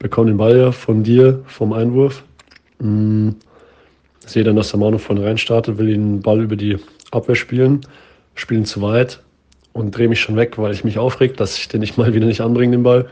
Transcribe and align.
bekomme 0.00 0.30
den 0.30 0.38
Ball 0.38 0.58
ja 0.58 0.72
von 0.72 1.04
dir 1.04 1.40
vom 1.46 1.72
Einwurf. 1.72 2.24
Mm, 2.80 3.30
sehe 4.26 4.42
dann, 4.42 4.56
dass 4.56 4.70
der 4.70 4.80
Manu 4.80 4.98
von 4.98 5.18
rein 5.18 5.38
startet, 5.38 5.78
will 5.78 5.86
den 5.86 6.20
Ball 6.20 6.40
über 6.40 6.56
die 6.56 6.78
Abwehr 7.12 7.36
spielen, 7.36 7.82
spielen 8.34 8.64
zu 8.64 8.82
weit 8.82 9.20
und 9.72 9.96
drehe 9.96 10.08
mich 10.08 10.20
schon 10.20 10.36
weg, 10.36 10.58
weil 10.58 10.72
ich 10.72 10.82
mich 10.82 10.98
aufreg, 10.98 11.36
dass 11.36 11.56
ich 11.56 11.68
den 11.68 11.80
nicht 11.80 11.96
mal 11.98 12.12
wieder 12.14 12.26
nicht 12.26 12.40
anbringe, 12.40 12.72
den 12.72 12.82
Ball. 12.82 13.08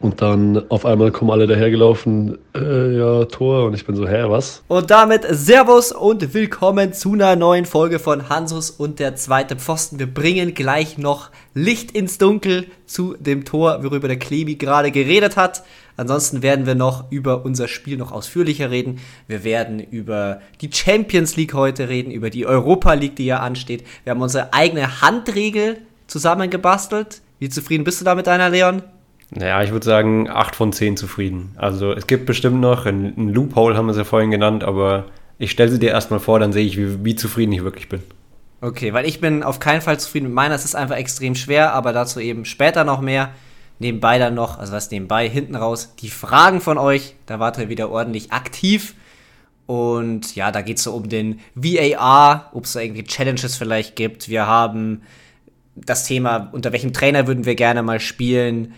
Und 0.00 0.22
dann 0.22 0.70
auf 0.70 0.86
einmal 0.86 1.10
kommen 1.10 1.32
alle 1.32 1.48
dahergelaufen, 1.48 2.38
äh, 2.54 2.96
ja, 2.96 3.24
Tor. 3.24 3.64
Und 3.64 3.74
ich 3.74 3.84
bin 3.84 3.96
so, 3.96 4.06
hä, 4.06 4.24
was? 4.28 4.62
Und 4.68 4.92
damit 4.92 5.26
Servus 5.28 5.90
und 5.90 6.34
willkommen 6.34 6.92
zu 6.92 7.14
einer 7.14 7.34
neuen 7.34 7.64
Folge 7.64 7.98
von 7.98 8.28
Hansus 8.28 8.70
und 8.70 9.00
der 9.00 9.16
zweite 9.16 9.56
Pfosten. 9.56 9.98
Wir 9.98 10.06
bringen 10.06 10.54
gleich 10.54 10.98
noch 10.98 11.30
Licht 11.52 11.90
ins 11.90 12.16
Dunkel 12.16 12.66
zu 12.86 13.16
dem 13.18 13.44
Tor, 13.44 13.82
worüber 13.82 14.06
der 14.06 14.20
Klebi 14.20 14.54
gerade 14.54 14.92
geredet 14.92 15.36
hat. 15.36 15.64
Ansonsten 15.96 16.42
werden 16.42 16.64
wir 16.64 16.76
noch 16.76 17.10
über 17.10 17.44
unser 17.44 17.66
Spiel 17.66 17.96
noch 17.96 18.12
ausführlicher 18.12 18.70
reden. 18.70 19.00
Wir 19.26 19.42
werden 19.42 19.80
über 19.80 20.40
die 20.60 20.70
Champions 20.72 21.34
League 21.34 21.54
heute 21.54 21.88
reden, 21.88 22.12
über 22.12 22.30
die 22.30 22.46
Europa 22.46 22.92
League, 22.92 23.16
die 23.16 23.26
ja 23.26 23.40
ansteht. 23.40 23.84
Wir 24.04 24.12
haben 24.12 24.22
unsere 24.22 24.52
eigene 24.52 25.02
Handregel 25.02 25.78
zusammengebastelt. 26.06 27.20
Wie 27.40 27.48
zufrieden 27.48 27.82
bist 27.82 28.00
du 28.00 28.04
damit, 28.04 28.28
deiner 28.28 28.48
Leon? 28.48 28.82
Naja, 29.30 29.62
ich 29.62 29.72
würde 29.72 29.84
sagen, 29.84 30.28
8 30.28 30.56
von 30.56 30.72
10 30.72 30.96
zufrieden. 30.96 31.54
Also 31.56 31.92
es 31.92 32.06
gibt 32.06 32.26
bestimmt 32.26 32.60
noch, 32.60 32.86
ein, 32.86 33.14
ein 33.16 33.28
Loophole 33.28 33.76
haben 33.76 33.86
wir 33.86 33.92
es 33.92 33.98
ja 33.98 34.04
vorhin 34.04 34.30
genannt, 34.30 34.64
aber 34.64 35.04
ich 35.38 35.50
stelle 35.50 35.70
sie 35.70 35.78
dir 35.78 35.90
erstmal 35.90 36.20
vor, 36.20 36.40
dann 36.40 36.52
sehe 36.52 36.64
ich, 36.64 36.78
wie, 36.78 37.04
wie 37.04 37.14
zufrieden 37.14 37.52
ich 37.52 37.62
wirklich 37.62 37.88
bin. 37.88 38.02
Okay, 38.60 38.92
weil 38.92 39.06
ich 39.06 39.20
bin 39.20 39.42
auf 39.42 39.60
keinen 39.60 39.82
Fall 39.82 40.00
zufrieden 40.00 40.26
mit 40.26 40.34
meiner. 40.34 40.54
Es 40.54 40.64
ist 40.64 40.74
einfach 40.74 40.96
extrem 40.96 41.34
schwer, 41.34 41.74
aber 41.74 41.92
dazu 41.92 42.20
eben 42.20 42.44
später 42.44 42.84
noch 42.84 43.00
mehr. 43.00 43.30
Nebenbei 43.78 44.18
dann 44.18 44.34
noch, 44.34 44.58
also 44.58 44.72
was 44.72 44.90
nebenbei, 44.90 45.28
hinten 45.28 45.54
raus, 45.54 45.94
die 46.00 46.10
Fragen 46.10 46.60
von 46.60 46.78
euch. 46.78 47.14
Da 47.26 47.38
wart 47.38 47.58
ihr 47.58 47.68
wieder 47.68 47.90
ordentlich 47.90 48.32
aktiv. 48.32 48.94
Und 49.66 50.34
ja, 50.34 50.50
da 50.50 50.62
geht 50.62 50.78
es 50.78 50.84
so 50.84 50.92
um 50.92 51.08
den 51.08 51.40
VAR, 51.54 52.50
ob 52.52 52.64
es 52.64 52.72
da 52.72 52.80
irgendwie 52.80 53.04
Challenges 53.04 53.56
vielleicht 53.56 53.94
gibt. 53.94 54.28
Wir 54.28 54.46
haben 54.46 55.02
das 55.76 56.04
Thema, 56.04 56.48
unter 56.50 56.72
welchem 56.72 56.92
Trainer 56.92 57.28
würden 57.28 57.44
wir 57.44 57.54
gerne 57.54 57.82
mal 57.82 58.00
spielen 58.00 58.74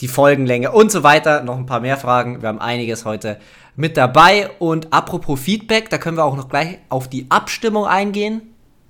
die 0.00 0.08
Folgenlänge 0.08 0.72
und 0.72 0.90
so 0.90 1.02
weiter. 1.02 1.42
Noch 1.42 1.56
ein 1.56 1.66
paar 1.66 1.80
mehr 1.80 1.96
Fragen. 1.96 2.42
Wir 2.42 2.48
haben 2.48 2.60
einiges 2.60 3.04
heute 3.04 3.38
mit 3.76 3.96
dabei. 3.96 4.50
Und 4.58 4.92
apropos 4.92 5.40
Feedback, 5.40 5.90
da 5.90 5.98
können 5.98 6.16
wir 6.16 6.24
auch 6.24 6.36
noch 6.36 6.48
gleich 6.48 6.78
auf 6.88 7.08
die 7.08 7.26
Abstimmung 7.28 7.86
eingehen, 7.86 8.42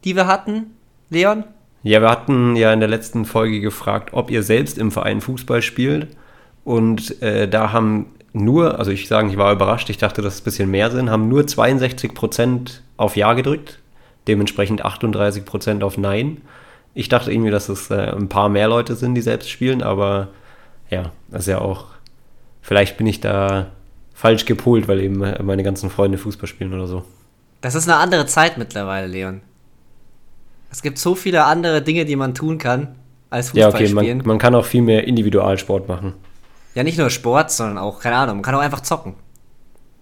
die 0.04 0.16
wir 0.16 0.26
hatten. 0.26 0.72
Leon? 1.10 1.44
Ja, 1.82 2.00
wir 2.00 2.10
hatten 2.10 2.56
ja 2.56 2.72
in 2.72 2.80
der 2.80 2.88
letzten 2.88 3.24
Folge 3.24 3.60
gefragt, 3.60 4.10
ob 4.12 4.30
ihr 4.30 4.42
selbst 4.42 4.78
im 4.78 4.90
Verein 4.90 5.20
Fußball 5.20 5.62
spielt. 5.62 6.08
Und 6.64 7.20
äh, 7.22 7.48
da 7.48 7.72
haben 7.72 8.06
nur, 8.32 8.78
also 8.78 8.90
ich 8.90 9.08
sage, 9.08 9.28
ich 9.28 9.36
war 9.36 9.52
überrascht, 9.52 9.90
ich 9.90 9.98
dachte, 9.98 10.22
dass 10.22 10.34
es 10.34 10.40
ein 10.42 10.44
bisschen 10.44 10.70
mehr 10.70 10.90
sind, 10.90 11.10
haben 11.10 11.28
nur 11.28 11.42
62% 11.42 12.80
auf 12.96 13.16
Ja 13.16 13.32
gedrückt, 13.32 13.80
dementsprechend 14.28 14.84
38% 14.84 15.82
auf 15.82 15.98
Nein. 15.98 16.42
Ich 16.94 17.08
dachte 17.08 17.32
irgendwie, 17.32 17.50
dass 17.50 17.68
es 17.68 17.90
äh, 17.90 18.12
ein 18.14 18.28
paar 18.28 18.48
mehr 18.48 18.68
Leute 18.68 18.94
sind, 18.94 19.14
die 19.14 19.20
selbst 19.20 19.50
spielen, 19.50 19.82
aber 19.82 20.28
ja, 20.90 21.12
das 21.28 21.42
ist 21.42 21.46
ja 21.46 21.60
auch, 21.60 21.86
vielleicht 22.60 22.96
bin 22.96 23.06
ich 23.06 23.20
da 23.20 23.70
falsch 24.12 24.44
gepolt, 24.44 24.88
weil 24.88 25.00
eben 25.00 25.18
meine 25.18 25.62
ganzen 25.62 25.88
Freunde 25.88 26.18
Fußball 26.18 26.46
spielen 26.46 26.74
oder 26.74 26.86
so. 26.86 27.04
Das 27.60 27.74
ist 27.74 27.88
eine 27.88 27.98
andere 27.98 28.26
Zeit 28.26 28.58
mittlerweile, 28.58 29.06
Leon. 29.06 29.40
Es 30.70 30.82
gibt 30.82 30.98
so 30.98 31.14
viele 31.14 31.44
andere 31.44 31.82
Dinge, 31.82 32.04
die 32.04 32.16
man 32.16 32.34
tun 32.34 32.58
kann, 32.58 32.96
als 33.28 33.48
Fußball 33.48 33.60
ja, 33.60 33.68
okay, 33.68 33.88
spielen. 33.88 34.18
Man, 34.18 34.26
man 34.26 34.38
kann 34.38 34.54
auch 34.54 34.64
viel 34.64 34.82
mehr 34.82 35.06
Individualsport 35.06 35.88
machen. 35.88 36.14
Ja, 36.74 36.84
nicht 36.84 36.98
nur 36.98 37.10
Sport, 37.10 37.50
sondern 37.50 37.78
auch, 37.78 38.00
keine 38.00 38.16
Ahnung, 38.16 38.36
man 38.36 38.42
kann 38.42 38.54
auch 38.54 38.60
einfach 38.60 38.80
zocken. 38.80 39.14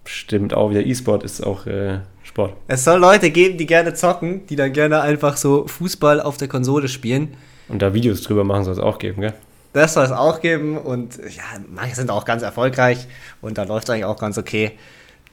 Stimmt 0.05 0.53
auch, 0.53 0.71
der 0.71 0.85
E-Sport 0.85 1.23
ist 1.23 1.45
auch 1.45 1.65
äh, 1.65 1.99
Sport. 2.23 2.53
Es 2.67 2.83
soll 2.83 2.99
Leute 2.99 3.31
geben, 3.31 3.57
die 3.57 3.65
gerne 3.65 3.93
zocken, 3.93 4.45
die 4.47 4.55
dann 4.55 4.73
gerne 4.73 5.01
einfach 5.01 5.37
so 5.37 5.67
Fußball 5.67 6.21
auf 6.21 6.37
der 6.37 6.47
Konsole 6.47 6.87
spielen. 6.87 7.35
Und 7.67 7.81
da 7.81 7.93
Videos 7.93 8.21
drüber 8.21 8.43
machen 8.43 8.63
soll 8.63 8.73
es 8.73 8.79
auch 8.79 8.97
geben, 8.99 9.21
gell? 9.21 9.33
Das 9.73 9.93
soll 9.93 10.05
es 10.05 10.11
auch 10.11 10.41
geben 10.41 10.77
und 10.77 11.17
ja, 11.17 11.43
manche 11.69 11.95
sind 11.95 12.09
auch 12.09 12.25
ganz 12.25 12.41
erfolgreich 12.41 13.07
und 13.41 13.57
da 13.57 13.63
läuft 13.63 13.83
es 13.83 13.89
eigentlich 13.91 14.05
auch 14.05 14.19
ganz 14.19 14.37
okay. 14.37 14.71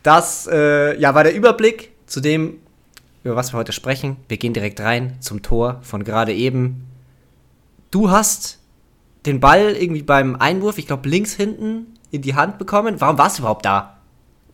Das 0.02 0.46
äh, 0.50 0.98
ja, 0.98 1.14
war 1.14 1.24
der 1.24 1.34
Überblick 1.34 1.92
zu 2.06 2.20
dem, 2.20 2.58
über 3.24 3.34
was 3.34 3.52
wir 3.52 3.58
heute 3.58 3.72
sprechen. 3.72 4.18
Wir 4.28 4.36
gehen 4.36 4.52
direkt 4.52 4.80
rein 4.80 5.16
zum 5.20 5.42
Tor 5.42 5.80
von 5.82 6.04
gerade 6.04 6.32
eben. 6.34 6.86
Du 7.90 8.10
hast 8.10 8.58
den 9.24 9.40
Ball 9.40 9.74
irgendwie 9.74 10.02
beim 10.02 10.36
Einwurf, 10.36 10.78
ich 10.78 10.86
glaube 10.86 11.08
links 11.08 11.32
hinten, 11.32 11.94
in 12.10 12.22
die 12.22 12.34
Hand 12.34 12.58
bekommen. 12.58 12.96
Warum 12.98 13.18
warst 13.18 13.38
du 13.38 13.42
überhaupt 13.42 13.64
da? 13.64 13.96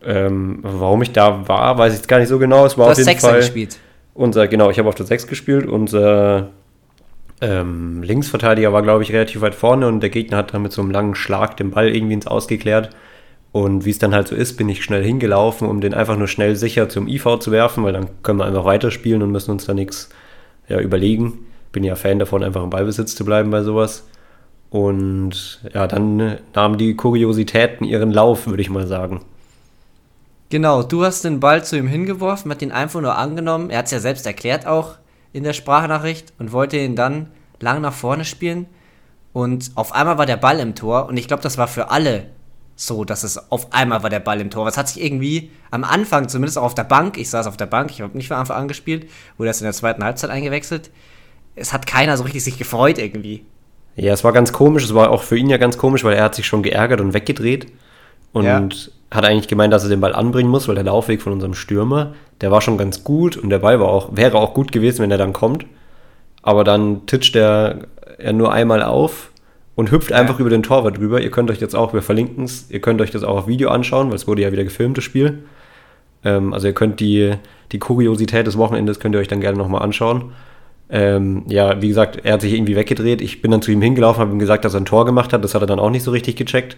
Ähm, 0.05 0.61
warum 0.63 1.03
ich 1.03 1.13
da 1.13 1.47
war, 1.49 1.77
weiß 1.77 2.01
ich 2.01 2.07
gar 2.07 2.19
nicht 2.19 2.29
so 2.29 2.39
genau. 2.39 2.65
Es 2.65 2.79
war 2.79 2.87
du 2.87 2.93
auf 2.93 2.99
jeden 2.99 3.21
Fall 3.21 3.37
gespielt. 3.41 3.79
Unser, 4.15 4.49
genau, 4.49 4.71
ich 4.71 4.79
habe 4.79 4.89
auf 4.89 4.95
der 4.95 5.07
6 5.07 5.27
gespielt. 5.27 5.67
Unser 5.67 6.51
ähm, 7.43 8.05
Linksverteidiger 8.05 8.73
war, 8.73 8.83
glaube 8.83 9.03
ich, 9.03 9.13
relativ 9.13 9.41
weit 9.41 9.57
vorne 9.57 9.89
und 9.89 10.01
der 10.01 10.11
Gegner 10.11 10.37
hat 10.39 10.55
dann 10.55 10.63
mit 10.63 10.73
so 10.73 10.81
einem 10.81 10.93
langen 10.93 11.17
Schlag 11.17 11.57
den 11.57 11.73
Ball 11.73 11.89
irgendwie 11.89 12.15
ins 12.15 12.29
Ausgeklärt. 12.29 12.91
Und 13.51 13.85
wie 13.85 13.91
es 13.91 13.99
dann 13.99 14.15
halt 14.15 14.29
so 14.29 14.37
ist, 14.37 14.57
bin 14.57 14.69
ich 14.69 14.85
schnell 14.85 15.05
hingelaufen, 15.05 15.69
um 15.69 15.81
den 15.81 15.93
einfach 15.93 16.17
nur 16.17 16.29
schnell 16.29 16.55
sicher 16.55 16.89
zum 16.89 17.09
IV 17.09 17.41
zu 17.41 17.51
werfen, 17.51 17.83
weil 17.85 17.93
dann 17.93 18.09
können 18.23 18.39
wir 18.39 18.47
einfach 18.47 18.65
weiterspielen 18.65 19.23
und 19.23 19.33
müssen 19.33 19.51
uns 19.51 19.67
da 19.67 19.75
nichts 19.75 20.09
ja, 20.69 20.79
überlegen. 20.79 21.41
Bin 21.73 21.83
ja 21.83 21.97
Fan 21.97 22.21
davon, 22.21 22.45
einfach 22.45 22.63
im 22.63 22.71
Ballbesitz 22.71 23.17
zu 23.17 23.25
bleiben 23.25 23.51
bei 23.51 23.63
sowas. 23.63 24.07
Und 24.71 25.61
ja, 25.75 25.89
dann 25.89 26.39
nahmen 26.55 26.79
die 26.79 26.95
Kuriositäten 26.95 27.85
ihren 27.85 28.13
Lauf, 28.13 28.47
würde 28.47 28.63
ich 28.63 28.71
mal 28.71 28.87
sagen. 28.87 29.21
Genau, 30.49 30.83
du 30.85 31.05
hast 31.05 31.25
den 31.25 31.41
Ball 31.41 31.65
zu 31.65 31.77
ihm 31.77 31.89
hingeworfen, 31.89 32.51
hat 32.53 32.63
ihn 32.63 32.73
einfach 32.73 33.01
nur 33.01 33.19
angenommen. 33.19 33.69
Er 33.69 33.79
hat 33.79 33.87
es 33.87 33.91
ja 33.91 33.99
selbst 33.99 34.27
erklärt 34.27 34.67
auch 34.67 34.97
in 35.33 35.45
der 35.45 35.53
Sprachnachricht 35.53 36.33
und 36.39 36.53
wollte 36.53 36.77
ihn 36.77 36.97
dann 36.97 37.29
lang 37.61 37.81
nach 37.81 37.93
vorne 37.93 38.25
spielen. 38.25 38.67
Und 39.33 39.73
auf 39.77 39.93
einmal 39.93 40.19
war 40.19 40.27
der 40.27 40.37
Ball 40.37 40.61
im 40.61 40.75
Tor. 40.75 41.07
Und 41.07 41.17
ich 41.17 41.29
glaube, 41.29 41.43
das 41.43 41.59
war 41.59 41.69
für 41.69 41.91
alle 41.91 42.27
so, 42.75 43.05
dass 43.05 43.23
es 43.23 43.51
auf 43.51 43.73
einmal 43.73 44.03
war 44.03 44.11
der 44.11 44.21
Ball 44.21 44.41
im 44.41 44.51
Tor. 44.51 44.67
Was 44.67 44.77
hat 44.77 44.89
sich 44.89 45.03
irgendwie 45.03 45.51
am 45.71 45.85
Anfang, 45.85 46.29
zumindest 46.29 46.59
auch 46.59 46.65
auf 46.65 46.75
der 46.75 46.85
Bank, 46.85 47.17
ich 47.17 47.31
saß 47.31 47.47
auf 47.47 47.57
der 47.57 47.67
Bank, 47.67 47.91
ich 47.91 48.01
habe 48.01 48.17
nicht 48.17 48.29
von 48.29 48.37
Anfang 48.37 48.57
an 48.57 48.69
gespielt, 48.69 49.09
wurde 49.37 49.49
erst 49.49 49.61
in 49.61 49.67
der 49.67 49.73
zweiten 49.73 50.05
Halbzeit 50.05 50.31
eingewechselt. 50.31 50.91
Es 51.55 51.73
hat 51.73 51.87
keiner 51.87 52.17
so 52.17 52.25
richtig 52.25 52.45
sich 52.45 52.59
gefreut 52.59 52.99
irgendwie. 52.99 53.45
Ja, 53.95 54.13
es 54.13 54.25
war 54.25 54.33
ganz 54.33 54.53
komisch. 54.53 54.85
Es 54.85 54.95
war 54.95 55.11
auch 55.11 55.23
für 55.23 55.37
ihn 55.37 55.51
ja 55.51 55.59
ganz 55.59 55.77
komisch, 55.77 56.03
weil 56.03 56.15
er 56.15 56.25
hat 56.25 56.35
sich 56.35 56.47
schon 56.47 56.63
geärgert 56.63 57.01
und 57.01 57.13
weggedreht. 57.13 57.71
Und 58.33 58.45
ja. 58.45 58.69
Hat 59.13 59.25
eigentlich 59.25 59.49
gemeint, 59.49 59.73
dass 59.73 59.85
er 59.85 59.91
den 59.91 60.01
Ball 60.01 60.15
anbringen 60.15 60.51
muss, 60.51 60.69
weil 60.69 60.75
der 60.75 60.85
Laufweg 60.85 61.21
von 61.21 61.33
unserem 61.33 61.55
Stürmer, 61.55 62.15
der 62.41 62.51
war 62.51 62.61
schon 62.61 62.79
ganz 62.79 63.05
gut 63.05 63.37
und 63.37 63.51
der 63.51 63.59
Ball 63.59 63.79
war 63.79 63.89
auch, 63.89 64.17
wäre 64.17 64.39
auch 64.39 64.55
gut 64.55 64.73
gewesen, 64.73 65.03
wenn 65.03 65.11
er 65.11 65.19
dann 65.19 65.33
kommt. 65.33 65.67
Aber 66.43 66.65
dann 66.65 67.07
titscht 67.07 67.37
er, 67.37 67.87
er 68.19 68.33
nur 68.33 68.53
einmal 68.53 68.83
auf 68.83 69.31
und 69.75 69.91
hüpft 69.91 70.13
einfach 70.13 70.41
über 70.41 70.51
den 70.51 70.63
Torwart 70.63 70.99
drüber. 70.99 71.21
Ihr 71.21 71.31
könnt 71.31 71.51
euch 71.51 71.61
jetzt 71.61 71.77
auch, 71.77 71.93
wir 71.93 72.03
verlinken 72.03 72.45
es, 72.45 72.71
ihr 72.71 72.81
könnt 72.81 73.01
euch 73.01 73.11
das 73.11 73.23
auch 73.23 73.39
auf 73.39 73.47
Video 73.47 73.71
anschauen, 73.71 74.09
weil 74.09 74.17
es 74.17 74.27
wurde 74.27 74.43
ja 74.43 74.53
wieder 74.53 74.65
gefilmt, 74.65 74.97
das 74.97 75.05
Spiel. 75.05 75.45
Ähm, 76.25 76.53
also 76.55 76.67
ihr 76.67 76.75
könnt 76.75 77.01
die, 77.01 77.35
die 77.71 77.79
Kuriosität 77.79 78.47
des 78.47 78.57
Wochenendes 78.57 78.99
könnt 78.99 79.15
ihr 79.15 79.21
euch 79.21 79.29
dann 79.29 79.41
gerne 79.41 79.59
nochmal 79.59 79.83
anschauen. 79.83 80.33
Ähm, 80.89 81.45
ja, 81.49 81.81
wie 81.81 81.89
gesagt, 81.89 82.21
er 82.25 82.35
hat 82.35 82.43
sich 82.43 82.53
irgendwie 82.53 82.77
weggedreht. 82.77 83.23
Ich 83.23 83.41
bin 83.41 83.51
dann 83.51 83.63
zu 83.63 83.71
ihm 83.71 83.81
hingelaufen, 83.81 84.21
habe 84.21 84.33
ihm 84.33 84.39
gesagt, 84.39 84.65
dass 84.65 84.75
er 84.75 84.81
ein 84.81 84.85
Tor 84.85 85.07
gemacht 85.07 85.33
hat. 85.33 85.43
Das 85.45 85.55
hat 85.55 85.63
er 85.63 85.67
dann 85.67 85.79
auch 85.79 85.91
nicht 85.91 86.03
so 86.03 86.11
richtig 86.11 86.37
gecheckt. 86.37 86.77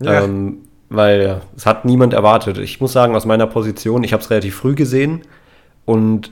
Ja. 0.00 0.24
Ähm, 0.24 0.58
weil 0.88 1.40
es 1.56 1.66
hat 1.66 1.84
niemand 1.84 2.12
erwartet. 2.12 2.58
Ich 2.58 2.80
muss 2.80 2.92
sagen, 2.92 3.16
aus 3.16 3.26
meiner 3.26 3.46
Position, 3.46 4.04
ich 4.04 4.12
habe 4.12 4.22
es 4.22 4.30
relativ 4.30 4.56
früh 4.56 4.74
gesehen 4.74 5.22
und 5.84 6.30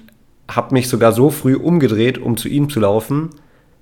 habe 0.50 0.74
mich 0.74 0.88
sogar 0.88 1.12
so 1.12 1.30
früh 1.30 1.56
umgedreht, 1.56 2.18
um 2.18 2.36
zu 2.36 2.48
ihm 2.48 2.68
zu 2.68 2.80
laufen, 2.80 3.30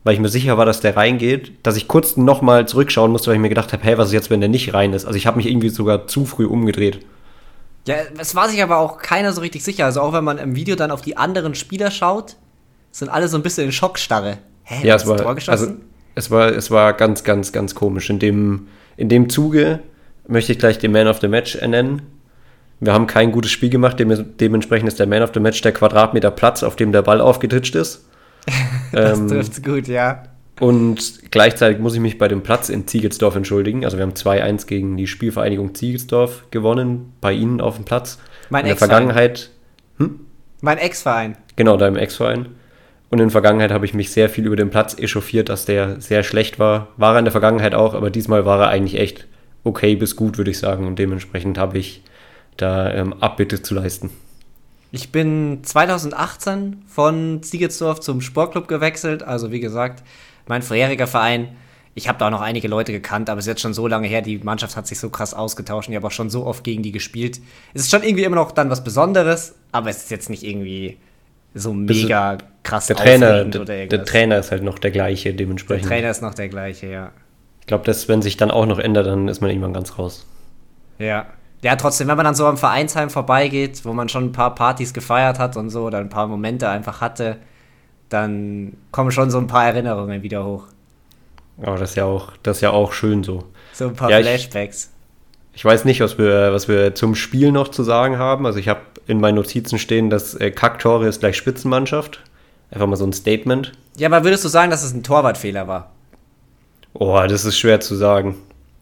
weil 0.04 0.14
ich 0.14 0.20
mir 0.20 0.28
sicher 0.28 0.56
war, 0.56 0.66
dass 0.66 0.81
der 0.81 0.97
reingeht, 0.97 1.53
dass 1.62 1.76
ich 1.76 1.88
kurz 1.88 2.16
nochmal 2.16 2.66
zurückschauen 2.66 3.12
musste, 3.12 3.28
weil 3.28 3.36
ich 3.36 3.41
mir 3.41 3.48
gedacht 3.48 3.72
habe, 3.72 3.82
hey, 3.82 3.98
was 3.98 4.08
ist 4.08 4.14
jetzt, 4.14 4.31
wenn 4.31 4.41
der 4.41 4.48
nicht 4.48 4.72
rein 4.72 4.92
ist? 4.92 5.04
Also 5.04 5.16
ich 5.16 5.26
habe 5.26 5.36
mich 5.36 5.47
irgendwie 5.47 5.69
sogar 5.69 6.06
zu 6.06 6.25
früh 6.25 6.46
umgedreht. 6.46 7.00
Ja, 7.87 7.96
es 8.19 8.34
war 8.34 8.49
sich 8.49 8.62
aber 8.62 8.78
auch 8.78 8.99
keiner 8.99 9.32
so 9.32 9.40
richtig 9.40 9.64
sicher. 9.64 9.84
Also 9.87 10.00
auch 10.00 10.12
wenn 10.12 10.25
man 10.25 10.38
im 10.38 10.55
Video 10.55 10.76
dann 10.76 10.90
auf 10.90 11.00
die 11.00 11.16
anderen 11.16 11.55
Spieler 11.55 11.90
schaut, 11.90 12.37
sind 12.93 13.08
alle 13.08 13.28
so 13.28 13.37
ein 13.37 13.43
bisschen 13.43 13.64
in 13.64 13.73
Schockstarre. 13.73 14.38
Hä, 14.62 14.87
ja, 14.87 14.94
es 14.94 15.06
war, 15.06 15.20
also, 15.26 15.75
es 16.14 16.31
war, 16.31 16.49
es 16.49 16.70
war 16.70 16.93
ganz, 16.93 17.25
ganz, 17.25 17.52
ganz 17.52 17.75
komisch. 17.75 18.11
In 18.11 18.19
dem, 18.19 18.69
in 18.96 19.08
dem 19.08 19.28
Zuge 19.28 19.81
möchte 20.31 20.53
ich 20.53 20.59
gleich 20.59 20.79
den 20.79 20.93
Man 20.93 21.09
of 21.09 21.21
the 21.21 21.29
Match 21.29 21.56
ernennen. 21.56 22.03
Wir 22.79 22.94
haben 22.94 23.06
kein 23.06 23.31
gutes 23.31 23.50
Spiel 23.50 23.69
gemacht, 23.69 23.99
dementsprechend 23.99 24.88
ist 24.88 24.99
der 24.99 25.06
Man 25.06 25.23
of 25.23 25.32
the 25.35 25.41
Match 25.41 25.61
der 25.61 25.73
Quadratmeter 25.73 26.31
Platz, 26.31 26.62
auf 26.62 26.77
dem 26.77 26.93
der 26.93 27.03
Ball 27.03 27.21
aufgetitscht 27.21 27.75
ist. 27.75 28.06
das 28.93 29.19
ähm, 29.19 29.29
trifft 29.29 29.62
gut, 29.62 29.87
ja. 29.87 30.23
Und 30.61 31.31
gleichzeitig 31.31 31.79
muss 31.79 31.94
ich 31.94 32.00
mich 32.00 32.19
bei 32.19 32.29
dem 32.29 32.43
Platz 32.43 32.69
in 32.69 32.87
Ziegelsdorf 32.87 33.35
entschuldigen. 33.35 33.85
Also 33.85 33.97
wir 33.97 34.03
haben 34.03 34.12
2-1 34.12 34.67
gegen 34.67 34.97
die 34.97 35.06
Spielvereinigung 35.06 35.75
Ziegelsdorf 35.75 36.44
gewonnen, 36.50 37.12
bei 37.21 37.33
Ihnen 37.33 37.61
auf 37.61 37.76
dem 37.76 37.85
Platz. 37.85 38.19
Mein 38.50 38.65
in 38.65 38.69
der 38.69 38.76
Vergangenheit. 38.76 39.50
Hm? 39.99 40.21
Mein 40.61 40.79
Ex-Verein. 40.79 41.37
Genau, 41.56 41.76
deinem 41.76 41.97
Ex-Verein. 41.97 42.47
Und 43.09 43.19
in 43.19 43.26
der 43.26 43.31
Vergangenheit 43.31 43.73
habe 43.73 43.87
ich 43.87 43.94
mich 43.94 44.11
sehr 44.11 44.29
viel 44.29 44.47
über 44.47 44.56
den 44.56 44.71
Platz 44.71 44.97
echauffiert, 44.99 45.49
dass 45.49 45.65
der 45.65 46.00
sehr 46.00 46.23
schlecht 46.23 46.59
war. 46.59 46.88
War 46.97 47.15
er 47.15 47.21
in 47.21 47.25
der 47.25 47.33
Vergangenheit 47.33 47.75
auch, 47.75 47.94
aber 47.94 48.11
diesmal 48.11 48.44
war 48.44 48.61
er 48.61 48.69
eigentlich 48.69 49.00
echt 49.00 49.26
okay 49.65 49.97
bis 49.97 50.17
gut, 50.17 50.39
würde 50.39 50.51
ich 50.51 50.59
sagen. 50.59 50.87
Und 50.87 50.99
dementsprechend 50.99 51.59
habe 51.59 51.79
ich 51.79 52.03
da 52.57 52.93
ähm, 52.93 53.12
Abbitte 53.15 53.62
zu 53.62 53.75
leisten. 53.75 54.11
Ich 54.93 55.12
bin 55.12 55.61
2018 55.62 56.83
von 56.87 57.43
Siegelsdorf 57.43 58.01
zum 58.01 58.21
Sportclub 58.21 58.67
gewechselt. 58.67 59.23
Also 59.23 59.53
wie 59.53 59.61
gesagt, 59.61 60.03
mein 60.49 60.62
vorheriger 60.62 61.07
Verein. 61.07 61.57
Ich 61.95 62.09
habe 62.09 62.19
da 62.19 62.27
auch 62.27 62.31
noch 62.31 62.41
einige 62.41 62.69
Leute 62.69 62.93
gekannt, 62.93 63.29
aber 63.29 63.39
es 63.39 63.47
ist 63.47 63.51
jetzt 63.51 63.61
schon 63.61 63.75
so 63.75 63.87
lange 63.87 64.09
her. 64.09 64.23
Die 64.23 64.39
Mannschaft 64.39 64.77
hat 64.77 64.87
sich 64.87 64.99
so 64.99 65.11
krass 65.11 65.35
ausgetauscht. 65.35 65.89
Und 65.89 65.93
ich 65.93 65.97
habe 65.97 66.07
auch 66.07 66.12
schon 66.12 66.31
so 66.31 66.47
oft 66.47 66.65
gegen 66.65 66.83
die 66.83 66.93
gespielt. 66.93 67.41
Es 67.75 67.83
ist 67.83 67.91
schon 67.91 68.03
irgendwie 68.03 68.25
immer 68.25 68.37
noch 68.37 68.53
dann 68.53 68.71
was 68.71 68.83
Besonderes, 68.83 69.55
aber 69.73 69.91
es 69.91 69.99
ist 69.99 70.11
jetzt 70.11 70.31
nicht 70.31 70.43
irgendwie 70.43 70.99
so 71.55 71.73
mega 71.73 72.39
krass 72.62 72.87
der 72.87 72.97
Trainer, 72.97 73.45
der, 73.45 73.87
der, 73.87 74.05
Trainer 74.05 74.39
ist 74.39 74.53
halt 74.53 74.62
noch 74.62 74.79
der 74.79 74.93
gleiche 74.93 75.35
dementsprechend. 75.35 75.85
Der 75.85 75.97
Trainer 75.97 76.11
ist 76.11 76.23
noch 76.23 76.35
der 76.35 76.49
gleiche, 76.49 76.87
ja. 76.87 77.12
Ich 77.70 77.72
glaube, 77.72 77.84
dass 77.84 78.08
wenn 78.08 78.20
sich 78.20 78.37
dann 78.37 78.50
auch 78.50 78.67
noch 78.67 78.81
ändert, 78.81 79.06
dann 79.06 79.28
ist 79.28 79.40
man 79.40 79.49
irgendwann 79.49 79.72
ganz 79.72 79.96
raus. 79.96 80.26
Ja. 80.99 81.26
Ja, 81.62 81.76
trotzdem, 81.76 82.08
wenn 82.08 82.17
man 82.17 82.25
dann 82.25 82.34
so 82.34 82.49
am 82.49 82.56
Vereinsheim 82.56 83.11
vorbeigeht, 83.11 83.84
wo 83.84 83.93
man 83.93 84.08
schon 84.08 84.25
ein 84.25 84.32
paar 84.32 84.56
Partys 84.56 84.93
gefeiert 84.93 85.38
hat 85.38 85.56
und 85.56 85.70
so, 85.70 85.84
oder 85.84 85.99
ein 85.99 86.08
paar 86.08 86.26
Momente 86.26 86.69
einfach 86.69 87.00
hatte, 87.00 87.37
dann 88.08 88.76
kommen 88.90 89.12
schon 89.12 89.31
so 89.31 89.38
ein 89.38 89.46
paar 89.46 89.67
Erinnerungen 89.67 90.25
wieder 90.25 90.44
hoch. 90.44 90.64
Aber 91.62 91.76
das 91.76 91.90
ist 91.90 91.94
ja 91.94 92.06
auch, 92.06 92.32
das 92.43 92.56
ist 92.56 92.62
ja 92.62 92.70
auch 92.72 92.93
schön 92.93 93.22
so. 93.22 93.44
So 93.73 93.87
ein 93.87 93.94
paar 93.94 94.11
ja, 94.11 94.19
Flashbacks. 94.19 94.90
Ich, 95.52 95.58
ich, 95.58 95.64
weiß 95.64 95.84
nicht, 95.84 96.00
was 96.00 96.19
wir, 96.19 96.52
was 96.52 96.66
wir 96.66 96.96
zum 96.96 97.14
Spiel 97.14 97.52
noch 97.52 97.69
zu 97.69 97.84
sagen 97.84 98.19
haben. 98.19 98.46
Also 98.46 98.58
ich 98.58 98.69
habe 98.69 98.81
in 99.06 99.20
meinen 99.20 99.37
Notizen 99.37 99.78
stehen, 99.78 100.11
dass 100.11 100.34
äh, 100.34 100.50
Kacktore 100.50 101.06
ist 101.06 101.20
gleich 101.20 101.37
Spitzenmannschaft. 101.37 102.20
Einfach 102.73 102.88
mal 102.88 102.96
so 102.96 103.06
ein 103.06 103.12
Statement. 103.12 103.70
Ja, 103.96 104.08
aber 104.08 104.25
würdest 104.25 104.44
du 104.44 104.49
sagen, 104.49 104.73
dass 104.73 104.82
es 104.82 104.93
ein 104.93 105.05
Torwartfehler 105.05 105.69
war? 105.69 105.93
Oh, 106.92 107.20
das 107.28 107.44
ist 107.44 107.58
schwer 107.58 107.81
zu 107.81 107.94
sagen. 107.94 108.37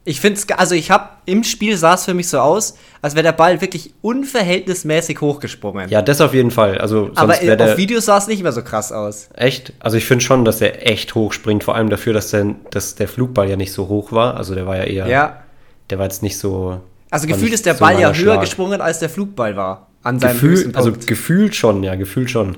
Ich 0.05 0.23
finde 0.23 0.41
es, 0.41 0.49
also 0.59 0.75
ich 0.75 0.91
habe 0.91 1.11
im 1.27 1.45
Spiel 1.45 1.77
sah 1.77 1.93
es 1.93 2.07
für 2.07 2.15
mich 2.15 2.29
so 2.29 2.39
aus, 2.39 2.79
als 3.03 3.15
wäre 3.15 3.25
der 3.25 3.33
Ball 3.33 3.61
wirklich 3.61 3.93
unverhältnismäßig 4.01 5.21
hochgesprungen. 5.21 5.91
Ja, 5.91 6.01
das 6.01 6.23
auf 6.23 6.33
jeden 6.33 6.51
Fall. 6.51 6.79
Also, 6.79 7.11
Aber 7.15 7.35
auf 7.35 7.77
Videos 7.77 8.07
sah 8.07 8.17
es 8.17 8.27
nicht 8.27 8.43
mehr 8.43 8.53
so 8.53 8.63
krass 8.63 8.91
aus. 8.91 9.29
Echt? 9.35 9.75
Also 9.81 9.99
ich 9.99 10.07
finde 10.07 10.25
schon, 10.25 10.47
dass 10.47 10.63
er 10.63 10.91
echt 10.91 11.15
hoch 11.15 11.35
springt, 11.35 11.63
vor 11.63 11.75
allem 11.75 11.91
dafür, 11.91 12.15
dass 12.15 12.31
der, 12.31 12.55
dass 12.71 12.95
der 12.95 13.07
Flugball 13.07 13.51
ja 13.51 13.57
nicht 13.57 13.73
so 13.75 13.89
hoch 13.89 14.11
war. 14.11 14.39
Also 14.39 14.55
der 14.55 14.67
war 14.67 14.79
ja 14.79 14.85
eher. 14.85 15.07
Ja. 15.09 15.43
Der 15.91 15.99
war 15.99 16.07
jetzt 16.07 16.23
nicht 16.23 16.39
so. 16.39 16.81
Also 17.11 17.27
gefühlt 17.27 17.53
ist 17.53 17.67
der 17.67 17.75
so 17.75 17.81
Ball 17.81 18.01
ja 18.01 18.09
höher 18.09 18.15
Schlag. 18.15 18.41
gesprungen, 18.41 18.81
als 18.81 19.01
der 19.01 19.11
Flugball 19.11 19.57
war. 19.57 19.89
An 20.03 20.19
seinem 20.19 20.41
Gefühl, 20.41 20.73
Also 20.75 20.93
gefühlt 20.93 21.55
schon, 21.55 21.83
ja, 21.83 21.97
gefühlt 21.97 22.31
schon. 22.31 22.57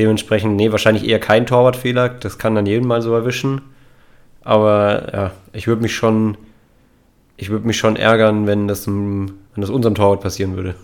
Dementsprechend, 0.00 0.56
nee, 0.56 0.72
wahrscheinlich 0.72 1.06
eher 1.06 1.20
kein 1.20 1.46
Torwartfehler. 1.46 2.08
Das 2.08 2.38
kann 2.38 2.56
dann 2.56 2.66
jeden 2.66 2.88
mal 2.88 3.02
so 3.02 3.14
erwischen. 3.14 3.60
Aber 4.48 5.12
ja, 5.12 5.32
ich 5.52 5.66
würde 5.66 5.82
mich 5.82 5.94
schon, 5.94 6.38
ich 7.36 7.50
würde 7.50 7.66
mich 7.66 7.76
schon 7.76 7.96
ärgern, 7.96 8.46
wenn 8.46 8.66
das, 8.66 8.86
wenn 8.86 9.30
das 9.56 9.68
unserem 9.68 9.94
Torwart 9.94 10.22
passieren 10.22 10.56
würde. 10.56 10.74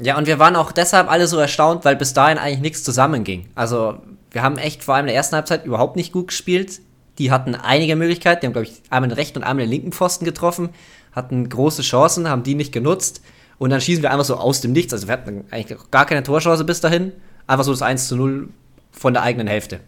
Ja, 0.00 0.18
und 0.18 0.26
wir 0.26 0.40
waren 0.40 0.56
auch 0.56 0.72
deshalb 0.72 1.08
alle 1.08 1.28
so 1.28 1.38
erstaunt, 1.38 1.84
weil 1.84 1.94
bis 1.94 2.12
dahin 2.12 2.38
eigentlich 2.38 2.58
nichts 2.58 2.82
zusammenging. 2.82 3.46
Also, 3.54 3.98
wir 4.32 4.42
haben 4.42 4.58
echt 4.58 4.82
vor 4.82 4.96
allem 4.96 5.04
in 5.04 5.10
der 5.10 5.14
ersten 5.14 5.36
Halbzeit 5.36 5.64
überhaupt 5.64 5.94
nicht 5.94 6.12
gut 6.12 6.26
gespielt. 6.28 6.80
Die 7.18 7.30
hatten 7.30 7.54
einige 7.54 7.94
Möglichkeiten. 7.94 8.40
Die 8.40 8.46
haben, 8.46 8.52
glaube 8.52 8.66
ich, 8.66 8.82
einmal 8.90 9.08
den 9.10 9.14
rechten 9.14 9.38
und 9.38 9.44
einmal 9.44 9.66
den 9.66 9.70
linken 9.70 9.92
Pfosten 9.92 10.24
getroffen, 10.24 10.70
hatten 11.12 11.48
große 11.48 11.82
Chancen, 11.82 12.28
haben 12.28 12.42
die 12.42 12.56
nicht 12.56 12.72
genutzt. 12.72 13.22
Und 13.58 13.70
dann 13.70 13.80
schießen 13.80 14.02
wir 14.02 14.10
einfach 14.10 14.24
so 14.24 14.34
aus 14.34 14.60
dem 14.60 14.72
Nichts. 14.72 14.92
Also, 14.92 15.06
wir 15.06 15.12
hatten 15.12 15.44
eigentlich 15.52 15.78
gar 15.92 16.04
keine 16.04 16.24
Torchance 16.24 16.64
bis 16.64 16.80
dahin. 16.80 17.12
Einfach 17.46 17.64
so 17.64 17.70
das 17.70 17.82
1 17.82 18.08
zu 18.08 18.16
0 18.16 18.48
von 18.90 19.12
der 19.12 19.22
eigenen 19.22 19.46
Hälfte. 19.46 19.78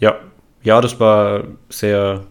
Ja, 0.00 0.16
ja, 0.64 0.80
das 0.80 0.98
war 0.98 1.44
sehr. 1.68 2.24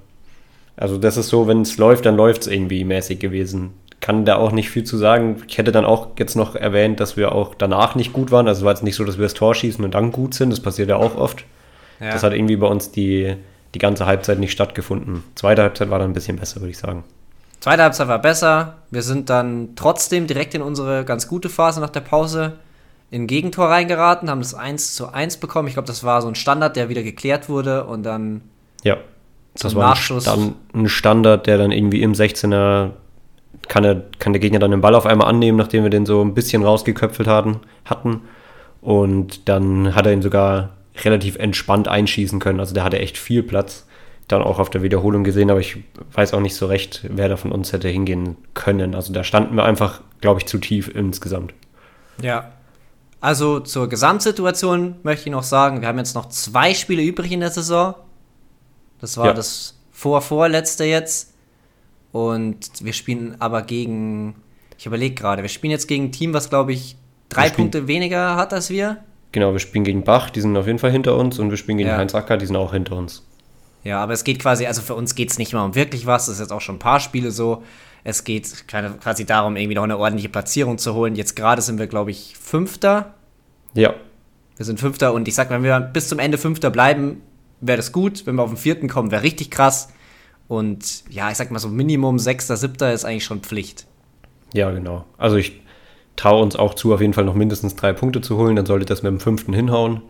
Also, 0.80 0.98
das 0.98 1.18
ist 1.18 1.28
so, 1.28 1.46
wenn 1.48 1.62
es 1.62 1.78
läuft, 1.78 2.06
dann 2.06 2.16
läuft 2.16 2.44
es 2.44 2.48
irgendwie 2.48 2.86
mäßig 2.86 3.20
gewesen. 3.20 3.72
Kann 4.00 4.24
da 4.24 4.38
auch 4.38 4.54
nicht 4.54 4.70
viel 4.70 4.86
zu 4.86 4.96
sagen. 4.96 5.44
Ich 5.46 5.58
hätte 5.58 5.74
dann 5.74 5.84
auch 5.84 6.08
jetzt 6.18 6.38
noch 6.38 6.56
erwähnt, 6.56 7.02
dass 7.02 7.18
wir 7.18 7.34
auch 7.34 7.54
danach 7.54 7.96
nicht 7.96 8.14
gut 8.14 8.32
waren. 8.32 8.48
Also, 8.48 8.62
es 8.62 8.66
war 8.66 8.72
jetzt 8.72 8.84
nicht 8.84 8.96
so, 8.96 9.04
dass 9.04 9.18
wir 9.18 9.24
das 9.24 9.34
Tor 9.34 9.54
schießen 9.54 9.84
und 9.84 9.94
dann 9.94 10.14
gut 10.14 10.34
sind. 10.34 10.52
Das 10.52 10.62
passiert 10.62 10.88
ja 10.88 10.96
auch 10.96 11.16
oft. 11.18 11.44
Ja. 12.00 12.12
Das 12.12 12.24
hat 12.24 12.34
irgendwie 12.34 12.56
bei 12.56 12.68
uns 12.68 12.92
die, 12.92 13.36
die 13.74 13.80
ganze 13.80 14.06
Halbzeit 14.06 14.40
nicht 14.40 14.54
stattgefunden. 14.54 15.24
Zweite 15.36 15.64
Halbzeit 15.64 15.90
war 15.90 16.00
dann 16.00 16.12
ein 16.12 16.14
bisschen 16.14 16.38
besser, 16.38 16.62
würde 16.62 16.72
ich 16.72 16.78
sagen. 16.78 17.04
Zweite 17.60 17.84
Halbzeit 17.84 18.08
war 18.08 18.20
besser. 18.20 18.78
Wir 18.90 19.02
sind 19.02 19.30
dann 19.30 19.72
trotzdem 19.76 20.28
direkt 20.28 20.54
in 20.54 20.62
unsere 20.62 21.04
ganz 21.04 21.28
gute 21.28 21.50
Phase 21.50 21.82
nach 21.82 21.90
der 21.90 22.00
Pause 22.00 22.54
in 23.12 23.28
Gegentor 23.28 23.68
reingeraten, 23.70 24.30
haben 24.30 24.40
das 24.40 24.54
1 24.54 24.96
zu 24.96 25.12
1 25.12 25.38
bekommen. 25.38 25.68
Ich 25.68 25.74
glaube, 25.74 25.88
das 25.88 26.06
war 26.06 26.22
so 26.22 26.30
ein 26.30 26.36
Standard, 26.36 26.78
der 26.78 26.88
wieder 26.88 27.04
geklärt 27.04 27.50
wurde 27.50 27.84
und 27.84 28.04
dann. 28.04 28.42
Ja, 28.84 28.98
das 29.54 29.76
war 29.76 29.90
Nachschuss. 29.90 30.28
Ein, 30.28 30.56
ein 30.74 30.88
Standard, 30.88 31.48
der 31.48 31.58
dann 31.58 31.72
irgendwie 31.72 32.02
im 32.02 32.14
16er 32.14 32.92
kann, 33.68 33.84
er, 33.84 34.04
kann 34.20 34.34
der 34.34 34.40
Gegner 34.40 34.60
dann 34.60 34.72
den 34.72 34.82
Ball 34.82 34.96
auf 34.96 35.06
einmal 35.06 35.28
annehmen, 35.28 35.58
nachdem 35.58 35.84
wir 35.84 35.90
den 35.90 36.06
so 36.06 36.22
ein 36.22 36.34
bisschen 36.34 36.64
rausgeköpfelt 36.64 37.28
hatten, 37.28 37.60
hatten. 37.86 38.22
Und 38.82 39.48
dann 39.50 39.96
hat 39.96 40.06
er 40.06 40.14
ihn 40.14 40.22
sogar 40.22 40.70
relativ 41.04 41.38
entspannt 41.38 41.88
einschießen 41.88 42.40
können. 42.40 42.60
Also 42.60 42.74
der 42.74 42.84
hatte 42.84 43.00
echt 43.00 43.18
viel 43.18 43.44
Platz. 43.44 43.86
Dann 44.28 44.44
auch 44.44 44.60
auf 44.60 44.70
der 44.70 44.84
Wiederholung 44.84 45.24
gesehen, 45.24 45.50
aber 45.50 45.60
ich 45.60 45.78
weiß 46.14 46.36
auch 46.36 46.40
nicht 46.40 46.54
so 46.54 46.68
recht, 46.68 47.04
wer 47.10 47.30
da 47.30 47.36
von 47.36 47.52
uns 47.52 47.74
hätte 47.74 47.88
hingehen 47.88 48.38
können. 48.54 48.94
Also 48.94 49.12
da 49.12 49.24
standen 49.24 49.56
wir 49.56 49.66
einfach, 49.66 50.02
glaube 50.22 50.40
ich, 50.40 50.46
zu 50.46 50.60
tief 50.60 50.88
insgesamt. 50.94 51.54
Ja, 52.22 52.52
also 53.22 53.60
zur 53.60 53.90
Gesamtsituation 53.90 54.98
möchte 55.02 55.30
ich 55.30 55.32
noch 55.32 55.44
sagen, 55.44 55.82
wir 55.82 55.88
haben 55.88 55.98
jetzt 55.98 56.14
noch 56.14 56.30
zwei 56.30 56.76
Spiele 56.76 57.02
übrig 57.02 57.32
in 57.32 57.40
der 57.40 57.50
Saison. 57.50 57.96
Das 59.00 59.18
war 59.18 59.28
ja. 59.28 59.34
das 59.34 59.80
Vor-Vorletzte 59.92 60.86
jetzt. 60.86 61.34
Und 62.12 62.84
wir 62.84 62.94
spielen 62.94 63.36
aber 63.40 63.62
gegen, 63.62 64.36
ich 64.78 64.86
überlege 64.86 65.16
gerade, 65.16 65.42
wir 65.42 65.50
spielen 65.50 65.72
jetzt 65.72 65.88
gegen 65.88 66.06
ein 66.06 66.12
Team, 66.12 66.34
was 66.34 66.50
glaube 66.50 66.74
ich 66.74 66.96
drei 67.30 67.50
Punkte 67.50 67.88
weniger 67.88 68.36
hat 68.36 68.54
als 68.54 68.70
wir. 68.70 68.98
Genau, 69.32 69.52
wir 69.52 69.60
spielen 69.60 69.84
gegen 69.84 70.04
Bach, 70.04 70.32
die 70.32 70.42
sind 70.42 70.58
auf 70.58 70.66
jeden 70.66 70.80
Fall 70.80 70.92
hinter 70.92 71.16
uns 71.16 71.38
und 71.38 71.52
wir 71.52 71.58
spielen 71.58 71.78
gegen 71.78 71.90
ja. 71.90 71.98
Heinz 71.98 72.16
Acker, 72.16 72.38
die 72.38 72.48
sind 72.48 72.56
auch 72.56 72.74
hinter 72.74 72.96
uns. 72.96 73.24
Ja, 73.84 74.02
aber 74.02 74.14
es 74.14 74.24
geht 74.24 74.40
quasi, 74.40 74.66
also 74.66 74.82
für 74.82 74.96
uns 74.96 75.14
geht 75.14 75.30
es 75.30 75.38
nicht 75.38 75.54
mal 75.54 75.64
um 75.64 75.76
wirklich 75.76 76.06
was, 76.06 76.26
das 76.26 76.36
ist 76.36 76.42
jetzt 76.42 76.52
auch 76.52 76.62
schon 76.62 76.76
ein 76.76 76.80
paar 76.80 77.00
Spiele 77.00 77.32
so. 77.32 77.64
Es 78.04 78.24
geht 78.24 78.68
quasi 78.68 79.26
darum, 79.26 79.56
irgendwie 79.56 79.76
noch 79.76 79.84
eine 79.84 79.98
ordentliche 79.98 80.30
Platzierung 80.30 80.78
zu 80.78 80.96
holen. 80.96 81.16
Jetzt 81.16 81.36
gerade 81.36 81.62
sind 81.62 81.80
wir, 81.80 81.88
glaube 81.88 82.12
ich, 82.12 82.36
Fünfter. 82.42 83.14
Ja. 83.74 83.94
Wir 84.56 84.66
sind 84.66 84.80
Fünfter 84.80 85.14
und 85.14 85.28
ich 85.28 85.36
sag, 85.36 85.50
wenn 85.50 85.64
wir 85.64 85.80
bis 85.80 86.08
zum 86.08 86.18
Ende 86.18 86.38
Fünfter 86.38 86.70
bleiben, 86.70 87.22
wäre 87.62 87.78
das 87.78 87.92
gut. 87.92 88.26
Wenn 88.26 88.36
wir 88.36 88.44
auf 88.44 88.50
den 88.50 88.58
Vierten 88.58 88.88
kommen, 88.88 89.12
wäre 89.12 89.24
richtig 89.24 89.52
krass. 89.52 89.90
Und 90.48 91.04
ja, 91.10 91.30
ich 91.30 91.38
sag 91.38 91.52
mal 91.52 91.60
so 91.60 91.70
Minimum 91.70 92.20
Sechster, 92.20 92.58
Siebter 92.58 92.92
ist 92.92 93.06
eigentlich 93.06 93.26
schon 93.26 93.42
Pflicht. 93.42 93.86
Ja, 94.54 94.72
genau. 94.72 95.06
Also 95.18 95.36
ich 95.36 95.62
traue 96.16 96.42
uns 96.42 96.56
auch 96.56 96.74
zu, 96.74 96.94
auf 96.94 97.02
jeden 97.02 97.14
Fall 97.14 97.26
noch 97.26 97.36
mindestens 97.36 97.76
drei 97.76 97.94
Punkte 97.94 98.22
zu 98.22 98.38
holen. 98.38 98.56
Dann 98.56 98.66
sollte 98.66 98.86
das 98.86 99.04
mit 99.04 99.12
dem 99.12 99.20
Fünften 99.20 99.54
hinhauen. 99.54 100.02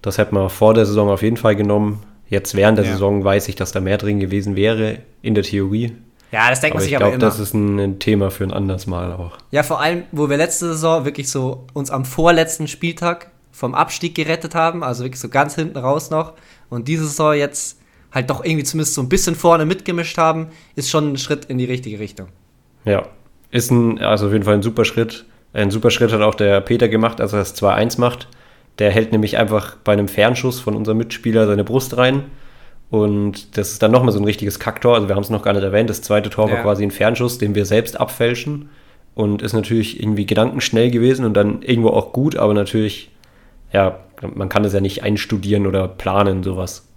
Das 0.00 0.18
hätten 0.18 0.36
wir 0.36 0.48
vor 0.48 0.74
der 0.74 0.86
Saison 0.86 1.08
auf 1.08 1.22
jeden 1.22 1.36
Fall 1.36 1.56
genommen. 1.56 2.02
Jetzt 2.28 2.54
während 2.54 2.78
der 2.78 2.84
ja. 2.84 2.92
Saison 2.92 3.24
weiß 3.24 3.48
ich, 3.48 3.56
dass 3.56 3.72
da 3.72 3.80
mehr 3.80 3.98
drin 3.98 4.20
gewesen 4.20 4.56
wäre, 4.56 4.98
in 5.22 5.34
der 5.34 5.44
Theorie. 5.44 5.96
Ja, 6.30 6.50
das 6.50 6.60
denkt 6.60 6.74
man 6.74 6.82
sich 6.82 6.96
aber 6.96 7.06
glaub, 7.06 7.14
immer. 7.14 7.20
Das 7.20 7.38
ist 7.38 7.54
ein 7.54 7.98
Thema 8.00 8.30
für 8.30 8.44
ein 8.44 8.52
anderes 8.52 8.86
Mal 8.86 9.12
auch. 9.12 9.38
Ja, 9.50 9.62
vor 9.62 9.80
allem, 9.80 10.02
wo 10.10 10.28
wir 10.28 10.36
letzte 10.36 10.66
Saison 10.66 11.04
wirklich 11.04 11.30
so 11.30 11.66
uns 11.74 11.90
am 11.90 12.04
vorletzten 12.04 12.66
Spieltag 12.66 13.30
vom 13.52 13.74
Abstieg 13.74 14.16
gerettet 14.16 14.54
haben, 14.56 14.82
also 14.82 15.04
wirklich 15.04 15.20
so 15.20 15.28
ganz 15.28 15.54
hinten 15.54 15.78
raus 15.78 16.10
noch. 16.10 16.32
Und 16.68 16.88
diese 16.88 17.04
Saison 17.04 17.34
jetzt 17.34 17.80
halt 18.12 18.30
doch 18.30 18.44
irgendwie 18.44 18.64
zumindest 18.64 18.94
so 18.94 19.02
ein 19.02 19.08
bisschen 19.08 19.34
vorne 19.34 19.64
mitgemischt 19.64 20.18
haben, 20.18 20.48
ist 20.76 20.90
schon 20.90 21.12
ein 21.12 21.16
Schritt 21.16 21.46
in 21.46 21.58
die 21.58 21.64
richtige 21.64 21.98
Richtung. 21.98 22.28
Ja, 22.84 23.08
ist 23.50 23.70
ein, 23.70 23.98
also 24.00 24.26
auf 24.26 24.32
jeden 24.32 24.44
Fall 24.44 24.54
ein 24.54 24.62
super 24.62 24.84
Schritt. 24.84 25.24
Ein 25.52 25.70
super 25.70 25.90
Schritt 25.90 26.12
hat 26.12 26.20
auch 26.20 26.34
der 26.34 26.60
Peter 26.60 26.88
gemacht, 26.88 27.20
als 27.20 27.32
er 27.32 27.40
das 27.40 27.56
2-1 27.60 28.00
macht. 28.00 28.28
Der 28.78 28.90
hält 28.90 29.12
nämlich 29.12 29.36
einfach 29.38 29.76
bei 29.84 29.92
einem 29.92 30.08
Fernschuss 30.08 30.60
von 30.60 30.74
unserem 30.74 30.98
Mitspieler 30.98 31.46
seine 31.46 31.64
Brust 31.64 31.96
rein 31.96 32.24
und 32.94 33.56
das 33.56 33.72
ist 33.72 33.82
dann 33.82 33.90
nochmal 33.90 34.12
so 34.12 34.20
ein 34.20 34.24
richtiges 34.24 34.60
Kacktor. 34.60 34.94
Also 34.94 35.08
wir 35.08 35.16
haben 35.16 35.24
es 35.24 35.30
noch 35.30 35.42
gar 35.42 35.52
nicht 35.52 35.64
erwähnt. 35.64 35.90
Das 35.90 36.00
zweite 36.02 36.30
Tor 36.30 36.48
ja. 36.48 36.54
war 36.54 36.62
quasi 36.62 36.84
ein 36.84 36.92
Fernschuss, 36.92 37.38
den 37.38 37.56
wir 37.56 37.66
selbst 37.66 37.98
abfälschen. 37.98 38.68
Und 39.16 39.42
ist 39.42 39.52
natürlich 39.52 40.00
irgendwie 40.00 40.26
gedankenschnell 40.26 40.92
gewesen 40.92 41.24
und 41.24 41.34
dann 41.34 41.62
irgendwo 41.62 41.90
auch 41.90 42.12
gut, 42.12 42.36
aber 42.36 42.54
natürlich, 42.54 43.10
ja, 43.74 43.98
man 44.34 44.48
kann 44.48 44.62
das 44.62 44.72
ja 44.72 44.80
nicht 44.80 45.02
einstudieren 45.02 45.66
oder 45.66 45.88
planen, 45.88 46.42
sowas. 46.42 46.88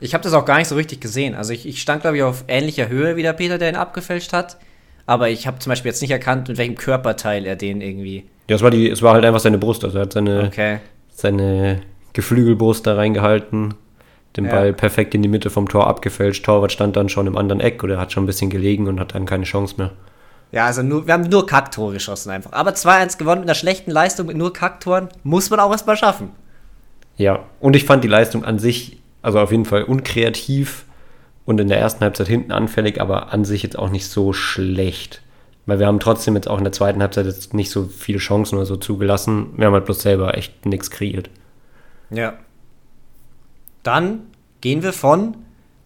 Ich 0.00 0.14
habe 0.14 0.24
das 0.24 0.32
auch 0.32 0.44
gar 0.44 0.58
nicht 0.58 0.68
so 0.68 0.74
richtig 0.74 1.00
gesehen. 1.00 1.34
Also 1.34 1.52
ich, 1.52 1.66
ich 1.66 1.80
stand, 1.80 2.02
glaube 2.02 2.16
ich, 2.16 2.22
auf 2.22 2.44
ähnlicher 2.48 2.88
Höhe 2.88 3.16
wie 3.16 3.22
der 3.22 3.34
Peter, 3.34 3.58
der 3.58 3.68
ihn 3.68 3.76
abgefälscht 3.76 4.32
hat. 4.32 4.56
Aber 5.04 5.28
ich 5.28 5.46
habe 5.46 5.58
zum 5.58 5.70
Beispiel 5.70 5.90
jetzt 5.90 6.00
nicht 6.00 6.10
erkannt, 6.10 6.48
mit 6.48 6.58
welchem 6.58 6.76
Körperteil 6.76 7.44
er 7.44 7.56
den 7.56 7.80
irgendwie. 7.80 8.24
Ja, 8.48 8.56
es 8.56 8.62
war, 8.62 8.70
die, 8.70 8.88
es 8.88 9.02
war 9.02 9.14
halt 9.14 9.24
einfach 9.24 9.40
seine 9.40 9.58
Brust. 9.58 9.84
Also 9.84 9.98
er 9.98 10.02
hat 10.02 10.12
seine, 10.12 10.44
okay. 10.46 10.78
seine 11.10 11.82
Geflügelbrust 12.12 12.86
da 12.86 12.94
reingehalten 12.94 13.74
den 14.36 14.46
ja. 14.46 14.50
Ball 14.50 14.72
perfekt 14.72 15.14
in 15.14 15.22
die 15.22 15.28
Mitte 15.28 15.50
vom 15.50 15.68
Tor 15.68 15.86
abgefälscht. 15.86 16.44
Torwart 16.44 16.72
stand 16.72 16.96
dann 16.96 17.08
schon 17.08 17.26
im 17.26 17.36
anderen 17.36 17.60
Eck 17.60 17.84
oder 17.84 17.98
hat 17.98 18.12
schon 18.12 18.24
ein 18.24 18.26
bisschen 18.26 18.50
gelegen 18.50 18.88
und 18.88 18.98
hat 18.98 19.14
dann 19.14 19.26
keine 19.26 19.44
Chance 19.44 19.74
mehr. 19.78 19.90
Ja, 20.52 20.66
also 20.66 20.82
nur, 20.82 21.06
wir 21.06 21.14
haben 21.14 21.22
nur 21.22 21.46
Kacktore 21.46 21.94
geschossen 21.94 22.30
einfach. 22.30 22.52
Aber 22.52 22.72
2-1 22.72 23.16
gewonnen 23.16 23.40
mit 23.40 23.48
einer 23.48 23.54
schlechten 23.54 23.90
Leistung 23.90 24.26
mit 24.26 24.36
nur 24.36 24.52
Kacktoren 24.52 25.08
muss 25.24 25.48
man 25.48 25.58
auch 25.60 25.72
erstmal 25.72 25.96
schaffen. 25.96 26.30
Ja, 27.16 27.46
und 27.58 27.74
ich 27.74 27.84
fand 27.84 28.04
die 28.04 28.08
Leistung 28.08 28.44
an 28.44 28.58
sich, 28.58 29.00
also 29.22 29.40
auf 29.40 29.50
jeden 29.50 29.64
Fall 29.64 29.84
unkreativ 29.84 30.84
und 31.46 31.58
in 31.58 31.68
der 31.68 31.78
ersten 31.78 32.04
Halbzeit 32.04 32.28
hinten 32.28 32.52
anfällig, 32.52 33.00
aber 33.00 33.32
an 33.32 33.46
sich 33.46 33.62
jetzt 33.62 33.78
auch 33.78 33.88
nicht 33.88 34.06
so 34.06 34.34
schlecht. 34.34 35.22
Weil 35.64 35.78
wir 35.78 35.86
haben 35.86 36.00
trotzdem 36.00 36.34
jetzt 36.34 36.48
auch 36.48 36.58
in 36.58 36.64
der 36.64 36.72
zweiten 36.72 37.00
Halbzeit 37.00 37.26
jetzt 37.26 37.54
nicht 37.54 37.70
so 37.70 37.84
viele 37.84 38.18
Chancen 38.18 38.56
oder 38.56 38.66
so 38.66 38.76
zugelassen. 38.76 39.54
Wir 39.56 39.66
haben 39.66 39.74
halt 39.74 39.86
bloß 39.86 40.02
selber 40.02 40.36
echt 40.36 40.66
nichts 40.66 40.90
kreiert. 40.90 41.30
Ja. 42.10 42.34
Dann 43.82 44.26
gehen 44.60 44.82
wir 44.82 44.92
von 44.92 45.36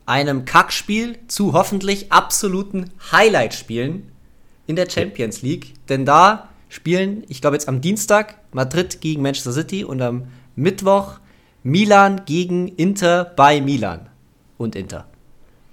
einem 0.07 0.45
Kackspiel 0.45 1.19
zu 1.29 1.53
hoffentlich 1.53 2.11
absoluten 2.11 2.91
Highlight-Spielen 3.13 4.11
in 4.67 4.77
der 4.77 4.89
Champions 4.89 5.43
League. 5.43 5.75
Denn 5.89 6.05
da 6.05 6.49
spielen, 6.69 7.25
ich 7.29 7.41
glaube 7.41 7.57
jetzt 7.57 7.69
am 7.69 7.81
Dienstag, 7.81 8.37
Madrid 8.53 9.01
gegen 9.01 9.23
Manchester 9.23 9.53
City 9.53 9.85
und 9.85 10.03
am 10.03 10.25
Mittwoch 10.55 11.21
Milan 11.63 12.23
gegen 12.27 12.69
Inter 12.69 13.25
bei 13.37 13.61
Milan 13.61 14.09
und 14.57 14.77
Inter. 14.77 15.07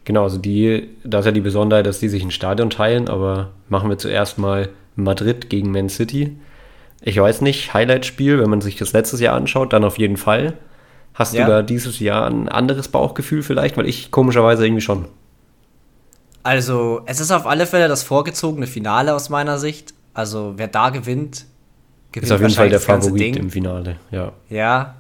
Genau, 0.05 0.23
also 0.23 0.38
die, 0.38 0.89
da 1.03 1.19
ist 1.19 1.25
ja 1.25 1.31
die 1.31 1.41
Besonderheit, 1.41 1.85
dass 1.85 2.00
die 2.00 2.09
sich 2.09 2.23
ein 2.23 2.31
Stadion 2.31 2.69
teilen, 2.69 3.07
aber 3.07 3.51
machen 3.69 3.89
wir 3.89 3.97
zuerst 3.97 4.38
mal 4.38 4.69
Madrid 4.95 5.50
gegen 5.50 5.71
Man 5.71 5.89
City. 5.89 6.35
Ich 7.01 7.17
weiß 7.17 7.41
nicht, 7.41 7.73
Highlight-Spiel, 7.73 8.39
wenn 8.39 8.50
man 8.50 8.62
sich 8.62 8.75
das 8.75 8.93
letztes 8.93 9.19
Jahr 9.19 9.35
anschaut, 9.35 9.71
dann 9.71 9.83
auf 9.83 9.97
jeden 9.97 10.17
Fall. 10.17 10.57
Hast 11.13 11.33
ja. 11.33 11.45
du 11.45 11.51
da 11.51 11.62
dieses 11.62 12.00
Jahr 12.00 12.27
ein 12.27 12.50
anderes 12.50 12.88
Bauchgefühl 12.88 13.43
vielleicht? 13.43 13.77
Weil 13.77 13.88
ich 13.88 14.09
komischerweise 14.09 14.65
irgendwie 14.65 14.81
schon. 14.81 15.05
Also, 16.43 17.01
es 17.05 17.19
ist 17.21 17.31
auf 17.31 17.47
alle 17.47 17.65
Fälle 17.65 17.88
das 17.88 18.03
vorgezogene 18.03 18.67
Finale 18.67 19.15
aus 19.15 19.29
meiner 19.29 19.57
Sicht. 19.57 19.93
Also, 20.13 20.53
wer 20.57 20.67
da 20.67 20.89
gewinnt, 20.89 21.45
gewinnt 22.12 22.25
Ist 22.25 22.31
auf 22.31 22.41
jeden 22.41 22.53
Fall 22.53 22.69
der 22.69 22.81
Favorit 22.81 23.38
im 23.38 23.50
Finale, 23.50 23.97
ja. 24.12 24.33
Ja. 24.50 24.95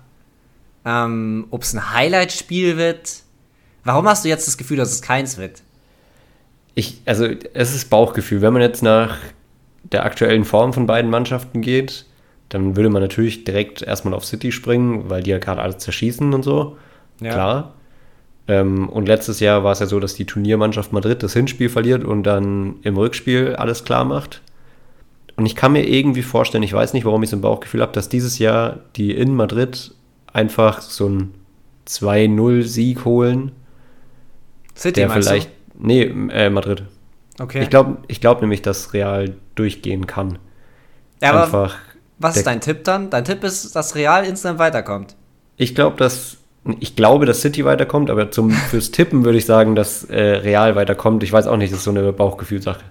Ähm, 0.85 1.47
Ob 1.51 1.63
es 1.63 1.73
ein 1.73 1.93
Highlight-Spiel 1.93 2.77
wird. 2.77 3.17
Warum 3.83 4.07
hast 4.07 4.23
du 4.23 4.29
jetzt 4.29 4.47
das 4.47 4.57
Gefühl, 4.57 4.77
dass 4.77 4.91
es 4.91 5.01
keins 5.01 5.37
wird? 5.37 5.61
Ich, 6.75 7.01
also, 7.05 7.27
es 7.53 7.75
ist 7.75 7.89
Bauchgefühl. 7.89 8.41
Wenn 8.41 8.53
man 8.53 8.61
jetzt 8.61 8.81
nach 8.81 9.17
der 9.83 10.05
aktuellen 10.05 10.45
Form 10.45 10.71
von 10.71 10.87
beiden 10.87 11.11
Mannschaften 11.11 11.61
geht, 11.61 12.05
dann 12.49 12.75
würde 12.75 12.89
man 12.89 13.01
natürlich 13.01 13.43
direkt 13.43 13.81
erstmal 13.81 14.13
auf 14.13 14.25
City 14.25 14.51
springen, 14.51 15.09
weil 15.09 15.23
die 15.23 15.31
ja 15.31 15.39
gerade 15.39 15.61
alles 15.61 15.79
zerschießen 15.79 16.33
und 16.33 16.43
so. 16.43 16.77
Ja. 17.19 17.33
Klar. 17.33 17.73
Ähm, 18.47 18.89
und 18.89 19.07
letztes 19.07 19.39
Jahr 19.39 19.63
war 19.63 19.71
es 19.71 19.79
ja 19.79 19.85
so, 19.85 19.99
dass 19.99 20.15
die 20.15 20.25
Turniermannschaft 20.25 20.91
Madrid 20.91 21.23
das 21.23 21.33
Hinspiel 21.33 21.69
verliert 21.69 22.03
und 22.03 22.23
dann 22.23 22.75
im 22.83 22.97
Rückspiel 22.97 23.55
alles 23.55 23.83
klar 23.83 24.03
macht. 24.03 24.41
Und 25.35 25.45
ich 25.45 25.55
kann 25.55 25.71
mir 25.71 25.87
irgendwie 25.87 26.21
vorstellen, 26.21 26.63
ich 26.63 26.73
weiß 26.73 26.93
nicht, 26.93 27.05
warum 27.05 27.23
ich 27.23 27.29
so 27.29 27.37
ein 27.37 27.41
Bauchgefühl 27.41 27.81
habe, 27.81 27.93
dass 27.93 28.09
dieses 28.09 28.39
Jahr 28.39 28.79
die 28.95 29.15
in 29.15 29.35
Madrid 29.35 29.95
einfach 30.31 30.81
so 30.81 31.09
ein 31.09 31.33
2-0-Sieg 31.87 33.05
holen. 33.05 33.51
City 34.75 35.01
der 35.01 35.09
vielleicht. 35.09 35.49
Du? 35.49 35.87
Nee, 35.87 36.03
äh, 36.03 36.49
Madrid. 36.49 36.83
Okay. 37.39 37.63
Ich 37.63 37.69
glaube 37.69 37.97
ich 38.07 38.21
glaub 38.21 38.41
nämlich, 38.41 38.61
dass 38.61 38.93
Real 38.93 39.35
durchgehen 39.55 40.05
kann. 40.05 40.37
Ja, 41.21 41.31
aber 41.31 41.43
einfach 41.45 41.79
was 42.19 42.37
ist 42.37 42.47
dein 42.47 42.61
Tipp 42.61 42.83
dann? 42.83 43.09
Dein 43.09 43.25
Tipp 43.25 43.43
ist, 43.43 43.75
dass 43.75 43.95
Real 43.95 44.23
instant 44.25 44.59
weiterkommt. 44.59 45.15
Ich 45.57 45.75
glaube, 45.75 45.97
dass 45.97 46.37
ich 46.79 46.95
glaube, 46.95 47.25
dass 47.25 47.41
City 47.41 47.65
weiterkommt, 47.65 48.09
aber 48.09 48.31
zum, 48.31 48.51
fürs 48.51 48.91
Tippen 48.91 49.25
würde 49.25 49.37
ich 49.37 49.45
sagen, 49.45 49.75
dass 49.75 50.05
äh, 50.05 50.21
Real 50.21 50.75
weiterkommt. 50.75 51.23
Ich 51.23 51.33
weiß 51.33 51.47
auch 51.47 51.57
nicht, 51.57 51.71
das 51.71 51.79
ist 51.79 51.85
so 51.85 51.91
eine 51.91 52.13
Bauchgefühlsache. 52.13 52.81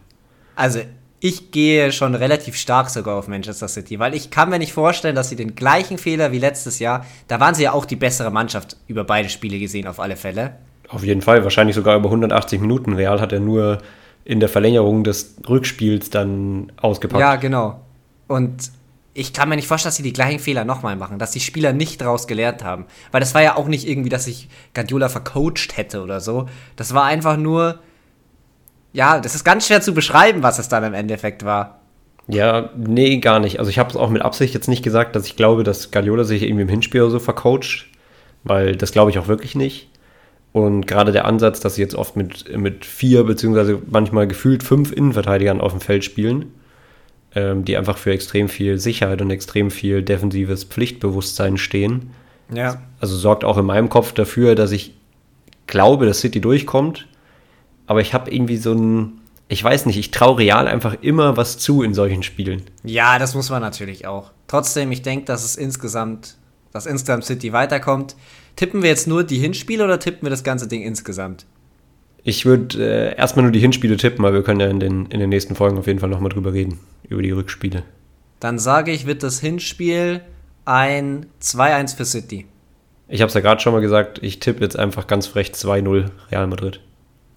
Also, 0.57 0.81
ich 1.21 1.53
gehe 1.53 1.93
schon 1.93 2.15
relativ 2.15 2.57
stark 2.57 2.91
sogar 2.91 3.17
auf 3.17 3.29
Manchester 3.29 3.69
City, 3.69 3.99
weil 3.99 4.15
ich 4.15 4.31
kann 4.31 4.51
mir 4.51 4.59
nicht 4.59 4.73
vorstellen, 4.73 5.15
dass 5.15 5.29
sie 5.29 5.37
den 5.37 5.55
gleichen 5.55 5.97
Fehler 5.97 6.33
wie 6.33 6.39
letztes 6.39 6.81
Jahr, 6.81 7.07
da 7.29 7.39
waren 7.39 7.55
sie 7.55 7.63
ja 7.63 7.73
auch 7.73 7.85
die 7.85 7.97
bessere 7.97 8.31
Mannschaft 8.31 8.77
über 8.89 9.05
beide 9.05 9.29
Spiele 9.29 9.59
gesehen, 9.59 9.87
auf 9.87 10.01
alle 10.01 10.17
Fälle. 10.17 10.57
Auf 10.89 11.05
jeden 11.05 11.23
Fall, 11.23 11.45
wahrscheinlich 11.45 11.77
sogar 11.77 11.97
über 11.97 12.09
180 12.09 12.61
Minuten. 12.61 12.95
Real 12.95 13.21
hat 13.21 13.33
er 13.33 13.41
nur 13.41 13.79
in 14.25 14.41
der 14.41 14.49
Verlängerung 14.49 15.05
des 15.05 15.37
Rückspiels 15.49 16.11
dann 16.11 16.73
ausgepackt. 16.77 17.21
Ja, 17.21 17.37
genau. 17.37 17.81
Und 18.29 18.71
ich 19.15 19.33
kann 19.33 19.49
mir 19.49 19.57
nicht 19.57 19.69
vorstellen, 19.69 19.91
dass 19.91 19.97
sie 19.97 20.03
die 20.03 20.13
gleichen 20.13 20.39
Fehler 20.39 20.65
nochmal 20.65 20.97
machen, 20.97 21.19
dass 21.19 21.33
die 21.33 21.41
Spieler 21.41 21.73
nicht 21.73 22.01
daraus 22.01 22.27
gelernt 22.27 22.65
haben. 22.65 22.87
Weil 23.11 23.21
das 23.21 23.35
war 23.35 23.43
ja 23.43 23.57
auch 23.57 23.69
nicht 23.69 23.87
irgendwie, 23.87 24.09
dass 24.09 24.27
ich 24.27 24.49
Guardiola 24.75 25.09
vercoacht 25.09 25.77
hätte 25.77 26.03
oder 26.03 26.21
so. 26.21 26.49
Das 26.77 26.95
war 26.95 27.05
einfach 27.05 27.37
nur, 27.37 27.81
ja, 28.93 29.21
das 29.21 29.35
ist 29.35 29.45
ganz 29.45 29.67
schwer 29.67 29.83
zu 29.83 29.93
beschreiben, 29.93 30.43
was 30.43 30.59
es 30.59 30.69
dann 30.69 30.85
im 30.85 30.95
Endeffekt 30.95 31.45
war. 31.45 31.81
Ja, 32.29 32.71
nee, 32.77 33.19
gar 33.19 33.41
nicht. 33.41 33.59
Also 33.59 33.71
ich 33.71 33.79
habe 33.79 33.91
es 33.91 33.97
auch 33.97 34.09
mit 34.09 34.23
Absicht 34.23 34.55
jetzt 34.55 34.69
nicht 34.69 34.83
gesagt, 34.83 35.15
dass 35.15 35.27
ich 35.27 35.37
glaube, 35.37 35.65
dass 35.65 35.91
Guardiola 35.91 36.25
sich 36.25 36.43
irgendwie 36.43 36.63
im 36.63 36.69
Hinspiel 36.69 37.03
oder 37.03 37.11
so 37.11 37.19
vercoacht, 37.19 37.87
weil 38.45 38.77
das 38.77 38.93
glaube 38.93 39.11
ich 39.11 39.19
auch 39.19 39.29
wirklich 39.29 39.55
nicht. 39.55 39.91
Und 40.53 40.87
gerade 40.87 41.13
der 41.13 41.25
Ansatz, 41.25 41.61
dass 41.61 41.75
sie 41.75 41.83
jetzt 41.83 41.95
oft 41.95 42.17
mit, 42.17 42.57
mit 42.57 42.85
vier 42.85 43.25
beziehungsweise 43.25 43.81
manchmal 43.91 44.27
gefühlt 44.27 44.63
fünf 44.63 44.93
Innenverteidigern 44.93 45.61
auf 45.61 45.73
dem 45.73 45.81
Feld 45.81 46.05
spielen, 46.05 46.53
ähm, 47.35 47.65
die 47.65 47.77
einfach 47.77 47.99
für 47.99 48.13
extrem 48.13 48.49
viel 48.49 48.79
Sicherheit 48.79 49.23
und 49.23 49.31
extrem 49.31 49.71
viel 49.71 50.03
defensives 50.03 50.65
Pflichtbewusstsein 50.65 51.57
stehen. 51.57 52.11
Ja. 52.53 52.83
Also 53.01 53.17
sorgt 53.17 53.45
auch 53.45 53.59
in 53.59 53.65
meinem 53.65 53.89
Kopf 53.89 54.13
dafür, 54.13 54.55
dass 54.55 54.73
ich 54.73 54.95
glaube, 55.67 56.07
dass 56.07 56.21
City 56.21 56.41
durchkommt. 56.41 57.07
Aber 57.87 58.01
ich 58.01 58.15
habe 58.15 58.31
irgendwie 58.31 58.59
so 58.59 58.73
ein, 58.73 59.21
ich 59.49 59.63
weiß 59.63 59.87
nicht, 59.87 59.99
ich 59.99 60.11
traue 60.11 60.39
Real 60.39 60.69
einfach 60.69 60.97
immer 61.01 61.37
was 61.37 61.59
zu 61.59 61.83
in 61.83 61.95
solchen 61.95 62.23
Spielen. 62.23 62.63
Ja, 62.85 63.19
das 63.19 63.35
muss 63.35 63.51
man 63.51 63.63
natürlich 63.63 64.07
auch. 64.07 64.31
Trotzdem, 64.47 64.93
ich 64.93 65.03
denke, 65.03 65.25
dass 65.27 65.45
es 65.45 65.57
insgesamt, 65.57 66.37
dass 66.73 66.87
insgesamt 66.87 67.25
City 67.25 67.53
weiterkommt. 67.53 68.17
Tippen 68.57 68.83
wir 68.83 68.91
jetzt 68.91 69.09
nur 69.09 69.25
die 69.25 69.39
Hinspiele 69.39 69.83
oder 69.85 69.99
tippen 69.99 70.23
wir 70.23 70.31
das 70.31 70.45
ganze 70.45 70.69
Ding 70.69 70.83
insgesamt? 70.83 71.47
Ich 72.25 72.47
würde 72.47 72.79
äh, 72.79 73.17
erstmal 73.17 73.43
nur 73.45 73.53
die 73.53 73.59
Hinspiele 73.61 73.97
tippen, 73.97 74.25
aber 74.25 74.35
wir 74.35 74.43
können 74.43 74.61
ja 74.61 74.69
in 74.69 74.79
den, 74.79 75.07
in 75.07 75.19
den 75.19 75.29
nächsten 75.29 75.57
Folgen 75.57 75.79
auf 75.79 75.87
jeden 75.87 75.99
Fall 75.99 76.09
nochmal 76.09 76.31
drüber 76.31 76.53
reden, 76.53 76.79
über 77.09 77.23
die 77.23 77.33
Rückspiele. 77.33 77.83
Dann 78.39 78.59
sage 78.59 78.93
ich, 78.93 79.07
wird 79.07 79.23
das 79.23 79.41
Hinspiel 79.41 80.21
ein 80.65 81.27
2-1 81.43 81.97
für 81.97 82.05
City. 82.05 82.47
Ich 83.09 83.21
habe 83.21 83.29
es 83.29 83.35
ja 83.35 83.41
gerade 83.41 83.61
schon 83.61 83.73
mal 83.73 83.81
gesagt, 83.81 84.21
ich 84.23 84.41
tippe 84.41 84.63
jetzt 84.63 84.79
einfach 84.79 85.07
ganz 85.07 85.27
frech 85.27 85.51
2-0 85.51 86.11
Real 86.31 86.47
Madrid. 86.47 86.81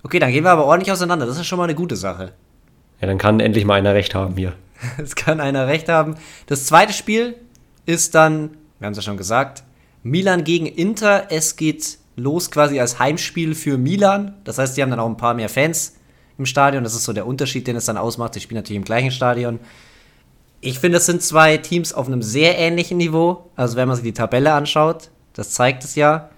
Okay, 0.03 0.19
dann 0.19 0.31
gehen 0.31 0.43
wir 0.43 0.51
aber 0.51 0.65
ordentlich 0.65 0.91
auseinander. 0.91 1.25
Das 1.25 1.37
ist 1.37 1.47
schon 1.47 1.57
mal 1.57 1.63
eine 1.63 1.75
gute 1.75 1.95
Sache. 1.95 2.33
Ja, 3.01 3.07
dann 3.07 3.17
kann 3.17 3.39
endlich 3.39 3.65
mal 3.65 3.73
einer 3.73 3.93
recht 3.93 4.15
haben 4.15 4.37
hier. 4.37 4.53
Es 4.97 5.15
kann 5.15 5.39
einer 5.39 5.67
recht 5.67 5.89
haben. 5.89 6.15
Das 6.47 6.65
zweite 6.65 6.93
Spiel 6.93 7.35
ist 7.85 8.13
dann, 8.13 8.51
wir 8.79 8.85
haben 8.85 8.91
es 8.91 8.97
ja 8.97 9.03
schon 9.03 9.17
gesagt, 9.17 9.63
Milan 10.03 10.43
gegen 10.43 10.67
Inter. 10.67 11.27
Es 11.29 11.55
geht 11.55 11.97
los 12.15 12.51
quasi 12.51 12.79
als 12.79 12.99
Heimspiel 12.99 13.55
für 13.55 13.77
Milan. 13.77 14.35
Das 14.43 14.57
heißt, 14.57 14.77
die 14.77 14.81
haben 14.81 14.89
dann 14.89 14.99
auch 14.99 15.09
ein 15.09 15.17
paar 15.17 15.33
mehr 15.33 15.49
Fans 15.49 15.95
im 16.37 16.45
Stadion. 16.45 16.83
Das 16.83 16.95
ist 16.95 17.03
so 17.03 17.13
der 17.13 17.27
Unterschied, 17.27 17.67
den 17.67 17.75
es 17.75 17.85
dann 17.85 17.97
ausmacht. 17.97 18.33
Sie 18.33 18.39
spielen 18.39 18.57
natürlich 18.57 18.77
im 18.77 18.85
gleichen 18.85 19.11
Stadion. 19.11 19.59
Ich 20.61 20.79
finde, 20.79 20.97
es 20.97 21.05
sind 21.05 21.21
zwei 21.21 21.57
Teams 21.57 21.93
auf 21.93 22.07
einem 22.07 22.21
sehr 22.21 22.57
ähnlichen 22.57 22.97
Niveau. 22.97 23.51
Also 23.55 23.77
wenn 23.77 23.87
man 23.87 23.95
sich 23.95 24.05
die 24.05 24.13
Tabelle 24.13 24.53
anschaut, 24.53 25.09
das 25.33 25.51
zeigt 25.51 25.83
es 25.83 25.95
ja. 25.95 26.29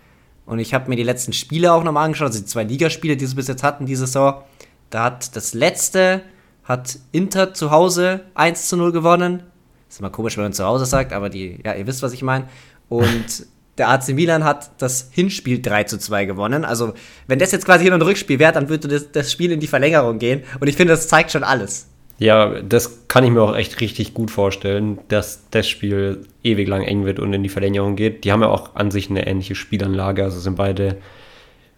Und 0.46 0.60
ich 0.60 0.74
habe 0.74 0.90
mir 0.90 0.96
die 0.96 1.04
letzten 1.04 1.34
Spiele 1.34 1.74
auch 1.74 1.84
nochmal 1.84 2.06
angeschaut, 2.06 2.28
also 2.28 2.40
die 2.40 2.46
zwei 2.46 2.64
Ligaspiele, 2.64 3.18
die 3.18 3.26
sie 3.26 3.36
bis 3.36 3.48
jetzt 3.48 3.64
hatten 3.64 3.86
diese 3.86 4.08
Saison. 4.08 4.44
Da 4.90 5.04
hat 5.04 5.36
das 5.36 5.54
letzte, 5.54 6.22
hat 6.64 6.98
Inter 7.12 7.54
zu 7.54 7.72
Hause 7.72 8.22
1 8.34 8.70
zu 8.70 8.78
0 8.78 8.94
gewonnen. 8.94 9.44
ist 9.90 10.00
immer 10.00 10.10
komisch, 10.10 10.38
wenn 10.38 10.46
man 10.46 10.54
zu 10.54 10.64
Hause 10.64 10.86
sagt, 10.86 11.12
aber 11.12 11.30
die, 11.30 11.60
ja, 11.66 11.74
ihr 11.74 11.86
wisst, 11.86 12.02
was 12.02 12.14
ich 12.14 12.24
meine. 12.24 12.48
Und 12.88 13.46
der 13.78 13.90
AC 13.90 14.10
Milan 14.10 14.44
hat 14.44 14.72
das 14.80 15.10
Hinspiel 15.12 15.62
3 15.62 15.84
zu 15.84 16.00
2 16.00 16.26
gewonnen. 16.26 16.66
Also, 16.66 16.94
wenn 17.28 17.40
das 17.40 17.52
jetzt 17.52 17.66
quasi 17.66 17.84
hier 17.84 17.94
ein 17.94 18.02
Rückspiel 18.02 18.40
wäre, 18.40 18.52
dann 18.52 18.70
würde 18.70 18.88
das, 18.88 19.12
das 19.12 19.32
Spiel 19.32 19.52
in 19.52 19.60
die 19.60 19.68
Verlängerung 19.68 20.20
gehen. 20.20 20.44
Und 20.60 20.68
ich 20.68 20.76
finde, 20.76 20.94
das 20.94 21.08
zeigt 21.08 21.32
schon 21.32 21.44
alles. 21.44 21.88
Ja, 22.20 22.62
das 22.62 23.08
kann 23.08 23.24
ich 23.24 23.30
mir 23.30 23.42
auch 23.42 23.56
echt 23.56 23.80
richtig 23.80 24.16
gut 24.16 24.32
vorstellen, 24.32 24.98
dass 25.08 25.44
das 25.52 25.70
Spiel 25.70 26.24
ewig 26.44 26.68
lang 26.68 26.82
eng 26.82 27.06
wird 27.06 27.20
und 27.20 27.32
in 27.34 27.44
die 27.44 27.50
Verlängerung 27.50 27.96
geht. 27.96 28.24
Die 28.24 28.32
haben 28.32 28.42
ja 28.42 28.48
auch 28.48 28.76
an 28.76 28.90
sich 28.90 29.10
eine 29.10 29.28
ähnliche 29.28 29.54
Spielanlage. 29.54 30.24
Also 30.24 30.40
sind 30.40 30.56
beide 30.56 30.98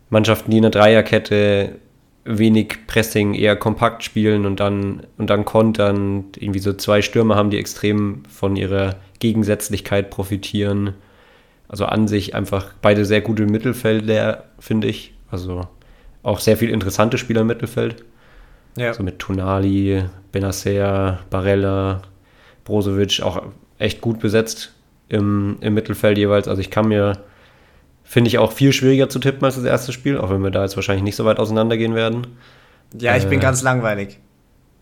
Mannschaften, 0.10 0.52
die 0.52 0.58
in 0.58 0.64
der 0.64 0.72
Dreierkette 0.72 1.76
wenig 2.24 2.88
Pressing, 2.88 3.34
eher 3.34 3.56
kompakt 3.56 4.04
spielen 4.04 4.46
und 4.46 4.60
dann, 4.62 5.02
und 5.18 5.30
dann 5.30 5.44
kontern. 5.44 6.26
Irgendwie 6.38 6.60
so 6.60 6.72
zwei 6.74 7.02
Stürmer 7.02 7.36
haben, 7.36 7.50
die 7.50 7.58
extrem 7.58 8.24
von 8.30 8.56
ihrer 8.56 8.96
Gegensätzlichkeit 9.20 10.10
profitieren. 10.10 10.94
Also 11.70 11.86
an 11.86 12.08
sich 12.08 12.36
einfach 12.36 12.74
beide 12.82 13.06
sehr 13.06 13.22
gute 13.22 13.46
Mittelfelder, 13.46 14.44
finde 14.60 14.88
ich. 14.88 15.14
Also 15.32 15.68
auch 16.24 16.40
sehr 16.40 16.58
viele 16.58 16.74
interessante 16.74 17.18
Spieler 17.18 17.42
im 17.42 17.48
Mittelfeld. 17.48 18.04
Ja. 18.76 18.94
So 18.94 19.04
mit 19.04 19.20
Tonali, 19.20 20.04
Benacer, 20.32 21.20
Barella, 21.30 22.02
Brozovic 22.66 23.22
auch 23.22 23.44
echt 23.78 24.02
gut 24.02 24.20
besetzt 24.20 24.74
im, 25.10 25.58
im 25.62 25.74
Mittelfeld 25.76 26.18
jeweils. 26.18 26.48
Also 26.48 26.60
ich 26.60 26.72
kann 26.72 26.88
mir, 26.88 27.20
finde 28.04 28.30
ich 28.30 28.40
auch 28.40 28.52
viel 28.52 28.74
schwieriger 28.74 29.08
zu 29.08 29.20
tippen 29.20 29.46
als 29.46 29.56
das 29.56 29.64
erste 29.64 29.92
Spiel, 29.92 30.18
auch 30.18 30.30
wenn 30.32 30.44
wir 30.44 30.52
da 30.52 30.64
jetzt 30.64 30.76
wahrscheinlich 30.76 31.04
nicht 31.04 31.16
so 31.16 31.26
weit 31.26 31.40
auseinandergehen 31.40 31.94
werden. 31.94 32.28
Ja, 32.98 33.16
ich 33.16 33.26
äh, 33.26 33.30
bin 33.30 33.40
ganz 33.40 33.62
langweilig. 33.62 34.20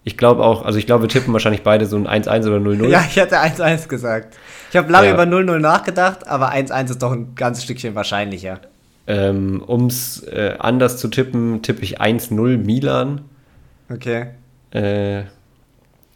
Ich 0.07 0.15
glaube 0.15 0.41
auch, 0.41 0.63
also 0.63 0.79
ich 0.79 0.85
glaube, 0.85 1.03
wir 1.03 1.09
tippen 1.09 1.33
wahrscheinlich 1.33 1.63
beide 1.63 1.85
so 1.85 1.97
ein 1.97 2.07
1-1 2.07 2.47
oder 2.47 2.59
0-0. 2.59 2.87
Ja, 2.87 3.03
ich 3.05 3.17
hätte 3.17 3.41
1-1 3.41 3.89
gesagt. 3.89 4.37
Ich 4.69 4.77
habe 4.77 4.89
lange 4.89 5.07
ja. 5.07 5.13
über 5.13 5.23
0-0 5.23 5.59
nachgedacht, 5.59 6.29
aber 6.29 6.53
1-1 6.53 6.91
ist 6.91 7.03
doch 7.03 7.11
ein 7.11 7.35
ganzes 7.35 7.65
Stückchen 7.65 7.93
wahrscheinlicher. 7.93 8.61
Ähm, 9.05 9.61
um 9.67 9.87
es 9.87 10.23
äh, 10.23 10.55
anders 10.59 10.95
zu 10.95 11.09
tippen, 11.09 11.61
tippe 11.61 11.81
ich 11.81 11.99
1-0 11.99 12.57
Milan. 12.57 13.25
Okay. 13.89 14.27
Äh, 14.71 15.23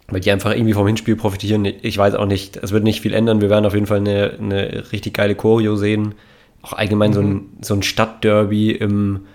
weil 0.08 0.20
die 0.20 0.30
einfach 0.30 0.52
irgendwie 0.52 0.72
vom 0.72 0.86
Hinspiel 0.86 1.16
profitieren. 1.16 1.66
Ich 1.66 1.98
weiß 1.98 2.14
auch 2.14 2.24
nicht, 2.24 2.56
es 2.56 2.72
wird 2.72 2.84
nicht 2.84 3.02
viel 3.02 3.12
ändern. 3.12 3.42
Wir 3.42 3.50
werden 3.50 3.66
auf 3.66 3.74
jeden 3.74 3.86
Fall 3.86 3.98
eine, 3.98 4.38
eine 4.40 4.90
richtig 4.90 5.12
geile 5.12 5.34
Choreo 5.34 5.76
sehen. 5.76 6.14
Auch 6.62 6.72
allgemein 6.72 7.10
mhm. 7.10 7.14
so, 7.14 7.20
ein, 7.20 7.46
so 7.60 7.74
ein 7.74 7.82
Stadtderby 7.82 8.70
im, 8.70 9.26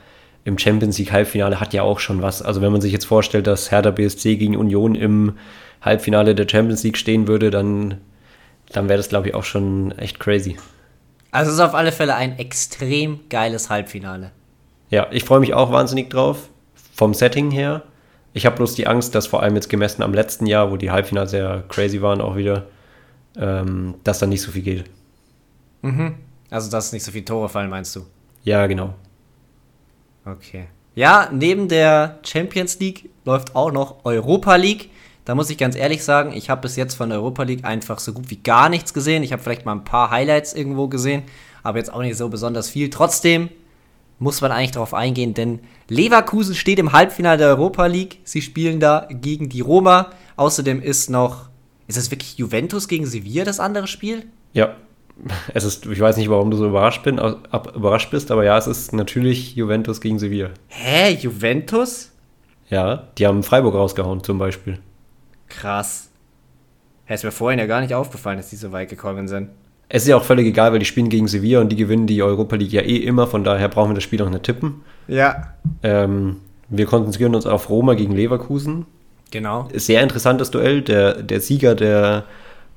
im 0.48 0.58
Champions 0.58 0.98
League 0.98 1.12
Halbfinale 1.12 1.60
hat 1.60 1.74
ja 1.74 1.84
auch 1.84 2.00
schon 2.00 2.22
was. 2.22 2.42
Also 2.42 2.62
wenn 2.62 2.72
man 2.72 2.80
sich 2.80 2.94
jetzt 2.94 3.04
vorstellt, 3.04 3.48
dass 3.48 3.70
Hertha 3.70 3.92
BSC 3.92 4.38
gegen 4.38 4.56
Union 4.56 4.96
im 4.96 5.34
Halbfinale 5.82 6.36
der 6.36 6.48
Champions 6.48 6.84
League 6.84 6.98
stehen 6.98 7.28
würde, 7.28 7.52
dann, 7.52 7.98
dann 8.72 8.88
wäre 8.88 8.96
das, 8.96 9.10
glaube 9.10 9.28
ich, 9.28 9.36
auch 9.36 9.44
schon 9.44 9.92
echt 9.98 10.22
crazy. 10.22 10.56
Also 11.32 11.50
es 11.50 11.58
ist 11.58 11.62
auf 11.62 11.76
alle 11.76 11.92
Fälle 11.92 12.16
ein 12.16 12.40
extrem 12.40 13.20
geiles 13.28 13.70
Halbfinale. 13.70 14.32
Ja, 14.90 15.08
ich 15.12 15.26
freue 15.26 15.42
mich 15.42 15.54
auch 15.54 15.70
wahnsinnig 15.74 16.10
drauf. 16.10 16.48
Vom 16.94 17.14
Setting 17.14 17.52
her. 17.52 17.84
Ich 18.32 18.46
habe 18.46 18.56
bloß 18.56 18.74
die 18.76 18.88
Angst, 18.88 19.16
dass 19.16 19.28
vor 19.28 19.44
allem 19.44 19.56
jetzt 19.56 19.70
gemessen 19.70 20.02
am 20.02 20.14
letzten 20.14 20.46
Jahr, 20.46 20.72
wo 20.72 20.78
die 20.78 20.92
Halbfinale 20.92 21.28
sehr 21.28 21.66
crazy 21.68 22.02
waren, 22.02 22.22
auch 22.22 22.38
wieder, 22.38 22.68
ähm, 23.36 23.96
dass 24.06 24.20
da 24.20 24.28
nicht 24.28 24.42
so 24.42 24.52
viel 24.52 24.62
geht. 24.62 24.86
Mhm. 25.82 26.16
Also, 26.50 26.72
dass 26.72 26.94
nicht 26.94 27.04
so 27.04 27.12
viele 27.12 27.26
Tore 27.26 27.50
fallen, 27.50 27.70
meinst 27.70 27.94
du? 27.98 28.06
Ja, 28.46 28.66
genau. 28.68 28.94
Okay. 30.28 30.68
Ja, 30.96 31.30
neben 31.32 31.68
der 31.68 32.20
Champions 32.24 32.80
League 32.80 33.10
läuft 33.24 33.56
auch 33.56 33.72
noch 33.72 34.04
Europa 34.04 34.56
League. 34.56 34.90
Da 35.26 35.36
muss 35.36 35.50
ich 35.50 35.58
ganz 35.58 35.76
ehrlich 35.76 36.04
sagen, 36.04 36.34
ich 36.34 36.50
habe 36.50 36.62
bis 36.62 36.76
jetzt 36.76 36.96
von 36.96 37.10
der 37.10 37.20
Europa 37.20 37.44
League 37.44 37.66
einfach 37.66 38.00
so 38.00 38.14
gut 38.14 38.30
wie 38.30 38.38
gar 38.38 38.70
nichts 38.70 38.94
gesehen. 38.94 39.24
Ich 39.24 39.32
habe 39.32 39.42
vielleicht 39.42 39.66
mal 39.66 39.74
ein 39.74 39.84
paar 39.84 40.10
Highlights 40.10 40.54
irgendwo 40.54 40.88
gesehen, 40.88 41.24
aber 41.64 41.78
jetzt 41.78 41.94
auch 41.94 42.02
nicht 42.02 42.18
so 42.18 42.30
besonders 42.30 42.70
viel. 42.70 42.90
Trotzdem 42.90 43.50
muss 44.20 44.42
man 44.42 44.52
eigentlich 44.52 44.72
darauf 44.72 44.94
eingehen, 44.94 45.34
denn 45.34 45.60
Leverkusen 45.90 46.56
steht 46.56 46.80
im 46.80 46.94
Halbfinale 46.94 47.38
der 47.38 47.48
Europa 47.50 47.86
League. 47.86 48.20
Sie 48.24 48.42
spielen 48.42 48.80
da 48.80 49.08
gegen 49.12 49.50
die 49.50 49.62
Roma. 49.62 50.12
Außerdem 50.36 50.82
ist 50.82 51.10
noch, 51.10 51.50
ist 51.88 51.98
es 51.98 52.10
wirklich 52.10 52.38
Juventus 52.38 52.88
gegen 52.88 53.06
Sevilla 53.06 53.44
das 53.46 53.60
andere 53.60 53.88
Spiel? 53.88 54.26
Ja, 54.54 54.76
es 55.54 55.64
ist, 55.64 55.86
ich 55.86 56.00
weiß 56.00 56.18
nicht, 56.18 56.30
warum 56.30 56.52
du 56.52 56.58
so 56.58 56.68
überrascht, 56.68 57.04
bin, 57.04 57.20
ab, 57.20 57.74
überrascht 57.76 58.12
bist, 58.12 58.32
aber 58.32 58.44
ja, 58.44 58.58
es 58.58 58.68
ist 58.68 58.94
natürlich 58.94 59.56
Juventus 59.56 60.02
gegen 60.02 60.20
Sevilla. 60.20 60.50
Hä, 60.68 61.14
Juventus? 61.14 62.12
Ja, 62.70 63.08
die 63.18 63.26
haben 63.26 63.44
Freiburg 63.44 63.76
rausgehauen 63.76 64.24
zum 64.24 64.38
Beispiel. 64.38 64.80
Krass. 65.48 66.10
Hey, 67.06 67.16
ist 67.16 67.24
mir 67.24 67.32
vorhin 67.32 67.60
ja 67.60 67.66
gar 67.66 67.82
nicht 67.82 67.94
aufgefallen, 67.94 68.38
dass 68.38 68.50
die 68.50 68.58
so 68.58 68.72
weit 68.72 68.90
gekommen 68.90 69.28
sind. 69.28 69.50
Es 69.90 70.04
ist 70.04 70.10
ja 70.10 70.18
auch 70.18 70.24
völlig 70.24 70.46
egal, 70.46 70.74
weil 70.74 70.80
die 70.80 70.86
spielen 70.86 71.08
gegen 71.08 71.30
Sevilla 71.30 71.62
und 71.62 71.70
die 71.70 71.78
gewinnen 71.78 72.08
die 72.08 72.22
Europa 72.22 72.58
League 72.58 72.74
ja 72.74 72.82
eh 72.82 72.98
immer, 72.98 73.26
von 73.26 73.46
daher 73.46 73.70
brauchen 73.70 73.92
wir 73.92 73.96
das 73.96 74.04
Spiel 74.04 74.22
auch 74.22 74.30
nicht 74.30 74.44
tippen. 74.44 74.82
Ja. 75.08 75.54
Ähm, 75.82 76.42
wir 76.68 76.86
konzentrieren 76.86 77.34
uns 77.34 77.46
auf 77.46 77.70
Roma 77.70 77.94
gegen 77.94 78.14
Leverkusen. 78.14 78.86
Genau. 79.32 79.70
Sehr 79.74 80.04
interessantes 80.04 80.52
Duell. 80.52 80.82
Der, 80.82 81.22
der 81.24 81.40
Sieger 81.40 81.76
der 81.76 82.26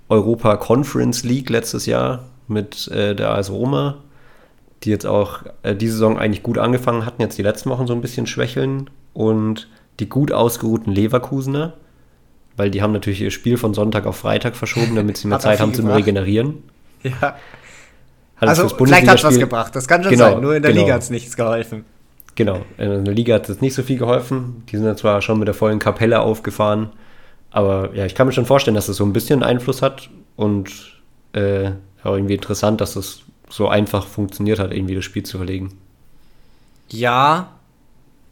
Europa 0.08 0.56
Conference 0.56 1.24
League 1.24 1.50
letztes 1.50 1.86
Jahr 1.86 2.24
mit 2.50 2.88
äh, 2.88 3.14
der 3.14 3.30
AS 3.30 3.50
Roma, 3.50 3.98
die 4.82 4.90
jetzt 4.90 5.06
auch 5.06 5.42
äh, 5.62 5.74
diese 5.74 5.94
Saison 5.94 6.18
eigentlich 6.18 6.42
gut 6.42 6.58
angefangen 6.58 7.06
hatten, 7.06 7.22
jetzt 7.22 7.38
die 7.38 7.42
letzten 7.42 7.70
Wochen 7.70 7.86
so 7.86 7.94
ein 7.94 8.00
bisschen 8.00 8.26
schwächeln. 8.26 8.90
Und 9.12 9.68
die 9.98 10.08
gut 10.08 10.32
ausgeruhten 10.32 10.92
Leverkusener, 10.92 11.74
weil 12.56 12.70
die 12.70 12.82
haben 12.82 12.92
natürlich 12.92 13.20
ihr 13.20 13.30
Spiel 13.30 13.56
von 13.56 13.74
Sonntag 13.74 14.06
auf 14.06 14.16
Freitag 14.16 14.56
verschoben, 14.56 14.96
damit 14.96 15.16
sie 15.16 15.28
mehr 15.28 15.38
Zeit 15.40 15.60
haben 15.60 15.74
zum 15.74 15.86
gebracht. 15.86 16.00
Regenerieren. 16.00 16.62
Ja. 17.02 17.36
Hat 18.36 18.48
also 18.48 18.68
vielleicht 18.68 19.08
hat 19.08 19.18
es 19.18 19.24
was 19.24 19.38
gebracht, 19.38 19.74
das 19.74 19.88
kann 19.88 20.02
schon 20.02 20.12
genau, 20.12 20.32
sein, 20.32 20.40
nur 20.40 20.54
in 20.54 20.62
der 20.62 20.72
genau. 20.72 20.84
Liga 20.84 20.94
hat 20.94 21.02
es 21.02 21.08
nichts 21.08 21.34
geholfen. 21.36 21.84
Genau, 22.34 22.60
in 22.76 23.04
der 23.04 23.14
Liga 23.14 23.34
hat 23.34 23.48
es 23.48 23.62
nicht 23.62 23.74
so 23.74 23.82
viel 23.82 23.98
geholfen. 23.98 24.64
Die 24.70 24.76
sind 24.76 24.84
ja 24.84 24.96
zwar 24.96 25.22
schon 25.22 25.38
mit 25.38 25.48
der 25.48 25.54
vollen 25.54 25.78
Kapelle 25.78 26.20
aufgefahren, 26.20 26.90
aber 27.50 27.94
ja, 27.94 28.06
ich 28.06 28.14
kann 28.14 28.26
mir 28.26 28.32
schon 28.32 28.46
vorstellen, 28.46 28.74
dass 28.74 28.84
es 28.84 28.88
das 28.88 28.96
so 28.96 29.04
ein 29.04 29.12
bisschen 29.12 29.42
Einfluss 29.42 29.80
hat 29.80 30.10
und 30.36 31.00
äh, 31.32 31.72
auch 32.04 32.14
irgendwie 32.14 32.34
interessant, 32.34 32.80
dass 32.80 32.96
es 32.96 33.22
so 33.48 33.68
einfach 33.68 34.06
funktioniert 34.06 34.58
hat, 34.58 34.72
irgendwie 34.72 34.94
das 34.94 35.04
Spiel 35.04 35.22
zu 35.22 35.36
verlegen. 35.38 35.76
Ja, 36.88 37.52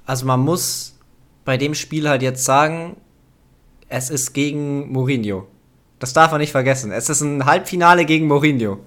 also 0.07 0.27
man 0.27 0.41
muss 0.41 0.97
bei 1.45 1.57
dem 1.57 1.75
Spiel 1.75 2.09
halt 2.09 2.23
jetzt 2.23 2.45
sagen, 2.45 2.97
es 3.89 4.11
ist 4.11 4.33
gegen 4.33 4.93
Mourinho. 4.93 5.47
Das 5.99 6.13
darf 6.13 6.31
man 6.31 6.41
nicht 6.41 6.53
vergessen. 6.53 6.93
Es 6.93 7.09
ist 7.09 7.21
ein 7.21 7.45
Halbfinale 7.45 8.05
gegen 8.05 8.27
Mourinho. 8.27 8.79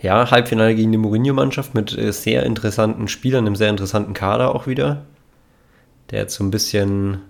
Ja, 0.00 0.30
Halbfinale 0.30 0.74
gegen 0.74 0.92
die 0.92 0.98
Mourinho-Mannschaft 0.98 1.74
mit 1.74 1.96
äh, 1.96 2.12
sehr 2.12 2.44
interessanten 2.44 3.06
Spielern, 3.06 3.46
einem 3.46 3.56
sehr 3.56 3.68
interessanten 3.68 4.14
Kader 4.14 4.54
auch 4.54 4.66
wieder. 4.66 5.04
Der 6.10 6.20
jetzt 6.20 6.34
so 6.34 6.42
ein 6.42 6.50
bisschen, 6.50 7.20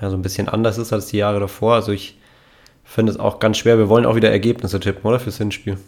ja, 0.00 0.10
so 0.10 0.16
ein 0.16 0.22
bisschen 0.22 0.48
anders 0.48 0.78
ist 0.78 0.92
als 0.92 1.06
die 1.06 1.16
Jahre 1.16 1.40
davor. 1.40 1.74
Also 1.74 1.92
ich 1.92 2.17
finde 2.88 3.12
es 3.12 3.18
auch 3.18 3.38
ganz 3.38 3.58
schwer. 3.58 3.78
Wir 3.78 3.88
wollen 3.88 4.06
auch 4.06 4.16
wieder 4.16 4.30
Ergebnisse 4.30 4.80
tippen, 4.80 5.04
oder? 5.04 5.20
Fürs 5.20 5.38
Hinspiel. 5.38 5.78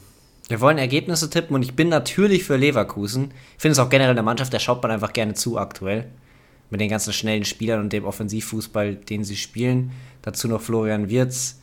Wir 0.48 0.60
wollen 0.60 0.78
Ergebnisse 0.78 1.30
tippen 1.30 1.54
und 1.54 1.62
ich 1.62 1.74
bin 1.74 1.88
natürlich 1.88 2.44
für 2.44 2.56
Leverkusen. 2.56 3.32
Ich 3.56 3.62
finde 3.62 3.72
es 3.72 3.78
auch 3.78 3.88
generell 3.88 4.10
in 4.10 4.16
der 4.16 4.24
Mannschaft, 4.24 4.52
der 4.52 4.58
schaut 4.58 4.82
man 4.82 4.90
einfach 4.90 5.12
gerne 5.12 5.34
zu 5.34 5.58
aktuell 5.58 6.08
mit 6.70 6.80
den 6.80 6.88
ganzen 6.88 7.12
schnellen 7.12 7.44
Spielern 7.44 7.80
und 7.80 7.92
dem 7.92 8.04
Offensivfußball, 8.04 8.96
den 8.96 9.24
sie 9.24 9.36
spielen. 9.36 9.92
Dazu 10.22 10.48
noch 10.48 10.60
Florian 10.60 11.08
Wirz. 11.08 11.60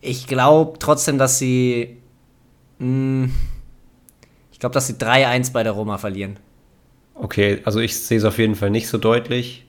Ich 0.00 0.26
glaube 0.26 0.78
trotzdem, 0.78 1.18
dass 1.18 1.38
sie. 1.38 1.96
Mh, 2.78 3.24
hm, 3.24 3.34
ich 4.52 4.58
glaube, 4.58 4.74
dass 4.74 4.86
sie 4.86 4.94
3-1 4.94 5.52
bei 5.52 5.62
der 5.62 5.72
Roma 5.72 5.98
verlieren. 5.98 6.38
Okay, 7.14 7.60
also 7.64 7.80
ich 7.80 7.96
sehe 7.96 8.18
es 8.18 8.24
auf 8.24 8.38
jeden 8.38 8.54
Fall 8.54 8.70
nicht 8.70 8.88
so 8.88 8.98
deutlich. 8.98 9.66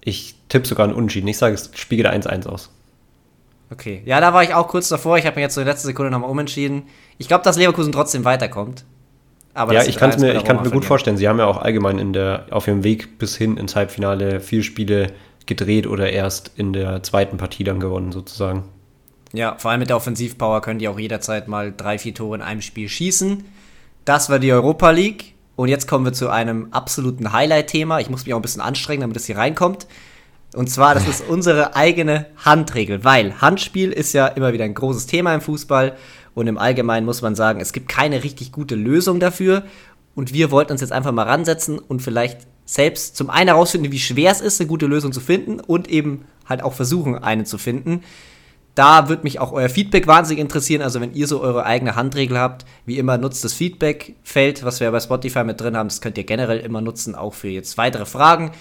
Ich 0.00 0.34
tippe 0.48 0.66
sogar 0.66 0.86
einen 0.86 0.94
Unentschieden. 0.94 1.28
Ich 1.28 1.38
sage, 1.38 1.54
es 1.54 1.70
spiegelt 1.74 2.08
1-1 2.08 2.46
aus. 2.46 2.70
Okay, 3.72 4.02
ja, 4.04 4.20
da 4.20 4.34
war 4.34 4.42
ich 4.42 4.52
auch 4.52 4.68
kurz 4.68 4.88
davor. 4.88 5.16
Ich 5.16 5.24
habe 5.24 5.36
mir 5.36 5.42
jetzt 5.42 5.54
so 5.54 5.62
in 5.62 5.66
letzter 5.66 5.86
Sekunde 5.86 6.10
nochmal 6.10 6.30
umentschieden. 6.30 6.82
Ich 7.16 7.26
glaube, 7.26 7.42
dass 7.42 7.56
Leverkusen 7.56 7.90
trotzdem 7.90 8.24
weiterkommt. 8.24 8.84
Aber 9.54 9.72
ja, 9.72 9.82
ich 9.82 9.96
kann 9.96 10.10
es 10.10 10.18
mir, 10.18 10.34
ich 10.34 10.46
mir 10.46 10.70
gut 10.70 10.84
vorstellen. 10.84 11.16
Sie 11.16 11.26
haben 11.26 11.38
ja 11.38 11.46
auch 11.46 11.56
allgemein 11.56 11.98
in 11.98 12.12
der, 12.12 12.46
auf 12.50 12.66
ihrem 12.66 12.84
Weg 12.84 13.18
bis 13.18 13.36
hin 13.36 13.56
ins 13.56 13.74
Halbfinale 13.74 14.40
vier 14.40 14.62
Spiele 14.62 15.12
gedreht 15.46 15.86
oder 15.86 16.10
erst 16.10 16.52
in 16.56 16.72
der 16.72 17.02
zweiten 17.02 17.38
Partie 17.38 17.64
dann 17.64 17.80
gewonnen, 17.80 18.12
sozusagen. 18.12 18.64
Ja, 19.32 19.56
vor 19.58 19.70
allem 19.70 19.80
mit 19.80 19.88
der 19.88 19.96
Offensivpower 19.96 20.60
können 20.60 20.78
die 20.78 20.88
auch 20.88 20.98
jederzeit 20.98 21.48
mal 21.48 21.72
drei, 21.74 21.98
vier 21.98 22.14
Tore 22.14 22.36
in 22.36 22.42
einem 22.42 22.60
Spiel 22.60 22.88
schießen. 22.88 23.44
Das 24.04 24.28
war 24.28 24.38
die 24.38 24.52
Europa 24.52 24.90
League. 24.90 25.34
Und 25.56 25.68
jetzt 25.68 25.86
kommen 25.86 26.04
wir 26.04 26.12
zu 26.12 26.30
einem 26.30 26.68
absoluten 26.72 27.32
Highlight-Thema. 27.32 28.00
Ich 28.00 28.10
muss 28.10 28.24
mich 28.24 28.34
auch 28.34 28.38
ein 28.38 28.42
bisschen 28.42 28.62
anstrengen, 28.62 29.02
damit 29.02 29.16
es 29.16 29.26
hier 29.26 29.36
reinkommt. 29.36 29.86
Und 30.54 30.68
zwar, 30.68 30.94
das 30.94 31.08
ist 31.08 31.26
unsere 31.28 31.76
eigene 31.76 32.26
Handregel, 32.36 33.04
weil 33.04 33.40
Handspiel 33.40 33.90
ist 33.90 34.12
ja 34.12 34.26
immer 34.26 34.52
wieder 34.52 34.64
ein 34.64 34.74
großes 34.74 35.06
Thema 35.06 35.34
im 35.34 35.40
Fußball. 35.40 35.96
Und 36.34 36.46
im 36.46 36.58
Allgemeinen 36.58 37.06
muss 37.06 37.22
man 37.22 37.34
sagen, 37.34 37.60
es 37.60 37.72
gibt 37.72 37.88
keine 37.88 38.22
richtig 38.24 38.52
gute 38.52 38.74
Lösung 38.74 39.20
dafür. 39.20 39.64
Und 40.14 40.34
wir 40.34 40.50
wollten 40.50 40.72
uns 40.72 40.82
jetzt 40.82 40.92
einfach 40.92 41.12
mal 41.12 41.26
ransetzen 41.26 41.78
und 41.78 42.00
vielleicht 42.00 42.46
selbst 42.64 43.16
zum 43.16 43.30
einen 43.30 43.48
herausfinden, 43.48 43.92
wie 43.92 43.98
schwer 43.98 44.30
es 44.30 44.40
ist, 44.40 44.60
eine 44.60 44.68
gute 44.68 44.86
Lösung 44.86 45.12
zu 45.12 45.20
finden 45.20 45.58
und 45.58 45.88
eben 45.88 46.26
halt 46.46 46.62
auch 46.62 46.74
versuchen, 46.74 47.16
eine 47.16 47.44
zu 47.44 47.58
finden. 47.58 48.02
Da 48.74 49.08
würde 49.08 49.24
mich 49.24 49.38
auch 49.38 49.52
euer 49.52 49.68
Feedback 49.68 50.06
wahnsinnig 50.06 50.40
interessieren. 50.40 50.82
Also 50.82 51.00
wenn 51.00 51.14
ihr 51.14 51.26
so 51.26 51.40
eure 51.40 51.64
eigene 51.64 51.96
Handregel 51.96 52.38
habt, 52.38 52.64
wie 52.86 52.98
immer 52.98 53.18
nutzt 53.18 53.44
das 53.44 53.52
Feedback-Feld, 53.54 54.64
was 54.64 54.80
wir 54.80 54.90
bei 54.90 55.00
Spotify 55.00 55.44
mit 55.44 55.60
drin 55.60 55.76
haben. 55.76 55.88
Das 55.88 56.00
könnt 56.00 56.16
ihr 56.16 56.24
generell 56.24 56.58
immer 56.58 56.80
nutzen, 56.80 57.14
auch 57.14 57.34
für 57.34 57.48
jetzt 57.48 57.76
weitere 57.76 58.06
Fragen. 58.06 58.52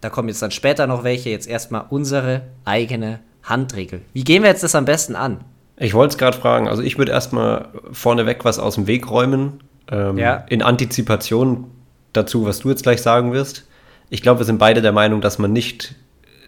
Da 0.00 0.10
kommen 0.10 0.28
jetzt 0.28 0.42
dann 0.42 0.50
später 0.50 0.86
noch 0.86 1.04
welche. 1.04 1.30
Jetzt 1.30 1.48
erstmal 1.48 1.84
unsere 1.90 2.42
eigene 2.64 3.20
Handregel. 3.42 4.02
Wie 4.12 4.24
gehen 4.24 4.42
wir 4.42 4.50
jetzt 4.50 4.62
das 4.62 4.74
am 4.74 4.84
besten 4.84 5.16
an? 5.16 5.40
Ich 5.76 5.94
wollte 5.94 6.12
es 6.12 6.18
gerade 6.18 6.36
fragen. 6.36 6.68
Also 6.68 6.82
ich 6.82 6.98
würde 6.98 7.12
erstmal 7.12 7.68
vorneweg 7.92 8.44
was 8.44 8.58
aus 8.58 8.74
dem 8.74 8.86
Weg 8.86 9.10
räumen. 9.10 9.60
Ähm, 9.90 10.18
ja. 10.18 10.44
In 10.48 10.62
Antizipation 10.62 11.70
dazu, 12.12 12.44
was 12.44 12.60
du 12.60 12.70
jetzt 12.70 12.82
gleich 12.82 13.02
sagen 13.02 13.32
wirst. 13.32 13.66
Ich 14.10 14.22
glaube, 14.22 14.40
wir 14.40 14.44
sind 14.44 14.58
beide 14.58 14.82
der 14.82 14.92
Meinung, 14.92 15.20
dass 15.20 15.38
man 15.38 15.52
nicht 15.52 15.94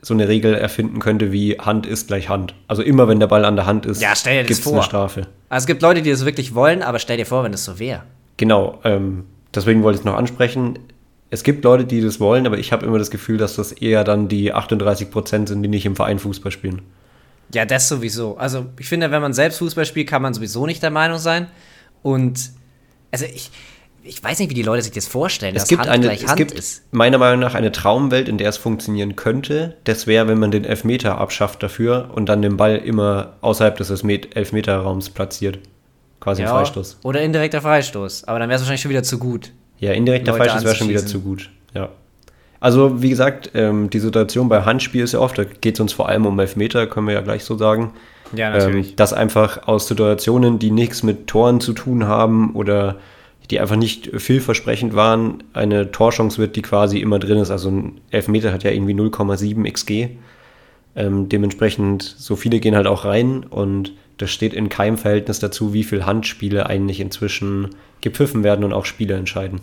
so 0.03 0.15
eine 0.15 0.27
Regel 0.29 0.55
erfinden 0.55 0.99
könnte 0.99 1.31
wie 1.31 1.59
Hand 1.59 1.87
ist 1.87 2.09
gleich 2.09 2.29
Hand. 2.29 2.55
Also 2.67 2.83
immer 2.83 3.07
wenn 3.07 3.21
der 3.21 3.29
Ball 3.29 3.45
an 3.45 3.55
der 3.55 3.67
Hand 3.67 3.87
ist, 3.87 4.03
ja, 4.03 4.15
gibt 4.15 4.51
es 4.51 4.67
eine 4.67 4.83
Strafe. 4.83 5.29
Also 5.49 5.63
es 5.63 5.67
gibt 5.67 5.81
Leute, 5.81 6.03
die 6.03 6.11
das 6.11 6.25
wirklich 6.25 6.55
wollen, 6.55 6.83
aber 6.83 6.99
stell 6.99 7.17
dir 7.17 7.27
vor, 7.27 7.45
wenn 7.45 7.55
es 7.55 7.65
so 7.65 7.79
wäre. 7.79 8.03
Genau, 8.37 8.81
ähm, 8.83 9.25
deswegen 9.55 9.85
wollte 9.85 9.97
ich 9.97 10.01
es 10.01 10.05
noch 10.05 10.17
ansprechen. 10.17 10.81
Es 11.33 11.45
gibt 11.45 11.65
Leute, 11.65 11.87
die 11.87 12.03
das 12.03 12.21
wollen, 12.21 12.47
aber 12.47 12.59
ich 12.59 12.73
habe 12.73 12.85
immer 12.85 12.99
das 12.99 13.11
Gefühl, 13.11 13.39
dass 13.39 13.57
das 13.57 13.73
eher 13.73 14.05
dann 14.05 14.29
die 14.29 14.53
38 14.53 15.11
Prozent 15.11 15.49
sind, 15.49 15.63
die 15.63 15.69
nicht 15.71 15.87
im 15.87 15.97
Verein 15.97 16.19
Fußball 16.19 16.53
spielen. 16.53 16.83
Ja, 17.55 17.65
das 17.65 17.89
sowieso. 17.89 18.37
Also 18.37 18.67
ich 18.79 18.87
finde, 18.87 19.11
wenn 19.11 19.23
man 19.23 19.33
selbst 19.33 19.57
Fußball 19.57 19.87
spielt, 19.87 20.11
kann 20.11 20.21
man 20.21 20.35
sowieso 20.35 20.67
nicht 20.67 20.83
der 20.83 20.91
Meinung 20.91 21.17
sein. 21.17 21.47
Und 22.03 22.51
also 23.11 23.25
ich, 23.25 23.51
ich 24.03 24.23
weiß 24.23 24.41
nicht, 24.41 24.51
wie 24.51 24.55
die 24.55 24.63
Leute 24.63 24.83
sich 24.83 24.93
das 24.93 25.07
vorstellen, 25.07 25.57
es 25.57 25.69
gibt 25.69 25.81
Hand 25.81 25.91
eine, 25.91 26.13
es 26.13 26.27
Hand 26.27 26.37
gibt 26.37 26.53
ist. 26.53 26.83
meiner 26.91 27.17
Meinung 27.17 27.41
nach 27.41 27.55
eine 27.55 27.73
Traumwelt, 27.73 28.29
in 28.29 28.37
der 28.37 28.51
es 28.51 28.59
funktionieren 28.59 29.17
könnte. 29.17 29.79
Das 29.85 30.07
wäre, 30.07 30.29
wenn 30.29 30.39
man 30.39 30.51
den 30.51 30.67
Elfmeter 30.67 31.17
abschafft 31.17 31.63
dafür 31.63 32.11
und 32.13 32.29
dann 32.29 32.43
den 32.43 32.59
Ball 32.59 32.77
immer 32.77 33.39
außerhalb 33.41 33.75
des 33.79 33.89
Elfmeterraums 33.91 35.09
platziert. 35.09 35.61
Quasi 36.21 36.43
ja, 36.43 36.49
ein 36.49 36.57
Freistoß. 36.57 36.99
Oder 37.05 37.23
indirekter 37.23 37.63
Freistoß. 37.63 38.25
Aber 38.25 38.39
dann 38.39 38.51
wäre 38.51 38.57
es 38.57 38.61
wahrscheinlich 38.61 38.83
schon 38.83 38.91
wieder 38.91 39.03
zu 39.03 39.19
gut. 39.19 39.51
Ja, 39.83 39.91
indirekter 39.91 40.35
Falsch, 40.35 40.53
das 40.53 40.65
wäre 40.65 40.77
schon 40.77 40.89
wieder 40.89 41.05
zu 41.05 41.21
gut. 41.21 41.51
Ja. 41.75 41.89
Also, 42.61 43.03
wie 43.03 43.11
gesagt, 43.11 43.51
ähm, 43.55 43.91
die 43.91 43.99
Situation 43.99 44.49
bei 44.49 44.63
Handspiel 44.63 45.03
ist 45.03 45.13
ja 45.13 45.19
oft, 45.19 45.37
da 45.37 45.43
geht 45.43 45.75
es 45.75 45.81
uns 45.81 45.93
vor 45.93 46.09
allem 46.09 46.25
um 46.25 46.39
Elfmeter, 46.39 46.87
können 46.87 47.09
wir 47.09 47.15
ja 47.15 47.21
gleich 47.21 47.43
so 47.43 47.59
sagen. 47.59 47.91
Ja, 48.33 48.51
natürlich. 48.51 48.91
Ähm, 48.91 48.97
dass 48.97 49.13
einfach 49.13 49.67
aus 49.67 49.89
Situationen, 49.89 50.61
die 50.61 50.71
nichts 50.71 51.03
mit 51.03 51.27
Toren 51.27 51.61
zu 51.61 51.73
tun 51.73 52.07
haben 52.07 52.55
oder 52.55 52.99
die 53.51 53.59
einfach 53.59 53.75
nicht 53.75 54.13
vielversprechend 54.17 54.95
waren, 54.95 55.43
eine 55.53 55.91
Torchance 55.91 56.39
wird, 56.39 56.55
die 56.55 56.63
quasi 56.63 57.01
immer 57.01 57.19
drin 57.19 57.39
ist. 57.39 57.51
Also 57.51 57.69
ein 57.69 58.01
Elfmeter 58.13 58.53
hat 58.53 58.63
ja 58.63 58.71
irgendwie 58.71 58.95
0,7 58.95 59.69
XG. 59.69 60.11
Ähm, 60.95 61.29
dementsprechend, 61.29 62.03
so 62.03 62.37
viele 62.37 62.61
gehen 62.61 62.77
halt 62.77 62.87
auch 62.87 63.05
rein 63.05 63.43
und 63.51 63.95
das 64.19 64.31
steht 64.31 64.55
in 64.55 64.69
keinem 64.69 64.99
Verhältnis 64.99 65.39
dazu, 65.39 65.73
wie 65.73 65.85
viele 65.85 66.07
Handspiele 66.07 66.67
eigentlich 66.67 67.01
inzwischen 67.01 67.71
gepfiffen 68.01 68.45
werden 68.45 68.65
und 68.65 68.73
auch 68.73 68.85
Spiele 68.85 69.15
entscheiden. 69.15 69.61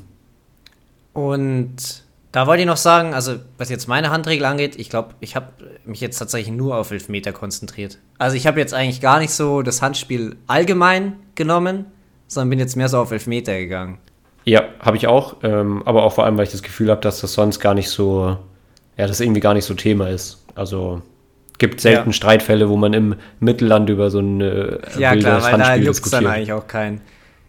Und 1.13 2.03
da 2.31 2.45
wollte 2.45 2.61
ich 2.61 2.67
noch 2.67 2.77
sagen, 2.77 3.13
also 3.13 3.35
was 3.57 3.69
jetzt 3.69 3.87
meine 3.87 4.11
Handregel 4.11 4.45
angeht, 4.45 4.77
ich 4.77 4.89
glaube, 4.89 5.15
ich 5.19 5.35
habe 5.35 5.47
mich 5.85 5.99
jetzt 5.99 6.17
tatsächlich 6.17 6.55
nur 6.55 6.77
auf 6.77 6.91
Elfmeter 6.91 7.31
konzentriert. 7.31 7.97
Also 8.17 8.35
ich 8.35 8.45
habe 8.45 8.59
jetzt 8.59 8.73
eigentlich 8.73 9.01
gar 9.01 9.19
nicht 9.19 9.31
so 9.31 9.61
das 9.61 9.81
Handspiel 9.81 10.35
allgemein 10.45 11.13
genommen, 11.35 11.85
sondern 12.27 12.51
bin 12.51 12.59
jetzt 12.59 12.75
mehr 12.75 12.89
so 12.89 12.99
auf 12.99 13.11
Elfmeter 13.11 13.57
gegangen. 13.57 13.97
Ja, 14.45 14.63
habe 14.79 14.97
ich 14.97 15.07
auch, 15.07 15.37
ähm, 15.43 15.83
aber 15.85 16.03
auch 16.03 16.13
vor 16.13 16.25
allem, 16.25 16.37
weil 16.37 16.45
ich 16.45 16.51
das 16.51 16.63
Gefühl 16.63 16.89
habe, 16.91 17.01
dass 17.01 17.21
das 17.21 17.33
sonst 17.33 17.59
gar 17.59 17.73
nicht 17.73 17.89
so, 17.89 18.37
ja, 18.97 19.07
das 19.07 19.19
irgendwie 19.19 19.41
gar 19.41 19.53
nicht 19.53 19.65
so 19.65 19.73
Thema 19.73 20.09
ist. 20.09 20.45
Also 20.55 21.01
gibt 21.59 21.81
selten 21.81 22.09
ja. 22.09 22.13
Streitfälle, 22.13 22.69
wo 22.69 22.77
man 22.77 22.93
im 22.93 23.15
Mittelland 23.39 23.89
über 23.89 24.09
so 24.09 24.19
ein 24.19 24.41
äh, 24.41 24.79
ja, 24.97 25.15
klar, 25.15 25.43
weil 25.43 25.57
da 25.57 25.75
juckt 25.75 26.11
dann 26.11 26.25
eigentlich 26.25 26.53
auch 26.53 26.67
keinen. 26.67 27.01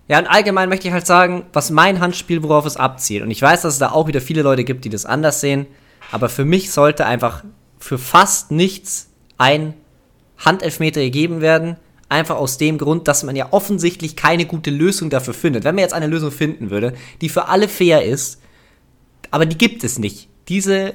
Ja, 0.09 0.19
und 0.19 0.27
allgemein 0.27 0.69
möchte 0.69 0.89
ich 0.89 0.93
halt 0.93 1.07
sagen, 1.07 1.45
was 1.53 1.71
mein 1.71 2.01
Handspiel, 2.01 2.43
worauf 2.43 2.67
es 2.67 2.77
abzielt. 2.77 3.23
Und 3.23 3.31
ich 3.31 3.41
weiß, 3.41 3.63
dass 3.63 3.75
es 3.75 3.79
da 3.79 3.93
auch 3.93 4.09
wieder 4.09 4.21
viele 4.21 4.43
Leute 4.43 4.65
gibt, 4.65 4.85
die 4.85 4.89
das 4.89 5.07
anders 5.07 5.41
sehen. 5.41 5.67
Aber 6.11 6.29
für 6.29 6.45
mich 6.45 6.73
sollte 6.73 7.07
einfach 7.07 7.45
für 7.79 7.97
fast 7.97 8.51
nichts 8.51 9.11
ein 9.39 9.75
Handelfmeter 10.39 11.01
gegeben 11.01 11.41
werden. 11.41 11.77
Einfach 12.09 12.37
aus 12.37 12.59
dem 12.59 12.77
Grund, 12.77 13.07
dass 13.07 13.23
man 13.23 13.37
ja 13.37 13.49
offensichtlich 13.53 14.17
keine 14.17 14.47
gute 14.47 14.71
Lösung 14.71 15.11
dafür 15.11 15.33
findet. 15.33 15.63
Wenn 15.63 15.77
man 15.77 15.83
jetzt 15.83 15.95
eine 15.95 16.09
Lösung 16.09 16.33
finden 16.33 16.71
würde, 16.71 16.95
die 17.21 17.29
für 17.29 17.47
alle 17.47 17.69
fair 17.69 18.05
ist, 18.05 18.43
aber 19.31 19.47
die 19.47 19.57
gibt 19.57 19.85
es 19.85 20.01
nicht. 20.01 20.29
Diese 20.49 20.93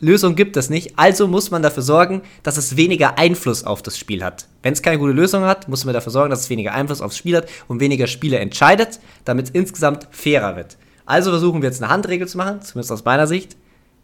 Lösung 0.00 0.34
gibt 0.34 0.56
es 0.56 0.70
nicht, 0.70 0.98
also 0.98 1.28
muss 1.28 1.50
man 1.50 1.62
dafür 1.62 1.82
sorgen, 1.82 2.22
dass 2.42 2.56
es 2.56 2.76
weniger 2.76 3.18
Einfluss 3.18 3.64
auf 3.64 3.82
das 3.82 3.98
Spiel 3.98 4.24
hat. 4.24 4.48
Wenn 4.62 4.72
es 4.72 4.82
keine 4.82 4.98
gute 4.98 5.12
Lösung 5.12 5.44
hat, 5.44 5.68
muss 5.68 5.84
man 5.84 5.94
dafür 5.94 6.12
sorgen, 6.12 6.30
dass 6.30 6.40
es 6.40 6.50
weniger 6.50 6.72
Einfluss 6.72 7.02
aufs 7.02 7.18
Spiel 7.18 7.36
hat 7.36 7.48
und 7.68 7.80
weniger 7.80 8.06
Spiele 8.06 8.38
entscheidet, 8.38 9.00
damit 9.24 9.46
es 9.46 9.50
insgesamt 9.50 10.08
fairer 10.10 10.56
wird. 10.56 10.78
Also 11.04 11.30
versuchen 11.30 11.60
wir 11.60 11.68
jetzt 11.68 11.82
eine 11.82 11.92
Handregel 11.92 12.28
zu 12.28 12.38
machen, 12.38 12.62
zumindest 12.62 12.92
aus 12.92 13.04
meiner 13.04 13.26
Sicht, 13.26 13.56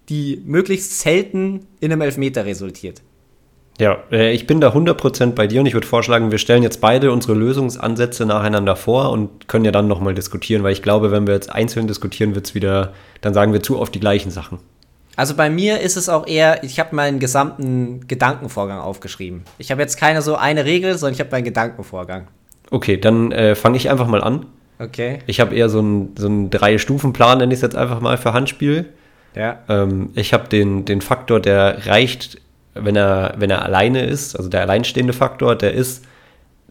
die 0.08 0.42
möglichst 0.44 1.00
selten 1.00 1.66
in 1.80 1.92
einem 1.92 2.02
Elfmeter 2.02 2.44
resultiert. 2.44 3.02
Ja, 3.78 3.98
äh, 4.10 4.32
ich 4.32 4.46
bin 4.46 4.60
da 4.60 4.70
100% 4.70 5.32
bei 5.32 5.46
dir 5.46 5.60
und 5.60 5.66
ich 5.66 5.74
würde 5.74 5.86
vorschlagen, 5.86 6.30
wir 6.30 6.38
stellen 6.38 6.62
jetzt 6.62 6.80
beide 6.80 7.12
unsere 7.12 7.34
Lösungsansätze 7.34 8.24
nacheinander 8.24 8.74
vor 8.74 9.10
und 9.10 9.48
können 9.48 9.64
ja 9.64 9.72
dann 9.72 9.86
nochmal 9.86 10.14
diskutieren, 10.14 10.62
weil 10.62 10.72
ich 10.72 10.82
glaube, 10.82 11.10
wenn 11.10 11.26
wir 11.26 11.34
jetzt 11.34 11.52
einzeln 11.52 11.86
diskutieren, 11.86 12.34
wird 12.34 12.46
es 12.46 12.54
wieder, 12.54 12.94
dann 13.20 13.34
sagen 13.34 13.52
wir 13.52 13.62
zu 13.62 13.78
oft 13.78 13.94
die 13.94 14.00
gleichen 14.00 14.30
Sachen. 14.30 14.58
Also 15.16 15.34
bei 15.34 15.48
mir 15.48 15.80
ist 15.80 15.96
es 15.96 16.08
auch 16.08 16.26
eher, 16.26 16.62
ich 16.62 16.78
habe 16.78 16.94
meinen 16.94 17.18
gesamten 17.18 18.06
Gedankenvorgang 18.06 18.78
aufgeschrieben. 18.78 19.42
Ich 19.58 19.70
habe 19.70 19.80
jetzt 19.80 19.96
keine 19.96 20.20
so 20.20 20.36
eine 20.36 20.66
Regel, 20.66 20.96
sondern 20.98 21.14
ich 21.14 21.20
habe 21.20 21.30
meinen 21.30 21.44
Gedankenvorgang. 21.44 22.28
Okay, 22.70 22.98
dann 22.98 23.32
äh, 23.32 23.54
fange 23.54 23.78
ich 23.78 23.88
einfach 23.88 24.06
mal 24.06 24.22
an. 24.22 24.46
Okay. 24.78 25.20
Ich 25.26 25.40
habe 25.40 25.54
eher 25.54 25.70
so 25.70 25.78
einen 25.78 26.14
so 26.18 26.48
Drei-Stufen-Plan, 26.50 27.38
nenne 27.38 27.52
ich 27.52 27.58
es 27.58 27.62
jetzt 27.62 27.76
einfach 27.76 28.00
mal 28.00 28.18
für 28.18 28.34
Handspiel. 28.34 28.86
Ja. 29.34 29.58
Ähm, 29.68 30.10
ich 30.14 30.34
habe 30.34 30.48
den, 30.48 30.84
den 30.84 31.00
Faktor, 31.00 31.40
der 31.40 31.86
reicht, 31.86 32.40
wenn 32.74 32.96
er, 32.96 33.34
wenn 33.38 33.50
er 33.50 33.62
alleine 33.62 34.04
ist, 34.04 34.36
also 34.36 34.50
der 34.50 34.62
alleinstehende 34.62 35.14
Faktor, 35.14 35.56
der 35.56 35.72
ist 35.72 36.04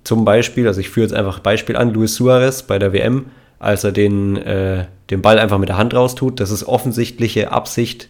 zum 0.04 0.24
Beispiel, 0.24 0.68
also 0.68 0.80
ich 0.80 0.90
führe 0.90 1.08
jetzt 1.08 1.16
einfach 1.16 1.40
Beispiel 1.40 1.76
an, 1.76 1.92
Luis 1.94 2.16
Suarez 2.16 2.62
bei 2.64 2.78
der 2.78 2.94
WM, 2.94 3.26
als 3.58 3.84
er 3.84 3.92
den, 3.92 4.38
äh, 4.38 4.86
den 5.10 5.22
Ball 5.24 5.40
einfach 5.40 5.58
mit 5.58 5.70
der 5.70 5.78
Hand 5.78 5.96
raustut, 5.96 6.40
das 6.40 6.52
ist 6.52 6.68
offensichtliche 6.68 7.52
Absicht, 7.52 8.10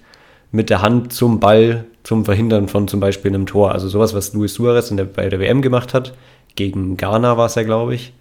mit 0.55 0.69
der 0.69 0.81
Hand 0.81 1.11
zum 1.11 1.39
Ball 1.39 1.85
zum 2.03 2.23
Verhindern 2.23 2.67
von 2.67 2.87
zum 2.87 2.99
Beispiel 2.99 3.31
einem 3.31 3.45
Tor. 3.45 3.73
Also 3.73 3.89
sowas, 3.89 4.13
was 4.13 4.33
Luis 4.33 4.53
Suarez 4.53 4.89
der, 4.89 5.03
bei 5.05 5.27
der 5.27 5.39
WM 5.39 5.61
gemacht 5.61 5.93
hat, 5.93 6.13
gegen 6.55 6.97
Ghana 6.97 7.37
war 7.37 7.47
es 7.47 7.55
ja, 7.55 7.63
glaube 7.63 7.93
ich, 7.93 8.13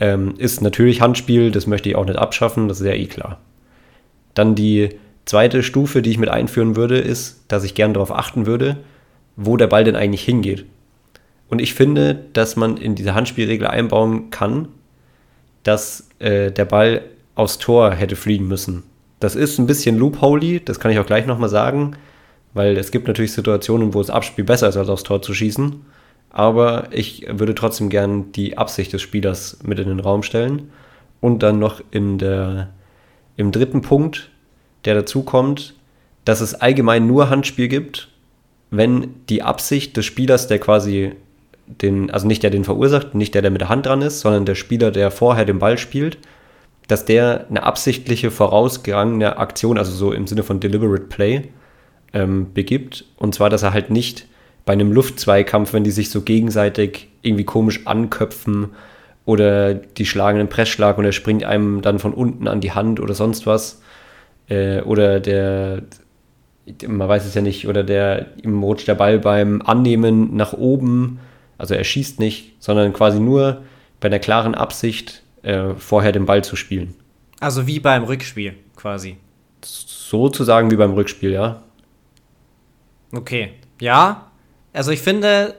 ähm, 0.00 0.34
ist 0.38 0.60
natürlich 0.60 1.00
Handspiel, 1.00 1.52
das 1.52 1.66
möchte 1.66 1.88
ich 1.88 1.96
auch 1.96 2.04
nicht 2.04 2.18
abschaffen, 2.18 2.68
das 2.68 2.80
ist 2.80 2.86
ja 2.86 2.94
eh 2.94 3.06
klar. 3.06 3.38
Dann 4.34 4.54
die 4.54 4.88
zweite 5.24 5.62
Stufe, 5.62 6.02
die 6.02 6.10
ich 6.10 6.18
mit 6.18 6.30
einführen 6.30 6.74
würde, 6.74 6.98
ist, 6.98 7.44
dass 7.48 7.64
ich 7.64 7.74
gern 7.74 7.94
darauf 7.94 8.10
achten 8.10 8.46
würde, 8.46 8.78
wo 9.36 9.56
der 9.56 9.68
Ball 9.68 9.84
denn 9.84 9.96
eigentlich 9.96 10.24
hingeht. 10.24 10.64
Und 11.48 11.60
ich 11.60 11.74
finde, 11.74 12.18
dass 12.32 12.56
man 12.56 12.76
in 12.76 12.94
diese 12.96 13.14
Handspielregel 13.14 13.68
einbauen 13.68 14.30
kann, 14.30 14.68
dass 15.62 16.08
äh, 16.18 16.50
der 16.50 16.64
Ball 16.64 17.02
aufs 17.34 17.58
Tor 17.58 17.92
hätte 17.92 18.16
fliegen 18.16 18.48
müssen. 18.48 18.82
Das 19.22 19.36
ist 19.36 19.58
ein 19.58 19.66
bisschen 19.66 19.98
loopholy, 19.98 20.58
das 20.64 20.80
kann 20.80 20.90
ich 20.90 20.98
auch 20.98 21.06
gleich 21.06 21.26
nochmal 21.26 21.48
sagen, 21.48 21.92
weil 22.54 22.76
es 22.76 22.90
gibt 22.90 23.06
natürlich 23.06 23.32
Situationen, 23.32 23.94
wo 23.94 24.00
das 24.00 24.10
Abspiel 24.10 24.44
besser 24.44 24.68
ist, 24.68 24.76
als 24.76 24.88
aufs 24.88 25.04
Tor 25.04 25.22
zu 25.22 25.32
schießen. 25.32 25.80
Aber 26.30 26.88
ich 26.90 27.28
würde 27.28 27.54
trotzdem 27.54 27.88
gern 27.88 28.32
die 28.32 28.58
Absicht 28.58 28.92
des 28.92 29.00
Spielers 29.00 29.58
mit 29.62 29.78
in 29.78 29.86
den 29.86 30.00
Raum 30.00 30.24
stellen. 30.24 30.72
Und 31.20 31.44
dann 31.44 31.60
noch 31.60 31.80
in 31.92 32.18
der, 32.18 32.70
im 33.36 33.52
dritten 33.52 33.80
Punkt, 33.80 34.28
der 34.86 34.96
dazu 34.96 35.22
kommt, 35.22 35.74
dass 36.24 36.40
es 36.40 36.54
allgemein 36.54 37.06
nur 37.06 37.30
Handspiel 37.30 37.68
gibt, 37.68 38.08
wenn 38.72 39.14
die 39.28 39.44
Absicht 39.44 39.96
des 39.96 40.04
Spielers, 40.04 40.48
der 40.48 40.58
quasi 40.58 41.12
den, 41.68 42.10
also 42.10 42.26
nicht 42.26 42.42
der 42.42 42.50
den 42.50 42.64
verursacht, 42.64 43.14
nicht 43.14 43.34
der, 43.34 43.42
der 43.42 43.52
mit 43.52 43.60
der 43.60 43.68
Hand 43.68 43.86
dran 43.86 44.02
ist, 44.02 44.18
sondern 44.18 44.46
der 44.46 44.56
Spieler, 44.56 44.90
der 44.90 45.12
vorher 45.12 45.44
den 45.44 45.60
Ball 45.60 45.78
spielt, 45.78 46.18
dass 46.92 47.06
der 47.06 47.46
eine 47.48 47.62
absichtliche 47.62 48.30
vorausgegangene 48.30 49.38
Aktion, 49.38 49.78
also 49.78 49.92
so 49.92 50.12
im 50.12 50.26
Sinne 50.26 50.42
von 50.42 50.60
deliberate 50.60 51.04
play, 51.04 51.48
ähm, 52.12 52.52
begibt. 52.52 53.06
Und 53.16 53.34
zwar, 53.34 53.48
dass 53.48 53.62
er 53.62 53.72
halt 53.72 53.88
nicht 53.88 54.26
bei 54.66 54.74
einem 54.74 54.92
Luftzweikampf, 54.92 55.72
wenn 55.72 55.84
die 55.84 55.90
sich 55.90 56.10
so 56.10 56.20
gegenseitig 56.20 57.08
irgendwie 57.22 57.44
komisch 57.44 57.86
anköpfen 57.86 58.72
oder 59.24 59.72
die 59.72 60.04
schlagen 60.04 60.38
einen 60.38 60.50
Pressschlag 60.50 60.98
und 60.98 61.06
er 61.06 61.12
springt 61.12 61.44
einem 61.44 61.80
dann 61.80 61.98
von 61.98 62.12
unten 62.12 62.46
an 62.46 62.60
die 62.60 62.72
Hand 62.72 63.00
oder 63.00 63.14
sonst 63.14 63.46
was. 63.46 63.80
Äh, 64.50 64.82
oder 64.82 65.18
der, 65.18 65.84
man 66.86 67.08
weiß 67.08 67.24
es 67.24 67.34
ja 67.34 67.40
nicht, 67.40 67.66
oder 67.66 67.84
der 67.84 68.26
ihm 68.42 68.62
rutscht 68.62 68.86
der 68.86 68.96
Ball 68.96 69.18
beim 69.18 69.62
Annehmen 69.62 70.36
nach 70.36 70.52
oben. 70.52 71.20
Also 71.56 71.72
er 71.74 71.84
schießt 71.84 72.20
nicht, 72.20 72.52
sondern 72.58 72.92
quasi 72.92 73.18
nur 73.18 73.62
bei 73.98 74.08
einer 74.08 74.18
klaren 74.18 74.54
Absicht 74.54 75.21
äh, 75.42 75.74
vorher 75.74 76.12
den 76.12 76.26
Ball 76.26 76.44
zu 76.44 76.56
spielen. 76.56 76.94
Also 77.40 77.66
wie 77.66 77.80
beim 77.80 78.04
Rückspiel 78.04 78.54
quasi. 78.76 79.16
Sozusagen 79.62 80.70
wie 80.70 80.76
beim 80.76 80.92
Rückspiel, 80.92 81.32
ja. 81.32 81.62
Okay. 83.12 83.52
Ja, 83.80 84.30
also 84.72 84.90
ich 84.90 85.00
finde, 85.00 85.54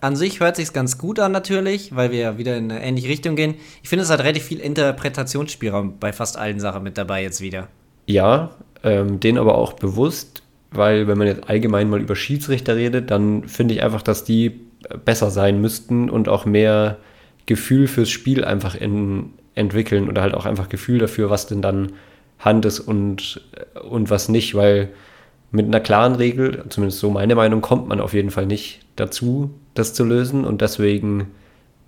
an 0.00 0.16
sich 0.16 0.40
hört 0.40 0.56
sich 0.56 0.72
ganz 0.72 0.98
gut 0.98 1.18
an 1.18 1.32
natürlich, 1.32 1.94
weil 1.94 2.10
wir 2.10 2.18
ja 2.18 2.38
wieder 2.38 2.56
in 2.56 2.70
eine 2.70 2.82
ähnliche 2.82 3.08
Richtung 3.08 3.36
gehen. 3.36 3.54
Ich 3.82 3.88
finde, 3.88 4.04
es 4.04 4.10
hat 4.10 4.20
relativ 4.20 4.44
viel 4.44 4.60
Interpretationsspielraum 4.60 5.98
bei 5.98 6.12
fast 6.12 6.36
allen 6.36 6.60
Sachen 6.60 6.82
mit 6.82 6.98
dabei 6.98 7.22
jetzt 7.22 7.40
wieder. 7.40 7.68
Ja, 8.06 8.50
ähm, 8.82 9.20
den 9.20 9.38
aber 9.38 9.56
auch 9.56 9.74
bewusst, 9.74 10.42
weil 10.70 11.08
wenn 11.08 11.18
man 11.18 11.26
jetzt 11.26 11.48
allgemein 11.48 11.90
mal 11.90 12.00
über 12.00 12.16
Schiedsrichter 12.16 12.76
redet, 12.76 13.10
dann 13.10 13.48
finde 13.48 13.74
ich 13.74 13.82
einfach, 13.82 14.02
dass 14.02 14.24
die 14.24 14.60
besser 15.04 15.30
sein 15.30 15.60
müssten 15.60 16.08
und 16.08 16.28
auch 16.28 16.44
mehr 16.46 16.98
Gefühl 17.48 17.88
fürs 17.88 18.10
Spiel 18.10 18.44
einfach 18.44 18.76
in, 18.76 19.30
entwickeln 19.56 20.08
oder 20.08 20.22
halt 20.22 20.34
auch 20.34 20.46
einfach 20.46 20.68
Gefühl 20.68 20.98
dafür, 20.98 21.30
was 21.30 21.46
denn 21.48 21.62
dann 21.62 21.92
Hand 22.38 22.64
ist 22.64 22.78
und, 22.78 23.40
und 23.88 24.10
was 24.10 24.28
nicht, 24.28 24.54
weil 24.54 24.90
mit 25.50 25.66
einer 25.66 25.80
klaren 25.80 26.14
Regel, 26.14 26.64
zumindest 26.68 27.00
so 27.00 27.10
meine 27.10 27.34
Meinung, 27.34 27.60
kommt 27.60 27.88
man 27.88 28.00
auf 28.00 28.12
jeden 28.12 28.30
Fall 28.30 28.46
nicht 28.46 28.80
dazu, 28.96 29.50
das 29.74 29.94
zu 29.94 30.04
lösen 30.04 30.44
und 30.44 30.60
deswegen 30.60 31.28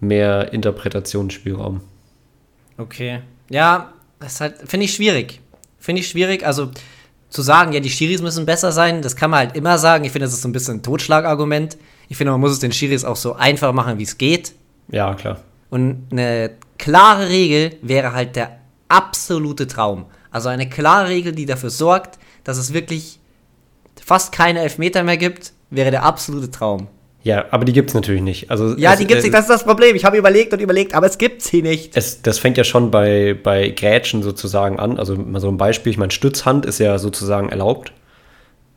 mehr 0.00 0.52
Interpretationsspielraum. 0.52 1.82
Okay. 2.78 3.20
Ja, 3.50 3.92
das 4.18 4.40
halt, 4.40 4.56
finde 4.64 4.86
ich 4.86 4.94
schwierig. 4.94 5.40
Finde 5.78 6.00
ich 6.00 6.08
schwierig. 6.08 6.44
Also 6.44 6.70
zu 7.28 7.42
sagen, 7.42 7.72
ja, 7.72 7.80
die 7.80 7.90
Schiris 7.90 8.22
müssen 8.22 8.46
besser 8.46 8.72
sein, 8.72 9.02
das 9.02 9.14
kann 9.14 9.30
man 9.30 9.40
halt 9.40 9.56
immer 9.56 9.76
sagen. 9.76 10.04
Ich 10.04 10.12
finde, 10.12 10.24
das 10.24 10.32
ist 10.32 10.42
so 10.42 10.48
ein 10.48 10.52
bisschen 10.52 10.78
ein 10.78 10.82
Totschlagargument. 10.82 11.76
Ich 12.08 12.16
finde, 12.16 12.32
man 12.32 12.40
muss 12.40 12.52
es 12.52 12.58
den 12.60 12.72
Schiris 12.72 13.04
auch 13.04 13.16
so 13.16 13.34
einfach 13.34 13.72
machen, 13.72 13.98
wie 13.98 14.04
es 14.04 14.16
geht. 14.16 14.52
Ja, 14.88 15.14
klar. 15.14 15.40
Und 15.70 16.08
eine 16.10 16.50
klare 16.78 17.28
Regel 17.28 17.76
wäre 17.82 18.12
halt 18.12 18.36
der 18.36 18.58
absolute 18.88 19.66
Traum. 19.66 20.06
Also 20.30 20.48
eine 20.48 20.68
klare 20.68 21.08
Regel, 21.08 21.32
die 21.32 21.46
dafür 21.46 21.70
sorgt, 21.70 22.18
dass 22.44 22.58
es 22.58 22.72
wirklich 22.72 23.18
fast 24.04 24.32
keine 24.32 24.60
Elfmeter 24.60 25.02
mehr 25.02 25.16
gibt, 25.16 25.52
wäre 25.70 25.90
der 25.90 26.02
absolute 26.04 26.50
Traum. 26.50 26.88
Ja, 27.22 27.44
aber 27.50 27.64
die 27.66 27.72
gibt 27.72 27.90
es 27.90 27.94
natürlich 27.94 28.22
nicht. 28.22 28.50
Also 28.50 28.76
Ja, 28.78 28.94
es- 28.94 28.98
die 28.98 29.06
gibt's 29.06 29.22
äh, 29.22 29.26
nicht, 29.26 29.34
das 29.34 29.42
ist 29.42 29.50
das 29.50 29.64
Problem. 29.64 29.94
Ich 29.94 30.04
habe 30.04 30.16
überlegt 30.16 30.52
und 30.54 30.60
überlegt, 30.60 30.94
aber 30.94 31.06
es 31.06 31.18
gibt 31.18 31.42
sie 31.42 31.60
nicht. 31.62 31.96
Es, 31.96 32.22
das 32.22 32.38
fängt 32.38 32.56
ja 32.56 32.64
schon 32.64 32.90
bei, 32.90 33.38
bei 33.40 33.68
Grätschen 33.68 34.22
sozusagen 34.22 34.78
an. 34.80 34.98
Also 34.98 35.14
mal 35.16 35.38
so 35.40 35.48
ein 35.48 35.58
Beispiel, 35.58 35.90
ich 35.92 35.98
meine, 35.98 36.12
Stützhand 36.12 36.64
ist 36.64 36.78
ja 36.78 36.98
sozusagen 36.98 37.50
erlaubt. 37.50 37.92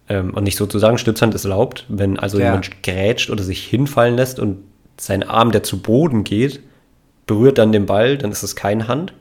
Ähm, 0.10 0.34
und 0.34 0.43
nicht 0.43 0.58
sozusagen, 0.58 0.97
Stützhand 0.97 1.34
ist 1.34 1.45
erlaubt. 1.45 1.86
Wenn 1.88 2.19
also 2.19 2.38
Ja. 2.38 2.47
jemand 2.47 2.84
grätscht 2.84 3.29
oder 3.29 3.43
sich 3.43 3.63
hinfallen 3.65 4.17
lässt 4.17 4.39
und 4.39 4.58
sein 4.99 5.23
Arm, 5.23 5.51
der 5.53 5.63
zu 5.63 5.82
Boden 5.82 6.25
geht, 6.25 6.60
berührt 7.27 7.57
dann 7.57 7.71
den 7.71 7.86
Ball, 7.86 8.17
dann 8.17 8.31
ist 8.31 8.43
es 8.43 8.55
keine 8.55 8.88
Hand. 8.88 9.13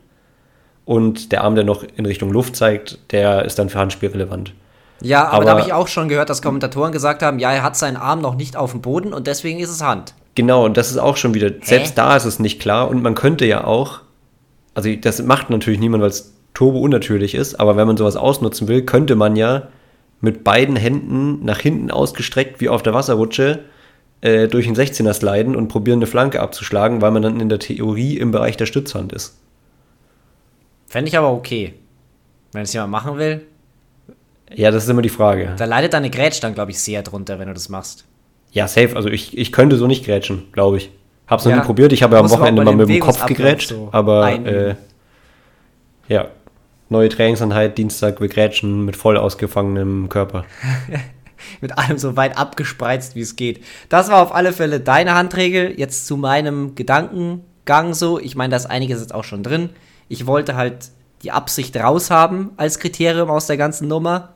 Und 0.85 1.31
der 1.33 1.45
Arm, 1.45 1.55
der 1.55 1.65
noch 1.65 1.85
in 1.97 2.07
Richtung 2.07 2.33
Luft 2.33 2.57
zeigt, 2.57 2.99
der 3.13 3.45
ist 3.45 3.59
dann 3.59 3.69
für 3.69 3.79
Handspiel 3.79 4.11
relevant. 4.11 4.53
Ja, 5.01 5.25
aber, 5.27 5.35
Aber- 5.37 5.45
da 5.45 5.51
habe 5.53 5.61
ich 5.63 5.73
auch 5.73 5.89
schon 5.89 6.09
gehört, 6.09 6.31
dass 6.31 6.43
Kommentatoren 6.43 6.93
gesagt 6.93 7.23
haben, 7.23 7.39
ja, 7.39 7.53
er 7.53 7.63
hat 7.63 7.77
seinen 7.77 7.97
Arm 7.97 8.21
noch 8.21 8.35
nicht 8.35 8.57
auf 8.57 8.73
dem 8.73 8.81
Boden 8.81 9.13
und 9.13 9.27
deswegen 9.27 9.59
ist 9.61 9.71
es 9.71 9.83
Hand. 9.83 10.15
Genau, 10.35 10.65
und 10.65 10.77
das 10.77 10.91
ist 10.91 10.99
auch 10.99 11.17
schon 11.17 11.35
wieder, 11.35 11.51
selbst 11.63 11.99
da 11.99 12.17
ist 12.17 12.25
es 12.25 12.39
nicht 12.39 12.61
klar 12.61 12.89
und 12.89 13.03
man 13.03 13.15
könnte 13.15 13.45
ja 13.45 13.65
auch, 13.65 14.01
also 14.75 14.95
das 14.95 15.23
macht 15.23 15.51
natürlich 15.51 15.79
niemand, 15.79 16.03
weil 16.03 16.11
es 16.11 16.33
turbo 16.55 16.79
unnatürlich 16.81 17.35
ist, 17.35 17.61
aber 17.61 17.77
wenn 17.77 17.87
man 17.87 17.97
sowas 17.97 18.17
ausnutzen 18.17 18.67
will, 18.69 18.83
könnte 18.83 19.15
man 19.15 19.37
ja 19.37 19.69
mit 20.21 20.45
beiden 20.45 20.77
Händen 20.77 21.45
nach 21.45 21.59
hinten 21.59 21.91
ausgestreckt 21.91 22.61
wie 22.61 22.69
auf 22.69 22.83
der 22.83 22.95
Wasserrutsche 22.95 23.61
äh, 24.23 24.49
durch 24.49 24.67
den 24.67 24.75
16er 24.75 25.13
sliden 25.13 25.55
und 25.55 25.69
probieren 25.69 25.99
eine 25.99 26.07
Flanke 26.07 26.41
abzuschlagen, 26.41 27.01
weil 27.03 27.11
man 27.11 27.23
dann 27.23 27.39
in 27.41 27.49
der 27.49 27.59
Theorie 27.59 28.17
im 28.19 28.31
Bereich 28.33 28.57
der 28.57 28.67
Stützhand 28.67 29.13
ist. 29.13 29.37
Fände 30.87 31.09
ich 31.09 31.17
aber 31.19 31.31
okay. 31.33 31.75
Wenn 32.53 32.63
es 32.63 32.73
jemand 32.73 32.93
machen 32.93 33.19
will, 33.19 33.43
Ja, 34.55 34.71
das 34.71 34.85
ist 34.85 34.91
immer 34.91 35.03
die 35.03 35.09
Frage. 35.09 35.55
da 35.57 35.65
leidet 35.65 35.93
deine 35.95 36.11
Grätsch 36.11 36.41
dann, 36.41 36.55
glaube 36.55 36.71
ich, 36.71 36.79
sehr 36.81 37.03
drunter, 37.03 37.39
wenn 37.39 37.49
du 37.49 37.55
das 37.55 37.69
machst. 37.69 38.05
Ja, 38.53 38.69
safe, 38.69 38.95
also 38.97 39.09
ich, 39.09 39.37
ich 39.39 39.51
könnte 39.53 39.77
so 39.77 39.87
nicht 39.87 40.05
grätschen, 40.05 40.45
glaube 40.53 40.77
ich. 40.77 40.91
Hab's 41.27 41.45
noch 41.47 41.53
Ja. 41.53 41.59
nie 41.59 41.65
probiert, 41.65 41.93
ich 41.95 42.03
habe 42.03 42.15
ja 42.17 42.21
am 42.21 42.29
Wochenende 42.31 42.63
mal 42.63 42.77
mit 42.77 42.89
dem 42.89 43.01
Kopf 43.01 43.25
gegrätscht, 43.25 43.71
so 43.71 43.89
aber 43.93 44.31
äh, 44.31 44.75
ja, 46.09 46.29
neue 46.91 47.09
Trainingseinheit, 47.09 47.79
Dienstag, 47.79 48.21
wir 48.21 48.29
grätschen 48.29 48.85
mit 48.85 48.97
voll 48.97 49.17
ausgefangenem 49.17 50.11
Körper. 50.11 50.45
Mit 51.61 51.79
allem 51.79 51.99
so 51.99 52.17
weit 52.17 52.37
abgespreizt, 52.39 53.15
wie 53.15 53.21
es 53.21 53.37
geht. 53.37 53.65
Das 53.89 54.09
war 54.09 54.23
auf 54.23 54.35
alle 54.35 54.53
Fälle 54.53 54.81
deine 54.81 55.15
Handregel. 55.15 55.79
Jetzt 55.79 56.07
zu 56.07 56.17
meinem 56.17 56.75
Gedankengang 56.75 57.95
so. 57.95 58.19
Ich 58.19 58.37
meine, 58.37 58.51
da 58.51 58.57
ist 58.57 58.67
einiges 58.67 59.01
jetzt 59.01 59.15
auch 59.15 59.25
schon 59.25 59.43
drin. 59.43 59.71
Ich 60.09 60.27
wollte 60.27 60.57
halt 60.57 60.91
die 61.23 61.31
Absicht 61.31 61.77
raushaben 61.77 62.51
als 62.57 62.79
Kriterium 62.79 63.31
aus 63.31 63.47
der 63.47 63.57
ganzen 63.57 63.89
Nummer, 63.89 64.35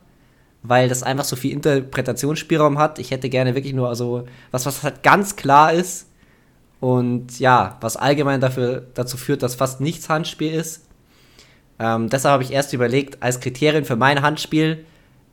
weil 0.62 0.88
das 0.88 1.02
einfach 1.02 1.24
so 1.24 1.36
viel 1.36 1.52
Interpretationsspielraum 1.52 2.78
hat. 2.78 2.98
Ich 2.98 3.10
hätte 3.10 3.28
gerne 3.28 3.54
wirklich 3.54 3.74
nur 3.74 3.94
so 3.96 4.24
was, 4.50 4.66
was 4.66 4.82
halt 4.82 5.02
ganz 5.02 5.36
klar 5.36 5.72
ist 5.72 6.06
und 6.80 7.38
ja, 7.38 7.78
was 7.80 7.96
allgemein 7.96 8.40
dafür, 8.40 8.86
dazu 8.94 9.16
führt, 9.16 9.42
dass 9.42 9.54
fast 9.54 9.80
nichts 9.80 10.08
Handspiel 10.08 10.52
ist. 10.52 10.86
Ähm, 11.78 12.08
deshalb 12.08 12.34
habe 12.34 12.42
ich 12.42 12.52
erst 12.52 12.72
überlegt, 12.72 13.22
als 13.22 13.40
Kriterium 13.40 13.84
für 13.84 13.96
mein 13.96 14.22
Handspiel 14.22 14.84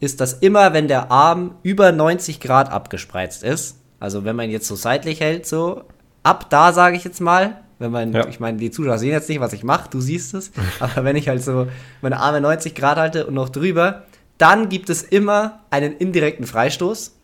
ist 0.04 0.20
das 0.22 0.34
immer, 0.34 0.74
wenn 0.74 0.88
der 0.88 1.12
Arm 1.12 1.56
über 1.64 1.92
90 1.92 2.40
Grad 2.40 2.70
abgespreizt 2.72 3.44
ist. 3.44 3.78
Also 4.00 4.26
wenn 4.26 4.36
man 4.36 4.50
jetzt 4.50 4.68
so 4.68 4.76
seitlich 4.76 5.22
hält, 5.22 5.46
so 5.46 5.84
ab 6.24 6.50
da 6.50 6.74
sage 6.74 6.98
ich 6.98 7.04
jetzt 7.04 7.22
mal. 7.22 7.62
Wenn 7.80 7.92
man, 7.92 8.14
Ja. 8.14 8.28
ich 8.28 8.40
meine, 8.40 8.58
die 8.58 8.70
Zuschauer 8.70 8.98
sehen 8.98 9.12
jetzt 9.12 9.30
nicht, 9.30 9.40
was 9.40 9.54
ich 9.54 9.64
mache, 9.64 9.90
du 9.90 10.02
siehst 10.02 10.34
es. 10.34 10.52
aber 10.80 11.04
wenn 11.04 11.16
ich 11.16 11.28
halt 11.30 11.42
so 11.44 11.68
meine 12.02 12.20
Arme 12.20 12.42
90 12.42 12.76
Grad 12.76 12.98
halte 12.98 13.26
und 13.26 13.34
noch 13.34 13.50
drüber, 13.50 14.04
dann 14.38 14.70
gibt 14.70 14.90
es 14.90 15.04
immer 15.04 15.62
einen 15.70 15.94
indirekten 15.98 16.46
Freistoß. 16.46 17.16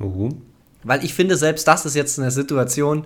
Uhu. 0.00 0.30
Weil 0.84 1.04
ich 1.04 1.14
finde, 1.14 1.36
selbst 1.36 1.68
das 1.68 1.84
ist 1.86 1.94
jetzt 1.94 2.18
eine 2.18 2.30
Situation, 2.30 3.04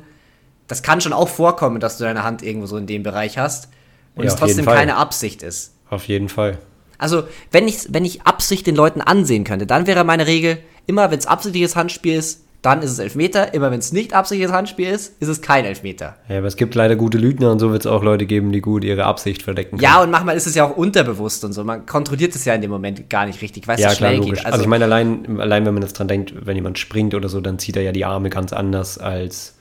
das 0.68 0.82
kann 0.82 1.00
schon 1.00 1.12
auch 1.12 1.28
vorkommen, 1.28 1.80
dass 1.80 1.98
du 1.98 2.04
deine 2.04 2.22
Hand 2.22 2.42
irgendwo 2.42 2.66
so 2.66 2.76
in 2.76 2.86
dem 2.86 3.02
Bereich 3.02 3.38
hast 3.38 3.68
und 4.14 4.24
Ja, 4.24 4.30
es 4.30 4.36
trotzdem 4.36 4.64
keine 4.66 4.96
Absicht 4.96 5.42
ist. 5.42 5.74
Auf 5.90 6.06
jeden 6.08 6.28
Fall. 6.28 6.58
Also, 6.98 7.24
wenn 7.52 7.68
ich, 7.68 7.86
wenn 7.90 8.04
ich 8.04 8.22
Absicht 8.22 8.66
den 8.66 8.76
Leuten 8.76 9.00
ansehen 9.00 9.44
könnte, 9.44 9.66
dann 9.66 9.86
wäre 9.86 10.04
meine 10.04 10.26
Regel, 10.26 10.58
immer 10.86 11.10
wenn 11.10 11.18
es 11.18 11.26
absichtliches 11.26 11.76
Handspiel 11.76 12.14
ist, 12.14 12.42
dann 12.62 12.82
ist 12.82 12.90
es 12.90 12.98
Elfmeter. 12.98 13.54
Immer 13.54 13.70
wenn 13.70 13.78
es 13.78 13.92
nicht 13.92 14.12
absichtliches 14.12 14.52
Handspiel 14.52 14.88
ist, 14.88 15.12
ist 15.20 15.28
es 15.28 15.40
kein 15.40 15.64
Elfmeter. 15.64 16.16
Ja, 16.28 16.38
aber 16.38 16.48
es 16.48 16.56
gibt 16.56 16.74
leider 16.74 16.96
gute 16.96 17.16
Lügner 17.16 17.52
und 17.52 17.60
so 17.60 17.70
wird 17.70 17.82
es 17.82 17.86
auch 17.86 18.02
Leute 18.02 18.26
geben, 18.26 18.50
die 18.50 18.60
gut 18.60 18.82
ihre 18.82 19.04
Absicht 19.04 19.42
verdecken 19.42 19.78
Ja, 19.78 20.02
und 20.02 20.10
manchmal 20.10 20.36
ist 20.36 20.46
es 20.48 20.56
ja 20.56 20.64
auch 20.64 20.76
unterbewusst 20.76 21.44
und 21.44 21.52
so. 21.52 21.62
Man 21.62 21.86
kontrolliert 21.86 22.34
es 22.34 22.44
ja 22.44 22.54
in 22.54 22.62
dem 22.62 22.70
Moment 22.72 23.08
gar 23.08 23.26
nicht 23.26 23.40
richtig, 23.40 23.68
weil 23.68 23.76
es 23.76 23.82
ja, 23.82 23.90
so 23.90 23.96
klar, 23.98 24.10
schnell 24.10 24.20
logisch. 24.20 24.38
geht. 24.42 24.46
Also, 24.46 24.62
ich 24.62 24.68
meine, 24.68 24.84
allein, 24.86 25.38
allein 25.40 25.64
wenn 25.64 25.74
man 25.74 25.82
jetzt 25.84 25.96
dran 25.98 26.08
denkt, 26.08 26.34
wenn 26.44 26.56
jemand 26.56 26.78
springt 26.80 27.14
oder 27.14 27.28
so, 27.28 27.40
dann 27.40 27.60
zieht 27.60 27.76
er 27.76 27.82
ja 27.82 27.92
die 27.92 28.04
Arme 28.04 28.30
ganz 28.30 28.52
anders 28.52 28.98
als 28.98 29.54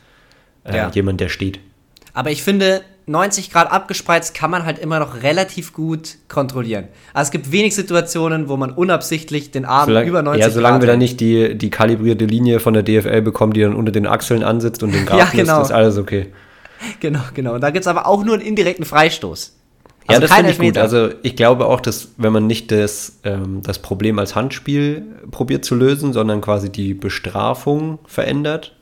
äh, 0.64 0.76
Ja. 0.76 0.90
jemand, 0.92 1.22
der 1.22 1.30
steht. 1.30 1.60
Aber 2.14 2.32
ich 2.32 2.42
finde, 2.42 2.82
90 3.08 3.52
Grad 3.52 3.72
abgespreizt 3.72 4.34
kann 4.34 4.50
man 4.50 4.66
halt 4.66 4.80
immer 4.80 5.00
noch 5.00 5.22
relativ 5.22 5.74
gut 5.74 6.16
kontrollieren. 6.28 6.88
Also 7.14 7.28
es 7.28 7.32
gibt 7.32 7.52
wenig 7.52 7.76
Situationen, 7.76 8.50
wo 8.50 8.58
man 8.58 8.72
unabsichtlich 8.72 9.52
den 9.52 9.64
Arm 9.66 9.86
Solang, 9.88 10.08
über 10.08 10.24
90 10.24 10.42
ja, 10.42 10.50
solange 10.50 10.74
Grad 10.76 10.82
wir 10.82 10.88
da 10.88 10.92
hält. 10.94 11.00
nicht 11.02 11.20
die, 11.20 11.56
die 11.56 11.70
kalibrierte 11.70 12.26
Linie 12.26 12.60
von 12.60 12.74
der 12.74 12.82
DFL 12.84 13.22
bekommen, 13.22 13.54
die 13.54 13.62
dann 13.62 13.76
unter 13.76 13.92
den 13.92 14.08
Achseln 14.08 14.42
ansitzt 14.44 14.82
und 14.82 14.92
den 14.94 15.06
Grad 15.06 15.20
Ja, 15.20 15.26
genau. 15.32 15.62
ist 15.62 15.72
alles 15.72 15.98
okay. 15.98 16.28
Genau, 17.00 17.20
genau. 17.36 17.54
Und 17.54 17.62
da 17.62 17.70
gibt 17.70 17.84
es 17.84 17.88
aber 17.88 18.08
auch 18.08 18.24
nur 18.26 18.34
einen 18.36 18.44
indirekten 18.44 18.86
Freistoß. 18.86 19.54
ja, 20.04 20.10
Also 20.10 20.22
das 20.22 20.30
kein 20.32 20.46
finde 20.48 20.68
ich 20.68 20.74
gut. 20.74 20.78
Also 20.82 21.10
ich 21.22 21.36
glaube 21.36 21.68
auch, 21.68 21.82
dass 21.82 22.10
wenn 22.18 22.34
man 22.34 22.48
nicht 22.48 22.72
das, 22.72 23.20
ähm, 23.24 23.62
das 23.64 23.78
Problem 23.80 24.18
als 24.18 24.36
Handspiel 24.36 25.04
probiert 25.30 25.64
zu 25.64 25.76
lösen, 25.76 26.12
sondern 26.12 26.42
quasi 26.42 26.72
die 26.72 26.96
Bestrafung 26.96 28.00
verändert, 28.08 28.76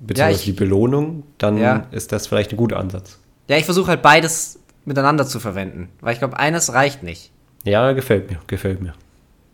beziehungsweise 0.00 0.40
ich- 0.40 0.44
die 0.46 0.52
Belohnung, 0.52 1.22
dann 1.38 1.56
Ja. 1.56 1.86
ist 1.92 2.10
das 2.10 2.26
vielleicht 2.26 2.50
ein 2.52 2.56
guter 2.56 2.78
Ansatz. 2.80 3.18
Ja, 3.50 3.56
ich 3.56 3.64
versuche 3.64 3.88
halt 3.88 4.02
beides 4.02 4.60
miteinander 4.84 5.26
zu 5.26 5.40
verwenden, 5.40 5.88
weil 6.00 6.12
ich 6.12 6.20
glaube, 6.20 6.38
eines 6.38 6.72
reicht 6.72 7.02
nicht. 7.02 7.32
Ja, 7.64 7.90
gefällt 7.92 8.30
mir, 8.30 8.38
gefällt 8.46 8.80
mir. 8.80 8.94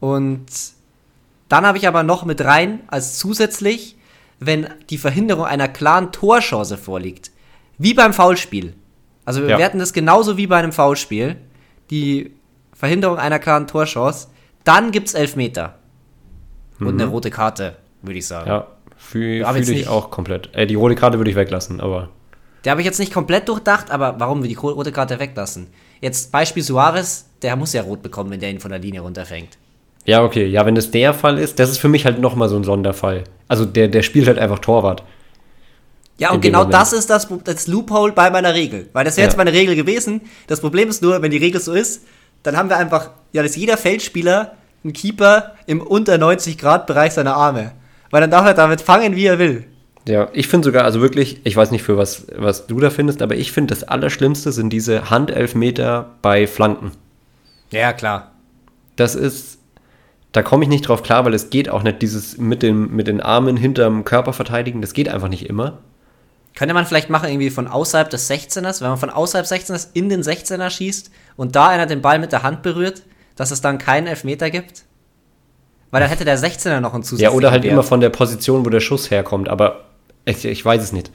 Und 0.01 0.45
dann 1.49 1.65
habe 1.67 1.79
ich 1.79 1.89
aber 1.89 2.03
noch 2.03 2.25
mit 2.27 2.45
rein, 2.45 2.81
als 2.89 3.17
zusätzlich, 3.19 3.97
wenn 4.39 4.69
die 4.91 4.99
Verhinderung 4.99 5.47
einer 5.47 5.67
klaren 5.69 6.13
Torchance 6.13 6.77
vorliegt. 6.77 7.31
Wie 7.79 7.95
beim 7.95 8.13
Foulspiel. 8.13 8.75
Also 9.25 9.41
wir 9.43 9.49
Ja. 9.51 9.59
werten 9.59 9.79
das 9.79 9.93
genauso 9.95 10.37
wie 10.37 10.47
bei 10.47 10.59
einem 10.59 10.73
Foulspiel. 10.73 11.37
Die 11.91 12.33
Verhinderung 12.75 13.17
einer 13.19 13.39
klaren 13.39 13.67
Torchance. 13.67 14.29
Dann 14.65 14.91
gibt 14.93 15.09
es 15.09 15.15
Elfmeter. 15.15 15.79
Und 16.81 16.89
eine 17.01 17.07
rote 17.07 17.31
Karte, 17.31 17.77
würde 18.03 18.19
ich 18.19 18.27
sagen. 18.27 18.45
Mhm. 18.51 18.55
Ja, 18.57 18.67
fühle 18.99 19.47
fühl 19.47 19.63
ich 19.63 19.69
nicht- 19.71 19.89
auch 19.89 20.11
komplett. 20.11 20.55
Äh, 20.55 20.67
die 20.67 20.75
rote 20.75 20.95
Karte 20.97 21.17
würde 21.19 21.31
ich 21.31 21.37
weglassen, 21.37 21.81
aber 21.81 22.11
Der 22.67 22.73
habe 22.73 22.81
ich 22.83 22.85
jetzt 22.85 22.99
nicht 22.99 23.15
komplett 23.15 23.49
durchdacht, 23.49 23.91
aber 23.93 24.17
warum 24.19 24.43
wir 24.43 24.49
die 24.49 24.57
rote 24.57 24.91
Karte 24.93 25.19
weglassen? 25.21 25.69
Jetzt 26.01 26.33
Beispiel 26.33 26.63
Suarez, 26.65 27.27
der 27.41 27.55
muss 27.57 27.73
ja 27.73 27.83
rot 27.83 28.03
bekommen, 28.03 28.31
wenn 28.31 28.41
der 28.41 28.51
ihn 28.51 28.59
von 28.61 28.71
der 28.73 28.81
Linie 28.81 29.01
runterfängt. 29.01 29.57
ja, 30.05 30.23
okay. 30.23 30.47
Ja, 30.47 30.67
wenn 30.67 30.75
das 30.75 30.91
der 30.91 31.15
Fall 31.15 31.39
ist, 31.39 31.59
das 31.59 31.71
ist 31.71 31.79
für 31.79 31.89
mich 31.89 32.05
halt 32.05 32.21
nochmal 32.21 32.49
so 32.49 32.57
ein 32.57 32.65
Sonderfall. 32.65 33.23
Also 33.49 33.65
der, 33.65 33.89
der 33.89 34.03
spielt 34.03 34.27
halt 34.27 34.39
einfach 34.39 34.59
Torwart. 34.59 35.05
Ja, 36.19 36.33
und 36.33 36.41
genau 36.41 36.59
Moment. 36.61 36.75
das 36.75 36.93
ist 36.93 37.09
das, 37.09 37.29
das 37.45 37.67
Loophole 37.69 38.13
bei 38.13 38.31
meiner 38.31 38.55
Regel. 38.55 38.89
Weil 38.93 39.05
das 39.05 39.17
wäre 39.17 39.27
Ja. 39.27 39.31
jetzt 39.31 39.37
meine 39.37 39.53
Regel 39.53 39.77
gewesen. 39.77 40.23
Das 40.49 40.61
Problem 40.61 40.89
ist 40.89 41.03
nur, 41.03 41.23
wenn 41.23 41.31
die 41.31 41.37
Regel 41.37 41.61
so 41.61 41.73
ist, 41.73 42.03
dann 42.43 42.57
haben 42.57 42.69
wir 42.69 42.79
einfach, 42.79 43.11
ja, 43.33 43.43
dass 43.43 43.55
jeder 43.57 43.77
Feldspieler 43.77 44.57
einen 44.83 44.93
Keeper 44.93 45.53
im 45.67 45.81
unter 45.81 46.19
90 46.19 46.59
Grad 46.59 46.87
Bereich 46.87 47.13
seiner 47.13 47.37
Arme. 47.37 47.73
Weil 48.11 48.23
dann 48.23 48.31
darf 48.31 48.47
er 48.47 48.55
damit 48.55 48.81
fangen, 48.81 49.15
wie 49.15 49.27
er 49.27 49.39
will. 49.39 49.67
Ja, 50.09 50.29
ich 50.33 50.47
finde 50.47 50.67
sogar, 50.67 50.85
also 50.85 51.01
wirklich, 51.01 51.41
ich 51.45 51.57
weiß 51.57 51.73
nicht 51.73 51.83
für 51.83 51.97
was, 51.99 52.27
was 52.37 52.67
du 52.67 52.79
da 52.79 52.91
findest, 52.91 53.23
aber 53.23 53.35
ich 53.35 53.51
finde 53.51 53.75
das 53.75 53.83
Allerschlimmste 53.85 54.53
sind 54.53 54.71
diese 54.71 55.11
Handelfmeter 55.11 56.11
bei 56.23 56.47
Flanken. 56.47 56.93
Ja, 57.73 57.93
klar. 57.93 58.31
Das 58.95 59.17
ist, 59.17 59.59
da 60.33 60.43
komme 60.43 60.63
ich 60.63 60.69
nicht 60.69 60.87
drauf 60.89 61.03
klar, 61.03 61.25
weil 61.25 61.35
es 61.35 61.51
geht 61.51 61.69
auch 61.69 61.83
nicht 61.83 62.03
dieses 62.03 62.39
mit, 62.39 62.63
dem, 62.63 62.95
mit 62.95 63.09
den 63.09 63.21
Armen 63.21 63.57
hinterm 63.57 64.05
Körper 64.05 64.33
verteidigen, 64.33 64.81
das 64.81 64.93
geht 64.93 65.09
einfach 65.09 65.29
nicht 65.29 65.49
immer. 65.49 65.79
Könnte 66.55 66.73
man 66.73 66.87
vielleicht 66.87 67.11
machen, 67.11 67.29
irgendwie 67.29 67.51
von 67.51 67.67
außerhalb 67.67 68.09
des 68.09 68.31
16ers, 68.31 68.81
wenn 68.81 68.89
man 68.89 68.99
von 68.99 69.11
außerhalb 69.11 69.45
16ers 69.47 69.89
in 69.93 70.09
den 70.09 70.23
16er 70.23 70.71
schießt 70.71 71.11
und 71.37 71.57
da 71.57 71.69
einer 71.69 71.87
den 71.87 72.01
Ball 72.01 72.19
mit 72.19 72.33
der 72.33 72.45
Hand 72.45 72.63
berührt, 72.63 73.03
dass 73.35 73.51
es 73.51 73.61
dann 73.61 73.77
keinen 73.79 74.07
Elfmeter 74.07 74.51
gibt? 74.51 74.85
Weil 75.91 76.01
dann 76.01 76.09
hätte 76.09 76.25
der 76.25 76.39
16er 76.39 76.81
noch 76.81 76.95
einen 76.95 77.03
Ja, 77.03 77.09
zusätzlichen 77.09 77.37
oder 77.37 77.51
halt 77.51 77.65
Wert. 77.65 77.73
immer 77.73 77.83
von 77.83 78.01
der 78.01 78.09
Position, 78.11 78.65
wo 78.65 78.71
der 78.71 78.81
Schuss 78.81 79.11
herkommt, 79.11 79.49
aber 79.49 79.85
ich, 80.27 80.45
ich 80.45 80.65
weiß 80.65 80.83
es 80.83 80.93
nicht. 80.93 81.11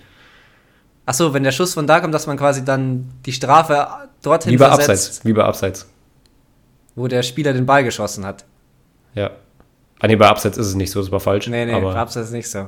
Achso, 1.06 1.34
wenn 1.34 1.44
der 1.44 1.52
Schuss 1.52 1.74
von 1.74 1.86
da 1.86 2.00
kommt, 2.00 2.14
dass 2.14 2.28
man 2.28 2.38
quasi 2.38 2.64
dann 2.64 3.12
die 3.26 3.34
Strafe 3.34 3.88
dorthin 4.22 4.52
Lieber 4.52 4.68
versetzt, 4.68 4.90
abseits, 4.90 5.24
lieber 5.24 5.46
abseits. 5.46 5.90
wo 6.96 7.08
der 7.08 7.22
Spieler 7.22 7.54
den 7.54 7.66
Ball 7.66 7.84
geschossen 7.84 8.26
hat. 8.26 8.46
Ja. 9.14 9.32
Ah, 10.00 10.08
nee, 10.08 10.16
bei 10.16 10.28
abseits 10.28 10.58
ist 10.58 10.68
es 10.68 10.76
nicht 10.76 10.92
so, 10.92 11.02
das 11.02 11.12
war 11.12 11.20
falsch. 11.20 11.48
Nee, 11.48 11.66
nee, 11.66 11.74
aber 11.74 11.96
abseits 11.96 12.32
nicht 12.32 12.50
so. 12.50 12.68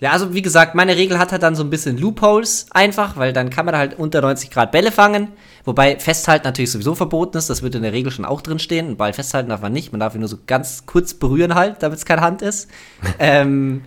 Ja, 0.00 0.12
also 0.12 0.32
wie 0.32 0.42
gesagt, 0.42 0.76
meine 0.76 0.96
Regel 0.96 1.18
hat 1.18 1.32
halt 1.32 1.42
dann 1.42 1.56
so 1.56 1.64
ein 1.64 1.70
bisschen 1.70 1.98
Loopholes 1.98 2.66
einfach, 2.70 3.16
weil 3.16 3.32
dann 3.32 3.50
kann 3.50 3.66
man 3.66 3.76
halt 3.76 3.98
unter 3.98 4.20
90 4.20 4.50
Grad 4.50 4.70
Bälle 4.70 4.92
fangen. 4.92 5.28
Wobei 5.64 5.98
festhalten 5.98 6.46
natürlich 6.46 6.70
sowieso 6.70 6.94
verboten 6.94 7.36
ist, 7.36 7.50
das 7.50 7.62
wird 7.62 7.74
in 7.74 7.82
der 7.82 7.92
Regel 7.92 8.12
schon 8.12 8.24
auch 8.24 8.40
drin 8.40 8.60
stehen. 8.60 8.86
Einen 8.86 8.96
Ball 8.96 9.12
festhalten 9.12 9.50
darf 9.50 9.60
man 9.60 9.72
nicht, 9.72 9.90
man 9.90 9.98
darf 9.98 10.14
ihn 10.14 10.20
nur 10.20 10.28
so 10.28 10.38
ganz 10.46 10.86
kurz 10.86 11.14
berühren 11.14 11.56
halt, 11.56 11.82
damit 11.82 11.98
es 11.98 12.04
keine 12.04 12.20
Hand 12.20 12.42
ist. 12.42 12.68
ähm, 13.18 13.82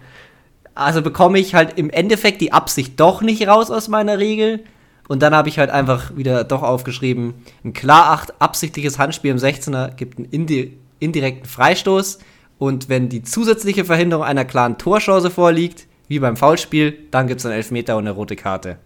also 0.76 1.02
bekomme 1.02 1.40
ich 1.40 1.56
halt 1.56 1.78
im 1.78 1.90
Endeffekt 1.90 2.42
die 2.42 2.54
Absicht 2.54 3.00
doch 3.00 3.22
nicht 3.22 3.48
raus 3.48 3.72
aus 3.72 3.88
meiner 3.88 4.20
Regel. 4.20 4.64
Und 5.08 5.22
dann 5.22 5.36
habe 5.36 5.50
ich 5.50 5.60
halt 5.60 5.70
einfach 5.70 6.16
wieder 6.16 6.44
doch 6.44 6.64
aufgeschrieben, 6.64 7.34
ein 7.66 7.74
klar 7.74 8.12
acht 8.12 8.42
absichtliches 8.42 8.98
Handspiel 8.98 9.32
im 9.32 9.38
16er 9.38 9.96
gibt 9.96 10.18
einen 10.18 10.30
indi 10.30 10.78
indirekten 11.00 11.50
Freistoß. 11.50 12.20
Und 12.58 12.88
wenn 12.88 13.10
die 13.10 13.24
zusätzliche 13.24 13.86
Verhinderung 13.86 14.24
einer 14.24 14.46
klaren 14.46 14.78
Torchance 14.78 15.32
vorliegt, 15.32 15.88
wie 16.08 16.20
beim 16.20 16.38
Foulspiel, 16.38 16.98
dann 17.10 17.28
gibt 17.28 17.40
es 17.40 17.46
einen 17.46 17.56
Elfmeter 17.56 17.98
und 17.98 18.04
eine 18.04 18.12
rote 18.12 18.36
Karte. 18.36 18.78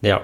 Ja. 0.00 0.22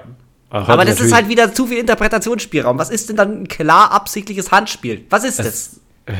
Aber 0.51 0.85
das 0.85 1.01
ist 1.01 1.15
halt 1.15 1.29
wieder 1.29 1.55
zu 1.55 1.67
viel 1.67 1.79
Interpretationsspielraum. 1.79 2.79
Was 2.79 2.91
ist 2.91 3.09
denn 3.09 3.17
dann 3.17 3.43
ein 3.43 3.49
klar 3.49 3.93
absichtliches 3.93 4.51
Handspiel? 4.51 5.07
Was 5.09 5.25
ist 5.25 5.41
es, 5.41 5.81
das? 6.07 6.17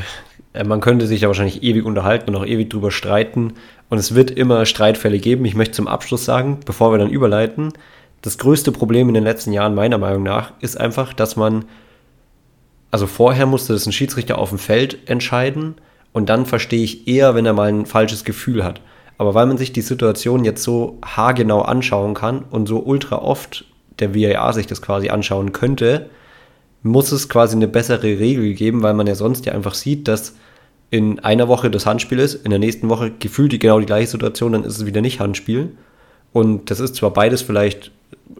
Äh, 0.53 0.63
man 0.63 0.79
könnte 0.79 1.07
sich 1.07 1.21
ja 1.21 1.27
wahrscheinlich 1.27 1.63
ewig 1.63 1.85
unterhalten 1.85 2.29
und 2.29 2.35
auch 2.35 2.45
ewig 2.45 2.69
drüber 2.69 2.91
streiten. 2.91 3.53
Und 3.89 3.97
es 3.97 4.15
wird 4.15 4.31
immer 4.31 4.65
Streitfälle 4.65 5.19
geben. 5.19 5.45
Ich 5.45 5.55
möchte 5.55 5.73
zum 5.73 5.87
Abschluss 5.87 6.25
sagen, 6.25 6.59
bevor 6.65 6.91
wir 6.91 6.97
dann 6.97 7.09
überleiten, 7.09 7.73
das 8.21 8.37
größte 8.37 8.71
Problem 8.71 9.09
in 9.09 9.13
den 9.13 9.23
letzten 9.23 9.51
Jahren 9.51 9.75
meiner 9.75 9.97
Meinung 9.97 10.23
nach 10.23 10.53
ist 10.61 10.79
einfach, 10.79 11.13
dass 11.13 11.35
man, 11.35 11.65
also 12.89 13.05
vorher 13.05 13.45
musste 13.45 13.73
das 13.73 13.85
ein 13.85 13.91
Schiedsrichter 13.91 14.37
auf 14.37 14.49
dem 14.49 14.59
Feld 14.59 15.09
entscheiden 15.09 15.75
und 16.13 16.29
dann 16.29 16.45
verstehe 16.45 16.83
ich 16.83 17.07
eher, 17.07 17.35
wenn 17.35 17.45
er 17.45 17.53
mal 17.53 17.67
ein 17.67 17.85
falsches 17.85 18.23
Gefühl 18.23 18.63
hat. 18.63 18.79
Aber 19.17 19.33
weil 19.33 19.45
man 19.45 19.57
sich 19.57 19.73
die 19.73 19.81
Situation 19.81 20.45
jetzt 20.45 20.63
so 20.63 20.99
haargenau 21.05 21.63
anschauen 21.63 22.13
kann 22.13 22.45
und 22.49 22.67
so 22.67 22.79
ultra 22.79 23.17
oft 23.17 23.65
der 23.99 24.15
VAR 24.15 24.53
sich 24.53 24.67
das 24.67 24.81
quasi 24.81 25.09
anschauen 25.09 25.51
könnte, 25.51 26.09
muss 26.81 27.11
es 27.11 27.29
quasi 27.29 27.55
eine 27.55 27.67
bessere 27.67 28.03
Regel 28.03 28.53
geben, 28.53 28.83
weil 28.83 28.93
man 28.93 29.07
ja 29.07 29.15
sonst 29.15 29.45
ja 29.45 29.53
einfach 29.53 29.73
sieht, 29.73 30.07
dass 30.07 30.35
in 30.89 31.19
einer 31.19 31.47
Woche 31.47 31.71
das 31.71 31.85
Handspiel 31.85 32.19
ist, 32.19 32.35
in 32.35 32.51
der 32.51 32.59
nächsten 32.59 32.89
Woche 32.89 33.11
gefühlt 33.11 33.51
die 33.51 33.59
genau 33.59 33.79
die 33.79 33.85
gleiche 33.85 34.11
Situation, 34.11 34.51
dann 34.51 34.63
ist 34.63 34.77
es 34.77 34.85
wieder 34.85 35.01
nicht 35.01 35.19
Handspiel. 35.19 35.75
Und 36.33 36.69
das 36.69 36.79
ist 36.79 36.95
zwar 36.95 37.11
beides 37.11 37.41
vielleicht 37.41 37.91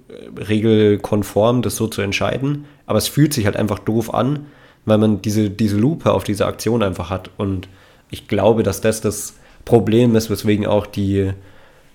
äh, 0.10 0.42
regelkonform, 0.42 1.62
das 1.62 1.76
so 1.76 1.88
zu 1.88 2.02
entscheiden, 2.02 2.66
aber 2.86 2.98
es 2.98 3.08
fühlt 3.08 3.34
sich 3.34 3.46
halt 3.46 3.56
einfach 3.56 3.80
doof 3.80 4.14
an, 4.14 4.48
weil 4.86 4.98
man 4.98 5.22
diese, 5.22 5.50
diese 5.50 5.78
Lupe 5.78 6.12
auf 6.12 6.24
diese 6.24 6.46
Aktion 6.46 6.84
einfach 6.84 7.10
hat. 7.10 7.30
Und 7.38 7.68
ich 8.10 8.28
glaube, 8.28 8.64
dass 8.64 8.82
das 8.82 9.02
das 9.02 9.36
Problem 9.66 10.16
ist, 10.16 10.30
weswegen 10.30 10.68
auch 10.68 10.86
die, 10.86 11.32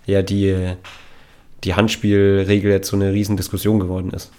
ja, 0.07 0.23
die, 0.23 0.75
die 1.65 1.75
Handspielregel 1.75 2.71
jetzt 2.71 2.89
so 2.89 2.97
eine 2.97 3.13
Riesendiskussion 3.13 3.79
geworden 3.79 4.11
ist. 4.11 4.33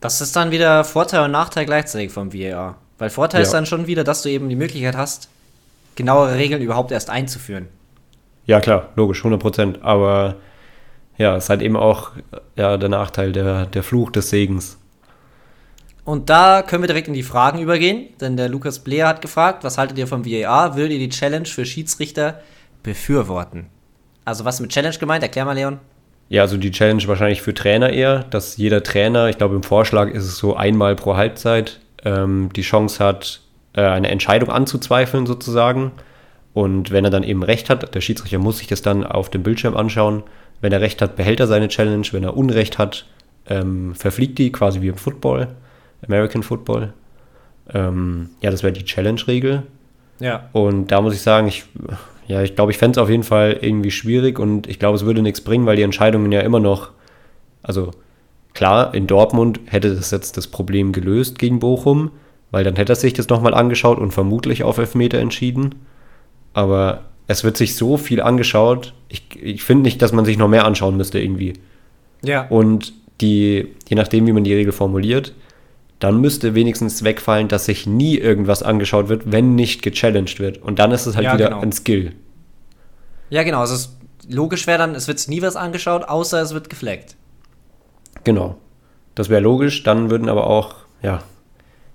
Das 0.00 0.20
ist 0.20 0.36
dann 0.36 0.50
wieder 0.50 0.84
Vorteil 0.84 1.24
und 1.24 1.30
Nachteil 1.30 1.64
gleichzeitig 1.64 2.12
vom 2.12 2.32
VAR. 2.32 2.76
Weil 2.98 3.10
Vorteil 3.10 3.40
ja. 3.40 3.46
ist 3.46 3.52
dann 3.52 3.66
schon 3.66 3.86
wieder, 3.86 4.04
dass 4.04 4.22
du 4.22 4.30
eben 4.30 4.48
die 4.48 4.56
Möglichkeit 4.56 4.96
hast, 4.96 5.28
genauere 5.96 6.36
Regeln 6.36 6.62
überhaupt 6.62 6.92
erst 6.92 7.10
einzuführen. 7.10 7.68
Ja, 8.46 8.60
klar, 8.60 8.90
logisch, 8.96 9.18
100 9.18 9.40
Prozent. 9.40 9.78
Aber 9.82 10.36
ja, 11.16 11.36
es 11.36 11.44
ist 11.44 11.50
halt 11.50 11.62
eben 11.62 11.76
auch 11.76 12.12
ja, 12.56 12.76
der 12.76 12.88
Nachteil, 12.88 13.32
der, 13.32 13.66
der 13.66 13.82
Fluch 13.82 14.10
des 14.10 14.30
Segens. 14.30 14.78
Und 16.04 16.28
da 16.28 16.62
können 16.62 16.82
wir 16.82 16.86
direkt 16.86 17.08
in 17.08 17.14
die 17.14 17.22
Fragen 17.22 17.60
übergehen, 17.60 18.08
denn 18.20 18.36
der 18.36 18.50
Lukas 18.50 18.80
Blair 18.80 19.08
hat 19.08 19.22
gefragt, 19.22 19.64
was 19.64 19.78
haltet 19.78 19.96
ihr 19.96 20.06
vom 20.06 20.26
VAR? 20.26 20.76
Würdet 20.76 20.92
ihr 20.92 20.98
die 20.98 21.08
Challenge 21.08 21.46
für 21.46 21.64
Schiedsrichter 21.64 22.42
befürworten? 22.82 23.66
Also 24.26 24.44
was 24.44 24.56
ist 24.56 24.60
mit 24.60 24.70
Challenge 24.70 24.96
gemeint? 24.98 25.22
Erklär 25.22 25.46
mal, 25.46 25.54
Leon. 25.54 25.78
Ja, 26.28 26.42
also 26.42 26.56
die 26.56 26.70
Challenge 26.70 27.06
wahrscheinlich 27.06 27.42
für 27.42 27.54
Trainer 27.54 27.90
eher, 27.90 28.24
dass 28.24 28.56
jeder 28.56 28.82
Trainer, 28.82 29.28
ich 29.28 29.38
glaube 29.38 29.54
im 29.54 29.62
Vorschlag 29.62 30.10
ist 30.10 30.24
es 30.24 30.36
so 30.36 30.56
einmal 30.56 30.94
pro 30.96 31.16
Halbzeit, 31.16 31.80
ähm, 32.04 32.50
die 32.54 32.62
Chance 32.62 33.02
hat, 33.04 33.40
äh, 33.74 33.82
eine 33.82 34.08
Entscheidung 34.08 34.50
anzuzweifeln 34.50 35.26
sozusagen. 35.26 35.92
Und 36.52 36.90
wenn 36.90 37.04
er 37.04 37.10
dann 37.10 37.24
eben 37.24 37.42
recht 37.42 37.68
hat, 37.70 37.94
der 37.94 38.00
Schiedsrichter 38.00 38.38
muss 38.38 38.58
sich 38.58 38.68
das 38.68 38.82
dann 38.82 39.04
auf 39.04 39.30
dem 39.30 39.42
Bildschirm 39.42 39.76
anschauen. 39.76 40.22
Wenn 40.60 40.72
er 40.72 40.80
recht 40.80 41.02
hat, 41.02 41.16
behält 41.16 41.40
er 41.40 41.46
seine 41.46 41.68
Challenge. 41.68 42.06
Wenn 42.12 42.22
er 42.22 42.36
Unrecht 42.36 42.78
hat, 42.78 43.06
ähm, 43.48 43.94
verfliegt 43.94 44.38
die, 44.38 44.52
quasi 44.52 44.80
wie 44.80 44.88
im 44.88 44.96
Football. 44.96 45.48
American 46.06 46.42
Football. 46.42 46.92
Ähm, 47.72 48.30
ja, 48.40 48.50
das 48.50 48.62
wäre 48.62 48.72
die 48.72 48.84
Challenge-Regel. 48.84 49.62
Ja. 50.20 50.48
Und 50.52 50.88
da 50.88 51.00
muss 51.00 51.14
ich 51.14 51.22
sagen, 51.22 51.48
ich, 51.48 51.64
ja, 52.28 52.42
ich 52.42 52.54
glaube, 52.54 52.72
ich 52.72 52.78
fände 52.78 52.98
es 52.98 53.02
auf 53.02 53.10
jeden 53.10 53.22
Fall 53.22 53.58
irgendwie 53.60 53.90
schwierig 53.90 54.38
und 54.38 54.68
ich 54.68 54.78
glaube, 54.78 54.96
es 54.96 55.04
würde 55.04 55.22
nichts 55.22 55.40
bringen, 55.40 55.66
weil 55.66 55.76
die 55.76 55.82
Entscheidungen 55.82 56.30
ja 56.30 56.40
immer 56.40 56.60
noch, 56.60 56.90
also 57.62 57.90
klar, 58.54 58.94
in 58.94 59.06
Dortmund 59.06 59.60
hätte 59.66 59.94
das 59.94 60.10
jetzt 60.10 60.36
das 60.36 60.46
Problem 60.46 60.92
gelöst 60.92 61.38
gegen 61.38 61.58
Bochum, 61.58 62.10
weil 62.50 62.64
dann 62.64 62.76
hätte 62.76 62.92
er 62.92 62.96
sich 62.96 63.12
das 63.12 63.28
nochmal 63.28 63.52
angeschaut 63.52 63.98
und 63.98 64.12
vermutlich 64.12 64.62
auf 64.62 64.78
Elfmeter 64.78 65.18
entschieden. 65.18 65.74
Aber 66.52 67.02
es 67.26 67.44
wird 67.44 67.56
sich 67.56 67.76
so 67.76 67.96
viel 67.96 68.22
angeschaut, 68.22 68.94
ich, 69.08 69.26
ich 69.40 69.62
finde 69.62 69.82
nicht, 69.82 70.00
dass 70.02 70.12
man 70.12 70.24
sich 70.24 70.38
noch 70.38 70.48
mehr 70.48 70.64
anschauen 70.64 70.96
müsste 70.96 71.18
irgendwie. 71.20 71.54
Ja. 72.22 72.46
Und 72.48 72.92
die, 73.20 73.74
je 73.88 73.96
nachdem, 73.96 74.26
wie 74.26 74.32
man 74.32 74.44
die 74.44 74.54
Regel 74.54 74.72
formuliert, 74.72 75.34
dann 76.00 76.20
müsste 76.20 76.54
wenigstens 76.54 77.04
wegfallen, 77.04 77.48
dass 77.48 77.66
sich 77.66 77.86
nie 77.86 78.18
irgendwas 78.18 78.62
angeschaut 78.62 79.08
wird, 79.08 79.30
wenn 79.30 79.54
nicht 79.54 79.82
gechallenged 79.82 80.40
wird. 80.40 80.58
Und 80.58 80.78
dann 80.78 80.92
ist 80.92 81.06
es 81.06 81.16
halt 81.16 81.24
ja, 81.24 81.34
wieder 81.34 81.48
genau. 81.48 81.60
ein 81.60 81.72
Skill. 81.72 82.12
Ja, 83.30 83.42
genau. 83.42 83.60
Also 83.60 83.74
es, 83.74 83.96
logisch 84.28 84.66
wäre 84.66 84.78
dann, 84.78 84.94
es 84.94 85.08
wird 85.08 85.26
nie 85.28 85.40
was 85.40 85.56
angeschaut, 85.56 86.04
außer 86.04 86.42
es 86.42 86.52
wird 86.52 86.68
gefleckt. 86.68 87.16
Genau. 88.24 88.56
Das 89.14 89.28
wäre 89.28 89.40
logisch. 89.40 89.82
Dann 89.82 90.10
würden 90.10 90.28
aber 90.28 90.46
auch, 90.46 90.74
ja, 91.02 91.20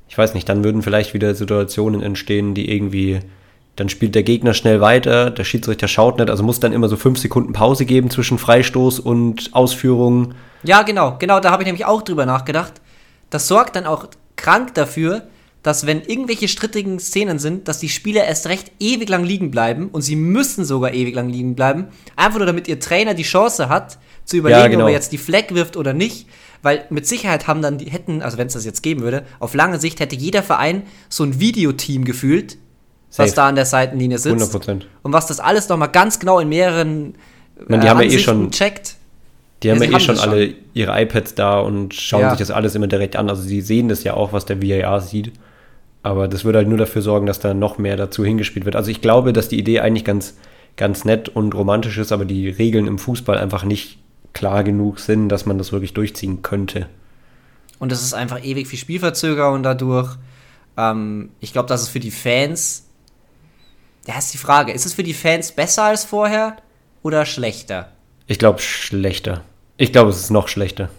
ich 0.08 0.18
weiß 0.18 0.34
nicht, 0.34 0.48
dann 0.48 0.64
würden 0.64 0.82
vielleicht 0.82 1.14
wieder 1.14 1.36
Situationen 1.36 2.02
entstehen, 2.02 2.54
die 2.54 2.72
irgendwie, 2.72 3.20
dann 3.76 3.90
spielt 3.90 4.16
der 4.16 4.24
Gegner 4.24 4.54
schnell 4.54 4.82
weiter, 4.82 5.30
der 5.30 5.44
Schiedsrichter 5.44 5.88
schaut 5.88 6.18
nicht, 6.18 6.30
also 6.30 6.44
muss 6.44 6.60
dann 6.60 6.74
immer 6.74 6.88
so 6.88 6.96
fünf 6.96 7.20
Sekunden 7.20 7.54
Pause 7.54 7.86
geben 7.86 8.10
zwischen 8.10 8.38
Freistoß 8.38 9.00
und 9.00 9.50
Ausführung. 9.54 10.34
Ja, 10.64 10.82
genau, 10.84 11.18
genau, 11.20 11.40
da 11.40 11.52
habe 11.52 11.64
ich 11.64 11.68
nämlich 11.68 11.86
auch 11.86 12.02
drüber 12.02 12.26
nachgedacht 12.26 12.74
das 13.30 13.48
sorgt 13.48 13.76
dann 13.76 13.86
auch 13.86 14.08
krank 14.36 14.74
dafür, 14.74 15.24
dass 15.64 15.86
wenn 15.86 16.02
irgendwelche 16.02 16.48
strittigen 16.48 17.00
Szenen 17.00 17.38
sind, 17.38 17.68
dass 17.68 17.80
die 17.80 17.90
Spieler 17.90 18.24
erst 18.24 18.48
recht 18.48 18.72
ewig 18.80 19.10
lang 19.10 19.24
liegen 19.24 19.52
bleiben 19.52 19.90
und 19.90 20.02
sie 20.02 20.16
müssen 20.16 20.64
sogar 20.64 20.94
ewig 20.94 21.14
lang 21.14 21.30
liegen 21.30 21.56
bleiben, 21.56 21.88
einfach 22.16 22.38
nur 22.38 22.46
damit 22.46 22.68
ihr 22.68 22.80
Trainer 22.80 23.14
die 23.14 23.24
Chance 23.24 23.68
hat, 23.68 23.98
zu 24.24 24.38
überlegen, 24.38 24.62
ja, 24.62 24.68
genau. 24.68 24.84
ob 24.84 24.90
er 24.90 24.94
jetzt 24.94 25.12
die 25.12 25.18
Fleck 25.18 25.54
wirft 25.54 25.76
oder 25.76 25.94
nicht. 25.94 26.28
Weil 26.62 26.86
mit 26.90 27.08
Sicherheit 27.08 27.48
haben 27.48 27.62
dann 27.62 27.78
die, 27.78 27.90
hätten, 27.90 28.22
also 28.22 28.38
wenn 28.38 28.48
es 28.48 28.54
das 28.54 28.66
jetzt 28.66 28.84
geben 28.84 29.02
würde, 29.02 29.26
auf 29.40 29.54
lange 29.54 29.80
Sicht 29.80 30.00
hätte 30.00 30.16
jeder 30.16 30.44
Verein 30.44 30.84
so 31.08 31.24
ein 31.24 31.40
Videoteam 31.40 32.04
gefühlt, 32.04 32.58
Safe. 33.10 33.28
was 33.28 33.34
da 33.34 33.48
an 33.48 33.56
der 33.56 33.66
Seitenlinie 33.66 34.18
sitzt. 34.18 34.56
100%. 34.56 34.82
Und 35.02 35.14
was 35.14 35.28
das 35.28 35.40
alles 35.40 35.70
nochmal 35.70 35.90
ganz 35.90 36.20
genau 36.20 36.40
in 36.40 36.50
mehreren 36.50 37.16
Man, 37.68 37.82
die 37.82 37.88
äh, 37.88 37.90
haben 37.90 38.02
ja 38.02 38.08
eh 38.08 38.20
schon 38.20 38.52
checkt. 38.52 38.96
Die 39.64 39.72
haben 39.72 39.82
ja, 39.82 39.90
ja 39.90 39.98
eh 39.98 40.00
schon, 40.00 40.16
schon 40.16 40.30
alle 40.30 40.54
ihre 40.74 41.02
iPads 41.02 41.36
da 41.36 41.60
und 41.60 41.94
schauen 41.94 42.22
ja. 42.22 42.30
sich 42.32 42.40
das 42.40 42.52
alles 42.52 42.76
immer 42.76 42.88
direkt 42.88 43.16
an. 43.16 43.30
Also 43.30 43.42
sie 43.42 43.62
sehen 43.62 43.90
das 43.90 44.04
ja 44.04 44.14
auch, 44.14 44.32
was 44.32 44.46
der 44.46 44.62
VAR 44.62 45.02
sieht. 45.02 45.34
Aber 46.02 46.28
das 46.28 46.46
würde 46.46 46.60
halt 46.60 46.68
nur 46.68 46.78
dafür 46.78 47.02
sorgen, 47.02 47.26
dass 47.26 47.40
da 47.40 47.54
noch 47.54 47.78
mehr 47.78 47.98
dazu 47.98 48.24
hingespielt 48.24 48.66
wird. 48.66 48.76
Also 48.76 48.90
ich 48.90 49.02
glaube, 49.02 49.34
dass 49.34 49.50
die 49.50 49.60
Idee 49.60 49.82
eigentlich 49.82 50.06
ganz, 50.06 50.38
ganz 50.78 51.04
nett 51.04 51.30
und 51.30 51.54
romantisch 51.54 51.98
ist, 51.98 52.12
aber 52.12 52.26
die 52.26 52.50
Regeln 52.50 52.88
im 52.88 52.98
Fußball 52.98 53.38
einfach 53.38 53.64
nicht 53.64 54.00
klar 54.34 54.64
genug 54.64 55.00
sind, 55.00 55.30
dass 55.30 55.46
man 55.46 55.58
das 55.58 55.72
wirklich 55.72 55.94
durchziehen 55.94 56.42
könnte. 56.42 56.88
Und 57.80 57.92
es 57.92 58.02
ist 58.02 58.14
einfach 58.14 58.44
ewig 58.44 58.68
viel 58.68 58.80
Spielverzögerung 58.80 59.64
dadurch. 59.64 60.18
Ähm, 60.78 61.32
ich 61.40 61.52
glaube, 61.52 61.68
dass 61.68 61.82
es 61.82 61.90
für 61.90 62.00
die 62.00 62.12
Fans. 62.12 62.86
Ja, 64.08 64.18
ist 64.18 64.34
die 64.34 64.38
Frage. 64.38 64.72
Ist 64.72 64.86
es 64.86 64.94
für 64.94 65.04
die 65.04 65.14
Fans 65.14 65.52
besser 65.52 65.84
als 65.84 66.06
vorher 66.06 66.58
oder 67.04 67.26
schlechter? 67.26 67.92
Ich 68.28 68.40
glaube, 68.40 68.60
schlechter. 68.60 69.44
Ich 69.78 69.92
glaube, 69.92 70.12
es 70.12 70.20
ist 70.20 70.30
noch 70.30 70.48
schlechter. 70.48 70.90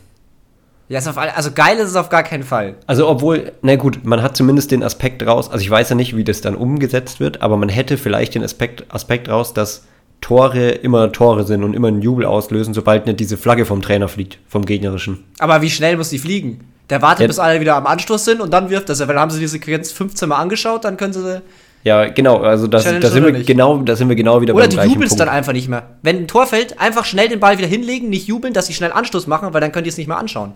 Ja, 0.91 0.99
ist 0.99 1.07
auf 1.07 1.19
alle, 1.19 1.37
also 1.37 1.53
geil 1.53 1.79
ist 1.79 1.91
es 1.91 1.95
auf 1.95 2.09
gar 2.09 2.25
keinen 2.25 2.43
Fall. 2.43 2.75
Also 2.89 3.09
obwohl, 3.09 3.53
na 3.63 3.77
gut, 3.77 4.01
man 4.05 4.25
hat 4.25 4.37
zumindest 4.37 4.73
den 4.73 4.83
Aspekt 4.83 5.25
raus, 5.25 5.49
also 5.49 5.63
ich 5.63 5.71
weiß 5.71 5.89
ja 5.91 5.95
nicht, 5.95 6.17
wie 6.17 6.25
das 6.25 6.41
dann 6.41 6.57
umgesetzt 6.57 7.21
wird, 7.21 7.43
aber 7.43 7.57
man 7.57 7.69
hätte 7.69 7.97
vielleicht 7.97 8.35
den 8.35 8.43
Aspekt, 8.43 8.93
Aspekt 8.93 9.29
raus, 9.29 9.55
dass 9.55 9.85
Tore 10.21 10.71
immer 10.71 11.13
Tore 11.13 11.45
sind 11.45 11.63
und 11.63 11.75
immer 11.75 11.87
einen 11.87 12.03
Jubel 12.03 12.27
auslösen, 12.27 12.75
sobald 12.75 13.07
nicht 13.07 13.21
diese 13.21 13.37
Flagge 13.37 13.67
vom 13.67 13.83
Trainer 13.83 14.09
fliegt, 14.09 14.39
vom 14.49 14.67
gegnerischen. 14.67 15.23
Aber 15.39 15.63
wie 15.63 15.71
schnell 15.71 15.97
muss 15.97 16.09
die 16.09 16.19
fliegen? 16.19 16.65
Der 16.91 17.01
wartet, 17.03 17.21
ja. 17.21 17.27
bis 17.29 17.39
alle 17.39 17.61
wieder 17.61 17.77
am 17.77 17.87
Anstoß 17.87 18.25
sind 18.25 18.41
und 18.41 18.53
dann 18.53 18.69
wirft 18.69 18.91
er. 18.91 19.07
Weil 19.07 19.17
haben 19.17 19.31
sie 19.31 19.39
diese 19.39 19.53
Sequenz 19.53 19.93
15 19.93 20.29
Mal 20.29 20.39
angeschaut, 20.39 20.85
dann 20.85 20.97
können 20.97 21.13
sie 21.13 21.41
ja, 21.83 22.09
genau, 22.09 22.39
also 22.39 22.67
das, 22.67 22.85
da, 22.85 23.11
sind 23.11 23.25
wir 23.25 23.33
genau, 23.33 23.79
da 23.79 23.97
sind 23.97 24.11
wir 24.11 24.17
genau 24.17 24.43
wieder 24.43 24.55
Oder 24.55 24.69
beim 24.69 24.77
du 24.77 24.83
jubelst 24.83 25.17
Punkt. 25.17 25.21
dann 25.21 25.29
einfach 25.31 25.55
nicht 25.55 25.69
mehr. 25.69 25.85
Wenn 26.03 26.19
ein 26.19 26.29
Tor 26.29 26.47
fällt, 26.47 26.79
einfach 26.79 27.07
schnell 27.07 27.29
den 27.29 27.41
Ball 27.41 27.57
wieder 27.57 27.69
hinlegen, 27.69 28.11
nicht 28.11 28.27
jubeln, 28.27 28.53
dass 28.53 28.67
sie 28.67 28.75
schnell 28.75 28.93
Anstoß 28.93 29.27
machen, 29.29 29.55
weil 29.55 29.63
dann 29.63 29.73
könnt 29.73 29.87
ihr 29.87 29.91
es 29.91 29.97
nicht 29.97 30.09
mehr 30.09 30.19
anschauen. 30.19 30.53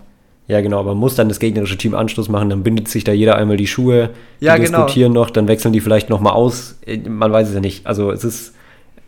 Ja, 0.46 0.60
genau, 0.60 0.78
aber 0.78 0.94
muss 0.94 1.14
dann 1.14 1.28
das 1.28 1.38
gegnerische 1.38 1.78
Team 1.78 1.94
Anstoß 1.94 2.28
machen, 2.28 2.50
dann 2.50 2.62
bindet 2.62 2.88
sich 2.88 3.02
da 3.02 3.12
jeder 3.12 3.36
einmal 3.36 3.56
die 3.56 3.66
Schuhe, 3.66 4.10
die 4.40 4.44
ja, 4.44 4.56
genau. 4.56 4.84
diskutieren 4.84 5.12
noch, 5.12 5.30
dann 5.30 5.48
wechseln 5.48 5.72
die 5.72 5.80
vielleicht 5.80 6.10
nochmal 6.10 6.34
aus. 6.34 6.78
Äh, 6.84 6.98
man 6.98 7.32
weiß 7.32 7.48
es 7.48 7.54
ja 7.54 7.60
nicht. 7.60 7.86
Also 7.86 8.10
es 8.10 8.24
ist 8.24 8.54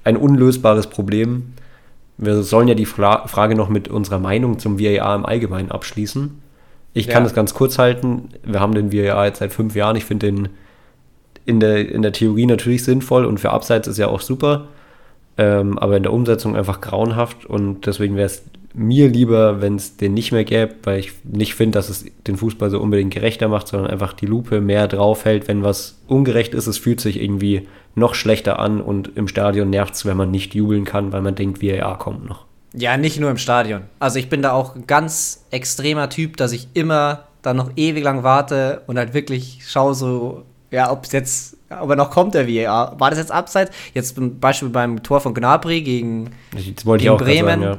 ein 0.04 0.16
unlösbares 0.16 0.86
Problem. 0.86 1.52
Wir 2.16 2.42
sollen 2.42 2.68
ja 2.68 2.74
die 2.74 2.86
Fra 2.86 3.26
Frage 3.26 3.54
noch 3.54 3.68
mit 3.68 3.88
unserer 3.88 4.18
Meinung 4.18 4.58
zum 4.58 4.80
VAR 4.80 5.14
im 5.14 5.26
Allgemeinen 5.26 5.70
abschließen. 5.70 6.40
Ich 6.94 7.08
kann 7.08 7.26
es 7.26 7.34
ganz 7.34 7.52
kurz 7.52 7.78
halten. 7.78 8.30
Wir 8.42 8.60
haben 8.60 8.74
den 8.74 8.90
VAR 8.90 9.26
jetzt 9.26 9.40
seit 9.40 9.52
fünf 9.52 9.74
Jahren. 9.74 9.96
Ich 9.96 10.06
finde 10.06 10.26
den 10.26 10.48
in 11.44 11.60
der, 11.60 11.90
in 11.90 12.00
der 12.00 12.12
Theorie 12.12 12.46
natürlich 12.46 12.84
sinnvoll 12.84 13.26
und 13.26 13.38
für 13.38 13.50
Abseits 13.50 13.86
ist 13.86 13.98
ja 13.98 14.08
auch 14.08 14.22
super. 14.22 14.68
ähm, 15.38 15.78
aber 15.78 15.96
in 15.96 16.02
der 16.02 16.12
Umsetzung 16.12 16.56
einfach 16.56 16.80
grauenhaft 16.80 17.44
und 17.44 17.86
deswegen 17.86 18.16
wäre 18.16 18.26
es 18.26 18.42
mir 18.76 19.08
lieber, 19.08 19.62
wenn 19.62 19.76
es 19.76 19.96
den 19.96 20.12
nicht 20.12 20.32
mehr 20.32 20.44
gäbe, 20.44 20.74
weil 20.84 20.98
ich 21.00 21.12
nicht 21.24 21.54
finde, 21.54 21.78
dass 21.78 21.88
es 21.88 22.04
den 22.26 22.36
Fußball 22.36 22.68
so 22.68 22.78
unbedingt 22.78 23.12
gerechter 23.12 23.48
macht, 23.48 23.68
sondern 23.68 23.90
einfach 23.90 24.12
die 24.12 24.26
Lupe 24.26 24.60
mehr 24.60 24.86
draufhält, 24.86 25.48
wenn 25.48 25.64
was 25.64 25.98
ungerecht 26.06 26.52
ist. 26.52 26.66
Es 26.66 26.76
fühlt 26.76 27.00
sich 27.00 27.20
irgendwie 27.20 27.66
noch 27.94 28.14
schlechter 28.14 28.58
an 28.58 28.82
und 28.82 29.16
im 29.16 29.28
Stadion 29.28 29.70
nervt 29.70 29.94
es, 29.94 30.04
wenn 30.04 30.18
man 30.18 30.30
nicht 30.30 30.54
jubeln 30.54 30.84
kann, 30.84 31.10
weil 31.12 31.22
man 31.22 31.34
denkt, 31.34 31.62
VAR 31.62 31.98
kommt 31.98 32.28
noch. 32.28 32.44
Ja, 32.74 32.98
nicht 32.98 33.18
nur 33.18 33.30
im 33.30 33.38
Stadion. 33.38 33.82
Also 33.98 34.18
ich 34.18 34.28
bin 34.28 34.42
da 34.42 34.52
auch 34.52 34.76
ein 34.76 34.86
ganz 34.86 35.46
extremer 35.50 36.10
Typ, 36.10 36.36
dass 36.36 36.52
ich 36.52 36.68
immer 36.74 37.24
dann 37.40 37.56
noch 37.56 37.70
ewig 37.76 38.04
lang 38.04 38.24
warte 38.24 38.82
und 38.86 38.98
halt 38.98 39.14
wirklich 39.14 39.60
schaue 39.66 39.94
so, 39.94 40.42
ja, 40.70 40.92
ob 40.92 41.04
es 41.04 41.12
jetzt, 41.12 41.56
ob 41.70 41.88
er 41.88 41.96
noch 41.96 42.10
kommt, 42.10 42.34
der 42.34 42.46
VAR. 42.46 43.00
War 43.00 43.08
das 43.08 43.18
jetzt 43.18 43.32
abseits? 43.32 43.74
Jetzt 43.94 44.16
zum 44.16 44.38
Beispiel 44.38 44.68
beim 44.68 45.02
Tor 45.02 45.22
von 45.22 45.32
Gnabry 45.32 45.80
gegen, 45.80 46.32
das 46.52 46.84
wollte 46.84 47.04
ich 47.04 47.10
auch 47.10 47.16
Bremen. 47.16 47.62
Sagen, 47.62 47.62
ja. 47.62 47.78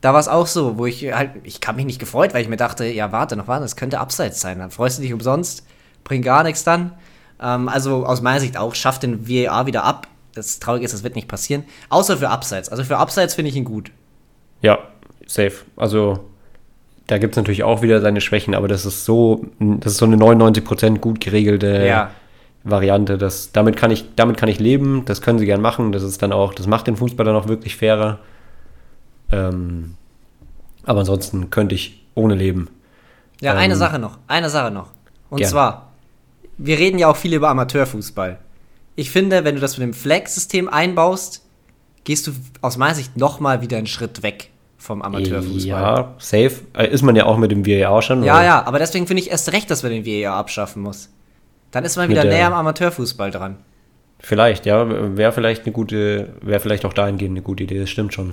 Da 0.00 0.12
war 0.12 0.20
es 0.20 0.28
auch 0.28 0.46
so, 0.46 0.78
wo 0.78 0.86
ich 0.86 1.12
halt, 1.12 1.30
ich 1.42 1.60
kann 1.60 1.76
mich 1.76 1.86
nicht 1.86 1.98
gefreut, 1.98 2.34
weil 2.34 2.42
ich 2.42 2.48
mir 2.48 2.56
dachte, 2.56 2.84
ja, 2.84 3.12
warte 3.12 3.36
noch, 3.36 3.48
warte, 3.48 3.62
das 3.62 3.76
könnte 3.76 3.98
abseits 3.98 4.40
sein. 4.40 4.58
Dann 4.58 4.70
freust 4.70 4.98
du 4.98 5.02
dich 5.02 5.12
umsonst, 5.12 5.66
bringt 6.04 6.24
gar 6.24 6.42
nichts 6.42 6.64
dann. 6.64 6.92
Ähm, 7.40 7.68
also 7.68 8.06
aus 8.06 8.22
meiner 8.22 8.40
Sicht 8.40 8.56
auch, 8.56 8.74
schafft 8.74 9.02
den 9.02 9.28
VAR 9.28 9.66
wieder 9.66 9.84
ab. 9.84 10.06
Das 10.34 10.60
Traurige 10.60 10.84
ist, 10.84 10.92
das 10.92 11.02
wird 11.02 11.16
nicht 11.16 11.28
passieren. 11.28 11.64
Außer 11.88 12.18
für 12.18 12.28
Abseits. 12.28 12.68
Also 12.68 12.84
für 12.84 12.98
Abseits 12.98 13.34
finde 13.34 13.50
ich 13.50 13.56
ihn 13.56 13.64
gut. 13.64 13.90
Ja, 14.60 14.78
safe. 15.26 15.54
Also 15.76 16.28
da 17.06 17.18
gibt 17.18 17.34
es 17.34 17.36
natürlich 17.36 17.62
auch 17.62 17.82
wieder 17.82 18.00
seine 18.00 18.20
Schwächen, 18.20 18.54
aber 18.54 18.68
das 18.68 18.84
ist 18.84 19.04
so, 19.04 19.46
das 19.58 19.92
ist 19.92 19.98
so 19.98 20.06
eine 20.06 20.16
99% 20.16 20.98
gut 20.98 21.20
geregelte 21.20 21.86
ja. 21.86 22.10
Variante. 22.64 23.16
Das, 23.16 23.52
damit, 23.52 23.76
kann 23.76 23.90
ich, 23.90 24.14
damit 24.16 24.36
kann 24.36 24.48
ich 24.48 24.58
leben, 24.58 25.04
das 25.04 25.22
können 25.22 25.38
sie 25.38 25.46
gern 25.46 25.60
machen. 25.60 25.92
Das 25.92 26.02
ist 26.02 26.22
dann 26.22 26.32
auch, 26.32 26.52
das 26.52 26.66
macht 26.66 26.86
den 26.86 26.96
Fußball 26.96 27.24
dann 27.24 27.36
auch 27.36 27.48
wirklich 27.48 27.76
fairer. 27.76 28.18
Ähm, 29.30 29.94
aber 30.84 31.00
ansonsten 31.00 31.50
könnte 31.50 31.74
ich 31.74 32.04
ohne 32.14 32.34
leben. 32.34 32.68
Ja, 33.40 33.52
ähm, 33.52 33.58
eine 33.58 33.76
Sache 33.76 33.98
noch, 33.98 34.18
eine 34.28 34.50
Sache 34.50 34.70
noch. 34.70 34.88
Und 35.30 35.38
gern. 35.38 35.50
zwar, 35.50 35.92
wir 36.58 36.78
reden 36.78 36.98
ja 36.98 37.08
auch 37.08 37.16
viel 37.16 37.34
über 37.34 37.48
Amateurfußball. 37.48 38.38
Ich 38.94 39.10
finde, 39.10 39.44
wenn 39.44 39.56
du 39.56 39.60
das 39.60 39.76
mit 39.78 39.84
dem 39.86 39.92
Flex-System 39.94 40.68
einbaust, 40.68 41.44
gehst 42.04 42.26
du 42.26 42.32
aus 42.62 42.76
meiner 42.78 42.94
Sicht 42.94 43.16
nochmal 43.16 43.60
wieder 43.60 43.76
einen 43.76 43.86
Schritt 43.88 44.22
weg 44.22 44.50
vom 44.78 45.02
Amateurfußball. 45.02 45.66
Ja, 45.66 46.14
safe. 46.18 46.52
Äh, 46.74 46.88
Ist 46.88 47.02
man 47.02 47.16
ja 47.16 47.26
auch 47.26 47.36
mit 47.36 47.50
dem 47.50 47.66
VAR 47.66 48.00
schon. 48.02 48.22
Ja, 48.22 48.36
oder? 48.36 48.44
ja, 48.44 48.66
aber 48.66 48.78
deswegen 48.78 49.06
finde 49.06 49.22
ich 49.22 49.30
erst 49.30 49.52
recht, 49.52 49.70
dass 49.70 49.82
man 49.82 49.92
den 49.92 50.06
VAR 50.06 50.36
abschaffen 50.36 50.80
muss. 50.82 51.10
Dann 51.72 51.84
ist 51.84 51.96
man 51.96 52.06
Mit 52.08 52.16
wieder 52.16 52.22
der- 52.22 52.32
näher 52.32 52.46
am 52.46 52.54
Amateurfußball 52.54 53.30
dran. 53.32 53.56
Vielleicht, 54.20 54.64
ja. 54.64 55.16
Wäre 55.16 55.32
vielleicht 55.32 55.64
eine 55.64 55.72
gute, 55.72 56.34
wäre 56.40 56.60
vielleicht 56.60 56.84
auch 56.86 56.94
dahingehend 56.94 57.32
eine 57.34 57.42
gute 57.42 57.64
Idee, 57.64 57.80
das 57.80 57.90
stimmt 57.90 58.14
schon. 58.14 58.32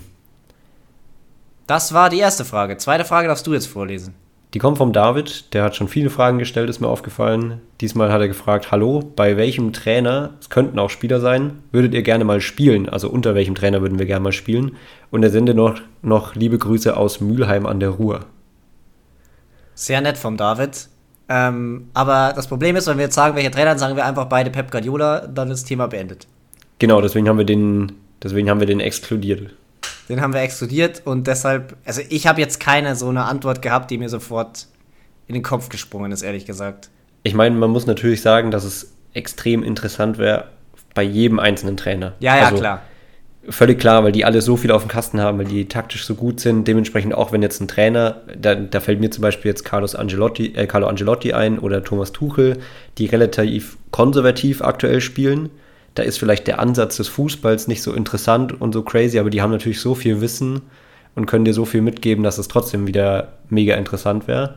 Das 1.67 1.93
war 1.93 2.09
die 2.09 2.19
erste 2.19 2.45
Frage. 2.45 2.77
Zweite 2.77 3.05
Frage 3.05 3.27
darfst 3.27 3.47
du 3.47 3.53
jetzt 3.53 3.67
vorlesen. 3.67 4.15
Die 4.53 4.59
kommt 4.59 4.77
vom 4.77 4.93
David, 4.93 5.51
der 5.55 5.63
hat 5.63 5.75
schon 5.75 5.87
viele 5.87 6.11
Fragen 6.11 6.37
gestellt, 6.37 6.69
ist 6.69 6.79
mir 6.79 6.87
aufgefallen. 6.87 7.59
Diesmal 7.81 8.11
hat 8.11 8.21
er 8.21 8.27
gefragt, 8.27 8.69
hallo, 8.69 8.99
bei 9.15 9.35
welchem 9.35 9.73
Trainer, 9.73 10.35
es 10.39 10.51
könnten 10.51 10.77
auch 10.77 10.91
Spieler 10.91 11.19
sein, 11.19 11.63
würdet 11.71 11.95
ihr 11.95 12.03
gerne 12.03 12.23
mal 12.23 12.39
spielen? 12.39 12.87
Also 12.87 13.09
unter 13.09 13.33
welchem 13.33 13.55
Trainer 13.55 13.81
würden 13.81 13.97
wir 13.97 14.05
gerne 14.05 14.21
mal 14.21 14.31
spielen? 14.31 14.75
Und 15.09 15.23
er 15.23 15.31
sende 15.31 15.55
noch, 15.55 15.81
noch 16.03 16.35
liebe 16.35 16.59
Grüße 16.59 16.95
aus 16.95 17.19
Mülheim 17.19 17.65
an 17.65 17.79
der 17.79 17.89
Ruhr. 17.89 18.25
Sehr 19.73 20.01
nett 20.01 20.19
vom 20.19 20.37
David. 20.37 20.87
Ähm, 21.29 21.89
aber 21.95 22.33
das 22.35 22.47
Problem 22.47 22.75
ist, 22.75 22.85
wenn 22.85 22.97
wir 22.97 23.05
jetzt 23.05 23.15
sagen, 23.15 23.35
welcher 23.35 23.49
Trainer, 23.49 23.71
dann 23.71 23.79
sagen 23.79 23.95
wir 23.95 24.05
einfach 24.05 24.25
beide 24.25 24.51
Pep 24.51 24.69
Guardiola, 24.69 25.25
dann 25.25 25.49
ist 25.49 25.63
das 25.63 25.67
Thema 25.67 25.87
beendet. 25.87 26.27
Genau, 26.77 27.01
deswegen 27.01 27.27
haben 27.27 27.39
wir 27.39 27.45
den, 27.45 27.93
deswegen 28.21 28.51
haben 28.51 28.59
wir 28.59 28.67
den 28.67 28.81
exkludiert. 28.81 29.49
Den 30.09 30.21
haben 30.21 30.33
wir 30.33 30.41
exkludiert 30.41 31.01
und 31.05 31.27
deshalb, 31.27 31.77
also 31.85 32.01
ich 32.09 32.27
habe 32.27 32.41
jetzt 32.41 32.59
keine 32.59 32.95
so 32.95 33.07
eine 33.07 33.23
Antwort 33.23 33.61
gehabt, 33.61 33.89
die 33.89 33.97
mir 33.97 34.09
sofort 34.09 34.67
in 35.27 35.33
den 35.33 35.43
Kopf 35.43 35.69
gesprungen 35.69 36.11
ist, 36.11 36.21
ehrlich 36.21 36.45
gesagt. 36.45 36.89
Ich 37.23 37.33
meine, 37.33 37.55
man 37.55 37.69
muss 37.69 37.85
natürlich 37.85 38.21
sagen, 38.21 38.51
dass 38.51 38.65
es 38.65 38.93
extrem 39.13 39.63
interessant 39.63 40.17
wäre 40.17 40.49
bei 40.93 41.03
jedem 41.03 41.39
einzelnen 41.39 41.77
Trainer. 41.77 42.13
Ja, 42.19 42.37
ja, 42.37 42.45
Also, 42.45 42.57
klar. 42.57 42.81
Völlig 43.49 43.77
klar, 43.77 44.05
weil 44.05 44.13
die 44.13 44.23
alle 44.23 44.41
so 44.41 44.55
viel 44.55 44.71
auf 44.71 44.83
dem 44.83 44.87
Kasten 44.87 45.19
haben, 45.19 45.37
weil 45.37 45.45
die 45.45 45.67
taktisch 45.67 46.05
so 46.05 46.15
gut 46.15 46.39
sind. 46.39 46.65
Dementsprechend 46.65 47.13
auch, 47.13 47.33
wenn 47.33 47.41
jetzt 47.41 47.59
ein 47.59 47.67
Trainer, 47.67 48.21
da, 48.37 48.55
da 48.55 48.79
fällt 48.79 49.01
mir 49.01 49.11
zum 49.11 49.21
Beispiel 49.21 49.49
jetzt 49.49 49.65
Carlos 49.65 49.95
Angelotti, 49.95 50.53
äh, 50.55 50.65
Carlo 50.65 50.87
Angelotti 50.87 51.33
ein 51.33 51.59
oder 51.59 51.83
Thomas 51.83 52.13
Tuchel, 52.13 52.59
die 52.97 53.05
relativ 53.05 53.77
konservativ 53.91 54.61
aktuell 54.61 55.01
spielen. 55.01 55.49
Da 55.95 56.03
ist 56.03 56.17
vielleicht 56.17 56.47
der 56.47 56.59
Ansatz 56.59 56.97
des 56.97 57.07
Fußballs 57.07 57.67
nicht 57.67 57.83
so 57.83 57.93
interessant 57.93 58.59
und 58.59 58.73
so 58.73 58.81
crazy, 58.81 59.19
aber 59.19 59.29
die 59.29 59.41
haben 59.41 59.51
natürlich 59.51 59.79
so 59.79 59.93
viel 59.93 60.21
Wissen 60.21 60.61
und 61.15 61.27
können 61.27 61.45
dir 61.45 61.53
so 61.53 61.65
viel 61.65 61.81
mitgeben, 61.81 62.23
dass 62.23 62.37
es 62.39 62.47
trotzdem 62.47 62.87
wieder 62.87 63.33
mega 63.49 63.75
interessant 63.75 64.27
wäre. 64.27 64.55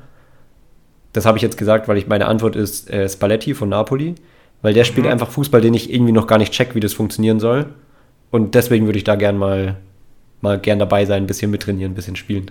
Das 1.12 1.26
habe 1.26 1.38
ich 1.38 1.42
jetzt 1.42 1.58
gesagt, 1.58 1.88
weil 1.88 1.98
ich 1.98 2.06
meine 2.06 2.26
Antwort 2.26 2.56
ist 2.56 2.90
äh, 2.90 3.08
Spalletti 3.08 3.54
von 3.54 3.68
Napoli, 3.68 4.14
weil 4.62 4.74
der 4.74 4.84
spielt 4.84 5.06
einfach 5.06 5.30
Fußball, 5.30 5.60
den 5.60 5.74
ich 5.74 5.92
irgendwie 5.92 6.12
noch 6.12 6.26
gar 6.26 6.38
nicht 6.38 6.52
check, 6.52 6.74
wie 6.74 6.80
das 6.80 6.94
funktionieren 6.94 7.40
soll. 7.40 7.66
Und 8.30 8.54
deswegen 8.54 8.86
würde 8.86 8.98
ich 8.98 9.04
da 9.04 9.14
gern 9.14 9.36
mal, 9.38 9.76
mal 10.40 10.58
gern 10.58 10.78
dabei 10.78 11.04
sein, 11.04 11.24
ein 11.24 11.26
bisschen 11.26 11.50
mittrainieren, 11.50 11.92
ein 11.92 11.94
bisschen 11.94 12.16
spielen. 12.16 12.50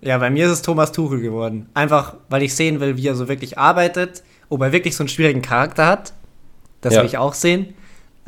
Ja, 0.00 0.18
bei 0.18 0.30
mir 0.30 0.46
ist 0.46 0.52
es 0.52 0.62
Thomas 0.62 0.92
Tuchel 0.92 1.20
geworden. 1.20 1.68
Einfach, 1.74 2.14
weil 2.28 2.42
ich 2.42 2.54
sehen 2.54 2.80
will, 2.80 2.96
wie 2.96 3.08
er 3.08 3.14
so 3.14 3.28
wirklich 3.28 3.58
arbeitet, 3.58 4.22
ob 4.48 4.62
er 4.62 4.72
wirklich 4.72 4.94
so 4.94 5.02
einen 5.02 5.08
schwierigen 5.08 5.42
Charakter 5.42 5.86
hat. 5.86 6.12
Das 6.80 6.94
Ja. 6.94 7.00
will 7.00 7.06
ich 7.08 7.18
auch 7.18 7.34
sehen. 7.34 7.74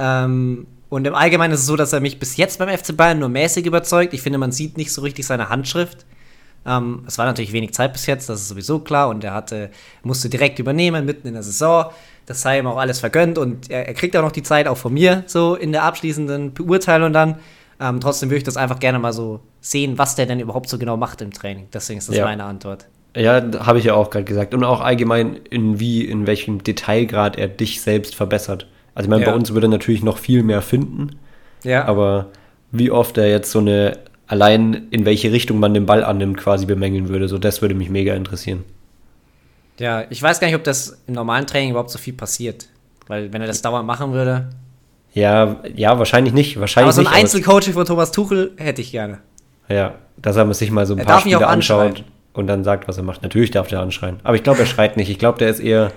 Ähm, 0.00 0.66
und 0.88 1.06
im 1.06 1.14
Allgemeinen 1.14 1.52
ist 1.52 1.60
es 1.60 1.66
so, 1.66 1.76
dass 1.76 1.92
er 1.92 2.00
mich 2.00 2.18
bis 2.18 2.36
jetzt 2.36 2.58
beim 2.58 2.68
FC 2.76 2.96
Bayern 2.96 3.20
nur 3.20 3.28
mäßig 3.28 3.64
überzeugt. 3.66 4.12
Ich 4.14 4.22
finde, 4.22 4.38
man 4.38 4.50
sieht 4.50 4.76
nicht 4.76 4.92
so 4.92 5.02
richtig 5.02 5.26
seine 5.26 5.48
Handschrift. 5.48 6.04
Ähm, 6.66 7.04
es 7.06 7.16
war 7.16 7.26
natürlich 7.26 7.52
wenig 7.52 7.72
Zeit 7.74 7.92
bis 7.92 8.06
jetzt, 8.06 8.28
das 8.28 8.40
ist 8.40 8.48
sowieso 8.48 8.80
klar. 8.80 9.08
Und 9.08 9.22
er 9.22 9.32
hatte, 9.34 9.70
musste 10.02 10.28
direkt 10.28 10.58
übernehmen, 10.58 11.04
mitten 11.04 11.28
in 11.28 11.34
der 11.34 11.42
Saison. 11.42 11.86
Das 12.26 12.42
sei 12.42 12.58
ihm 12.58 12.66
auch 12.66 12.78
alles 12.78 12.98
vergönnt. 12.98 13.38
Und 13.38 13.70
er, 13.70 13.86
er 13.86 13.94
kriegt 13.94 14.16
auch 14.16 14.22
noch 14.22 14.32
die 14.32 14.42
Zeit, 14.42 14.66
auch 14.66 14.76
von 14.76 14.92
mir, 14.92 15.22
so 15.26 15.54
in 15.54 15.72
der 15.72 15.84
abschließenden 15.84 16.54
Beurteilung 16.54 17.12
dann. 17.12 17.36
Ähm, 17.78 18.00
trotzdem 18.00 18.28
würde 18.30 18.38
ich 18.38 18.44
das 18.44 18.56
einfach 18.56 18.78
gerne 18.78 18.98
mal 18.98 19.12
so 19.12 19.40
sehen, 19.60 19.96
was 19.96 20.16
der 20.16 20.26
denn 20.26 20.40
überhaupt 20.40 20.68
so 20.68 20.76
genau 20.76 20.96
macht 20.96 21.22
im 21.22 21.32
Training. 21.32 21.68
Deswegen 21.72 21.98
ist 21.98 22.08
das 22.08 22.16
Ja. 22.16 22.24
meine 22.24 22.44
Antwort. 22.44 22.86
Ja, 23.16 23.42
habe 23.60 23.78
ich 23.78 23.84
ja 23.84 23.94
auch 23.94 24.10
gerade 24.10 24.24
gesagt. 24.24 24.54
Und 24.54 24.64
auch 24.64 24.80
allgemein, 24.80 25.36
in 25.50 25.80
wie, 25.80 26.04
in 26.04 26.26
welchem 26.26 26.62
Detailgrad 26.62 27.36
er 27.36 27.48
dich 27.48 27.80
selbst 27.80 28.14
verbessert. 28.14 28.66
Also 28.94 29.06
ich 29.06 29.10
meine, 29.10 29.22
Ja. 29.24 29.30
bei 29.30 29.36
uns 29.36 29.52
würde 29.52 29.66
er 29.66 29.70
natürlich 29.70 30.02
noch 30.02 30.18
viel 30.18 30.42
mehr 30.42 30.62
finden, 30.62 31.10
Ja. 31.64 31.84
aber 31.86 32.26
wie 32.72 32.90
oft 32.90 33.18
er 33.18 33.28
jetzt 33.28 33.50
so 33.50 33.58
eine, 33.58 33.98
allein 34.26 34.86
in 34.90 35.04
welche 35.04 35.32
Richtung 35.32 35.58
man 35.58 35.74
den 35.74 35.86
Ball 35.86 36.04
annimmt, 36.04 36.36
quasi 36.38 36.66
bemängeln 36.66 37.08
würde, 37.08 37.28
so 37.28 37.38
das 37.38 37.62
würde 37.62 37.74
mich 37.74 37.90
mega 37.90 38.14
interessieren. 38.14 38.64
Ja, 39.78 40.04
ich 40.10 40.22
weiß 40.22 40.40
gar 40.40 40.46
nicht, 40.48 40.56
ob 40.56 40.64
das 40.64 41.02
im 41.06 41.14
normalen 41.14 41.46
Training 41.46 41.70
überhaupt 41.70 41.90
so 41.90 41.98
viel 41.98 42.12
passiert. 42.12 42.66
Weil 43.06 43.32
wenn 43.32 43.40
er 43.40 43.48
das 43.48 43.62
dauernd 43.62 43.86
machen 43.86 44.12
würde. 44.12 44.50
Ja, 45.14 45.56
ja, 45.74 45.98
wahrscheinlich 45.98 46.32
nicht. 46.32 46.60
Wahrscheinlich 46.60 46.94
Aber 46.96 47.04
so 47.04 47.08
ein 47.10 47.12
Einzelcoaching 47.20 47.72
von 47.72 47.84
Thomas 47.84 48.12
Tuchel 48.12 48.52
hätte 48.56 48.82
ich 48.82 48.92
gerne. 48.92 49.18
Ja, 49.68 49.94
dass 50.16 50.36
er 50.36 50.52
sich 50.54 50.70
mal 50.70 50.86
so 50.86 50.94
ein 50.94 51.00
Er 51.00 51.06
paar 51.06 51.20
Spiele 51.20 51.46
anschaut 51.46 52.04
und 52.34 52.46
dann 52.46 52.62
sagt, 52.62 52.86
was 52.86 52.98
er 52.98 53.02
macht. 53.02 53.22
Natürlich 53.22 53.50
darf 53.50 53.66
der 53.68 53.80
anschreien. 53.80 54.20
Aber 54.22 54.36
ich 54.36 54.42
glaube, 54.44 54.60
er 54.60 54.66
schreit 54.66 54.96
nicht. 54.96 55.10
Ich 55.10 55.18
glaube, 55.18 55.38
der 55.38 55.48
ist 55.48 55.58
eher, 55.60 55.90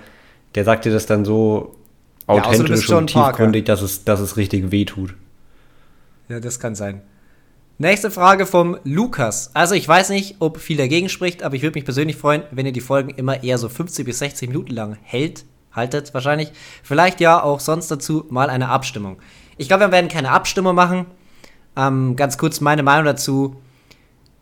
der 0.56 0.64
sagt 0.64 0.86
dir 0.86 0.92
das 0.92 1.06
dann 1.06 1.26
so 1.26 1.76
Ja, 2.28 2.36
authentisch 2.36 2.88
John 2.88 3.00
und 3.00 3.08
tiefgründig, 3.08 3.66
dass 3.66 3.82
es, 3.82 4.06
dass 4.06 4.20
es 4.20 4.38
richtig 4.38 4.72
wehtut. 4.72 5.16
Ja, 6.30 6.40
das 6.40 6.60
kann 6.60 6.76
sein. 6.76 7.02
Nächste 7.80 8.12
Frage 8.12 8.46
vom 8.46 8.78
Lukas. 8.84 9.52
Also 9.56 9.76
ich 9.76 9.88
weiß 9.88 10.10
nicht, 10.10 10.36
ob 10.40 10.60
viel 10.60 10.78
dagegen 10.78 11.10
spricht, 11.10 11.44
aber 11.44 11.56
ich 11.56 11.64
würde 11.64 11.76
mich 11.78 11.86
persönlich 11.86 12.16
freuen, 12.16 12.44
wenn 12.52 12.66
ihr 12.66 12.72
die 12.72 12.82
Folgen 12.82 13.10
immer 13.10 13.44
eher 13.44 13.58
so 13.58 13.68
50 13.68 14.06
bis 14.06 14.20
60 14.20 14.50
Minuten 14.50 14.74
lang 14.74 14.98
hält, 15.02 15.44
haltet 15.72 16.14
wahrscheinlich. 16.14 16.52
Vielleicht 16.84 17.20
ja 17.20 17.42
auch 17.42 17.60
sonst 17.60 17.90
dazu 17.90 18.26
mal 18.30 18.50
eine 18.50 18.70
Abstimmung. 18.70 19.18
Ich 19.58 19.68
glaube, 19.68 19.86
wir 19.86 19.92
werden 19.92 20.08
keine 20.08 20.32
Abstimmung 20.32 20.76
machen. 20.76 21.08
Ähm, 21.76 22.16
ganz 22.16 22.38
kurz 22.38 22.62
meine 22.62 22.84
Meinung 22.84 23.06
dazu. 23.06 23.56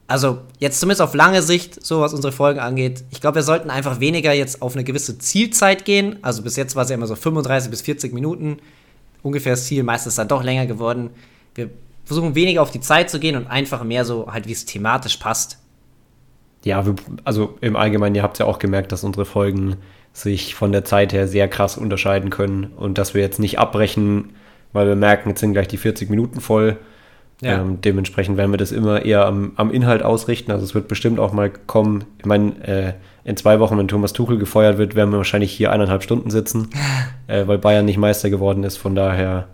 Also 0.08 0.39
jetzt 0.60 0.80
zumindest 0.80 1.02
auf 1.02 1.14
lange 1.14 1.41
Sicht, 1.41 1.86
so 1.86 2.02
was 2.02 2.14
unsere 2.14 2.34
Folgen 2.34 2.60
angeht. 2.60 3.04
Ich 3.12 3.22
glaube, 3.22 3.36
wir 3.36 3.43
sollten 3.43 3.70
einfach 3.70 3.99
weniger 3.99 4.34
jetzt 4.34 4.62
auf 4.62 4.76
eine 4.76 4.84
gewisse 4.84 5.18
Zielzeit 5.18 5.86
gehen. 5.86 6.18
Also 6.22 6.43
bis 6.43 6.58
jetzt 6.58 6.76
war 6.76 6.84
es 6.84 6.89
ja 6.89 6.95
immer 6.95 7.08
so 7.08 7.16
35 7.16 7.72
bis 7.72 7.82
40 7.82 8.14
Minuten. 8.14 8.58
Ungefähr 9.24 9.54
das 9.54 9.66
Ziel, 9.66 9.84
meistens 9.84 10.16
dann 10.16 10.28
doch 10.28 10.43
länger 10.43 10.66
geworden. 10.66 11.12
Wir 11.56 11.70
versuchen 12.06 12.36
weniger 12.36 12.62
auf 12.62 12.72
die 12.72 12.82
Zeit 12.82 13.10
zu 13.10 13.20
gehen 13.20 13.36
und 13.38 13.47
einfach 13.47 13.84
mehr 13.84 14.04
so 14.04 14.32
halt, 14.32 14.47
wie 14.47 14.52
es 14.52 14.66
thematisch 14.66 15.18
passt. 15.18 15.60
Ja, 16.64 16.86
wir, 16.86 16.95
also 17.24 17.58
im 17.62 17.76
Allgemeinen, 17.76 18.16
ihr 18.16 18.24
habt 18.24 18.38
ja 18.38 18.45
auch 18.45 18.60
gemerkt, 18.60 18.91
dass 18.91 19.04
unsere 19.04 19.26
Folgen 19.26 19.78
sich 20.14 20.56
von 20.56 20.72
der 20.72 20.84
Zeit 20.84 21.14
her 21.14 21.28
sehr 21.28 21.47
krass 21.47 21.78
unterscheiden 21.78 22.30
können 22.30 22.66
und 22.76 22.97
dass 22.97 23.14
wir 23.14 23.22
jetzt 23.22 23.39
nicht 23.39 23.60
abbrechen, 23.60 24.34
weil 24.74 24.88
wir 24.88 24.95
merken, 24.95 25.30
jetzt 25.30 25.39
sind 25.39 25.54
gleich 25.54 25.68
die 25.68 25.78
40 25.78 26.10
Minuten 26.10 26.41
voll. 26.41 26.78
Ja. 27.41 27.59
Ähm, 27.59 27.81
dementsprechend 27.81 28.37
werden 28.37 28.51
wir 28.51 28.57
das 28.57 28.71
immer 28.71 29.03
eher 29.03 29.25
am, 29.25 29.53
am 29.55 29.71
Inhalt 29.71 30.03
ausrichten. 30.03 30.51
Also 30.51 30.63
es 30.63 30.75
wird 30.75 30.87
bestimmt 30.87 31.19
auch 31.19 31.33
mal 31.33 31.49
kommen, 31.49 32.03
ich 32.19 32.25
meine, 32.25 32.51
äh, 32.67 32.93
in 33.23 33.35
zwei 33.35 33.59
Wochen, 33.59 33.77
wenn 33.77 33.87
Thomas 33.87 34.13
Tuchel 34.13 34.37
gefeuert 34.37 34.77
wird, 34.77 34.95
werden 34.95 35.11
wir 35.11 35.17
wahrscheinlich 35.17 35.51
hier 35.51 35.71
eineinhalb 35.71 36.03
Stunden 36.03 36.29
sitzen, 36.29 36.69
äh, 37.27 37.47
weil 37.47 37.57
Bayern 37.57 37.85
nicht 37.85 37.97
Meister 37.97 38.29
geworden 38.29 38.63
ist. 38.63 38.77
Von 38.77 38.93
daher 38.95 39.47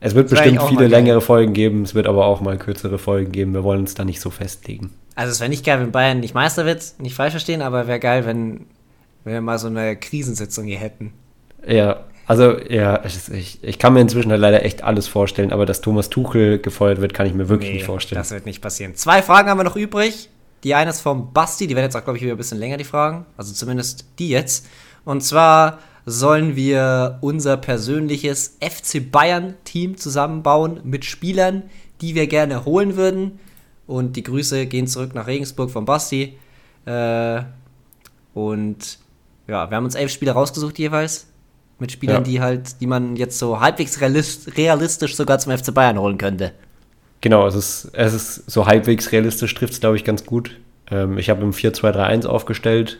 Es 0.00 0.14
wird 0.14 0.30
Das 0.30 0.38
bestimmt 0.38 0.62
viele 0.68 0.88
längere 0.88 1.22
Folgen 1.22 1.54
geben, 1.54 1.82
es 1.82 1.94
wird 1.94 2.06
aber 2.06 2.26
auch 2.26 2.42
mal 2.42 2.58
kürzere 2.58 2.98
Folgen 2.98 3.32
geben. 3.32 3.54
Wir 3.54 3.64
wollen 3.64 3.80
uns 3.80 3.94
da 3.94 4.04
nicht 4.04 4.20
so 4.20 4.28
festlegen. 4.28 4.90
Also 5.14 5.32
es 5.32 5.40
wäre 5.40 5.48
nicht 5.48 5.64
geil, 5.64 5.80
wenn 5.80 5.92
Bayern 5.92 6.20
nicht 6.20 6.34
Meister 6.34 6.66
wird, 6.66 6.94
nicht 6.98 7.14
falsch 7.14 7.32
verstehen, 7.32 7.62
aber 7.62 7.86
wäre 7.86 8.00
geil, 8.00 8.26
wenn, 8.26 8.66
wenn 9.24 9.32
wir 9.32 9.40
mal 9.40 9.58
so 9.58 9.68
eine 9.68 9.96
Krisensitzung 9.96 10.66
hier 10.66 10.78
hätten. 10.78 11.14
Ja, 11.66 12.04
also 12.26 12.58
ja, 12.58 13.04
ich, 13.04 13.62
ich 13.62 13.78
kann 13.78 13.92
mir 13.92 14.00
inzwischen 14.00 14.30
halt 14.30 14.40
leider 14.40 14.64
echt 14.64 14.82
alles 14.82 15.06
vorstellen, 15.06 15.52
aber 15.52 15.64
dass 15.64 15.80
Thomas 15.80 16.10
Tuchel 16.10 16.58
gefeuert 16.58 17.00
wird, 17.00 17.14
kann 17.14 17.26
ich 17.26 17.34
mir 17.34 17.48
wirklich 17.48 17.72
nicht 17.72 17.84
vorstellen. 17.84 18.18
das 18.18 18.32
wird 18.32 18.46
nicht 18.46 18.60
passieren. 18.60 18.94
Zwei 18.96 19.22
Fragen 19.22 19.48
haben 19.48 19.58
wir 19.58 19.64
noch 19.64 19.76
übrig. 19.76 20.28
Die 20.64 20.74
eine 20.74 20.90
ist 20.90 21.00
vom 21.00 21.32
Basti, 21.32 21.68
die 21.68 21.76
werden 21.76 21.84
jetzt 21.84 21.96
auch, 21.96 22.02
glaube 22.02 22.16
ich, 22.16 22.24
wieder 22.24 22.34
ein 22.34 22.38
bisschen 22.38 22.58
länger, 22.58 22.76
die 22.78 22.84
Fragen. 22.84 23.26
Also 23.36 23.54
zumindest 23.54 24.06
die 24.18 24.30
jetzt. 24.30 24.66
Und 25.04 25.22
zwar 25.22 25.78
sollen 26.04 26.56
wir 26.56 27.18
unser 27.20 27.56
persönliches 27.56 28.56
FC 28.60 29.10
Bayern-Team 29.10 29.96
zusammenbauen 29.96 30.80
mit 30.82 31.04
Spielern, 31.04 31.64
die 32.00 32.14
wir 32.14 32.26
gerne 32.26 32.64
holen 32.64 32.96
würden. 32.96 33.38
Und 33.86 34.16
die 34.16 34.24
Grüße 34.24 34.66
gehen 34.66 34.88
zurück 34.88 35.14
nach 35.14 35.28
Regensburg 35.28 35.70
von 35.70 35.84
Basti. 35.84 36.36
Äh, 36.86 37.42
und 38.34 38.98
ja, 39.46 39.70
wir 39.70 39.76
haben 39.76 39.84
uns 39.84 39.94
elf 39.94 40.10
Spieler 40.10 40.32
rausgesucht 40.32 40.78
jeweils. 40.78 41.25
Mit 41.78 41.92
Spielern, 41.92 42.16
Ja. 42.16 42.22
die 42.22 42.40
halt, 42.40 42.80
die 42.80 42.86
man 42.86 43.16
jetzt 43.16 43.38
so 43.38 43.60
halbwegs 43.60 44.00
realist, 44.00 44.56
realistisch 44.56 45.14
sogar 45.14 45.38
zum 45.38 45.56
FC 45.56 45.74
Bayern 45.74 45.98
holen 45.98 46.16
könnte. 46.18 46.52
Genau, 47.20 47.46
es 47.46 47.54
ist, 47.54 47.90
es 47.92 48.14
ist 48.14 48.50
so 48.50 48.66
halbwegs 48.66 49.12
realistisch, 49.12 49.54
trifft 49.54 49.74
es, 49.74 49.80
glaube 49.80 49.96
ich, 49.96 50.04
ganz 50.04 50.24
gut. 50.24 50.56
Ähm, 50.90 51.18
ich 51.18 51.28
habe 51.28 51.42
im 51.42 51.52
4-2-3-1 51.52 52.26
aufgestellt, 52.26 52.98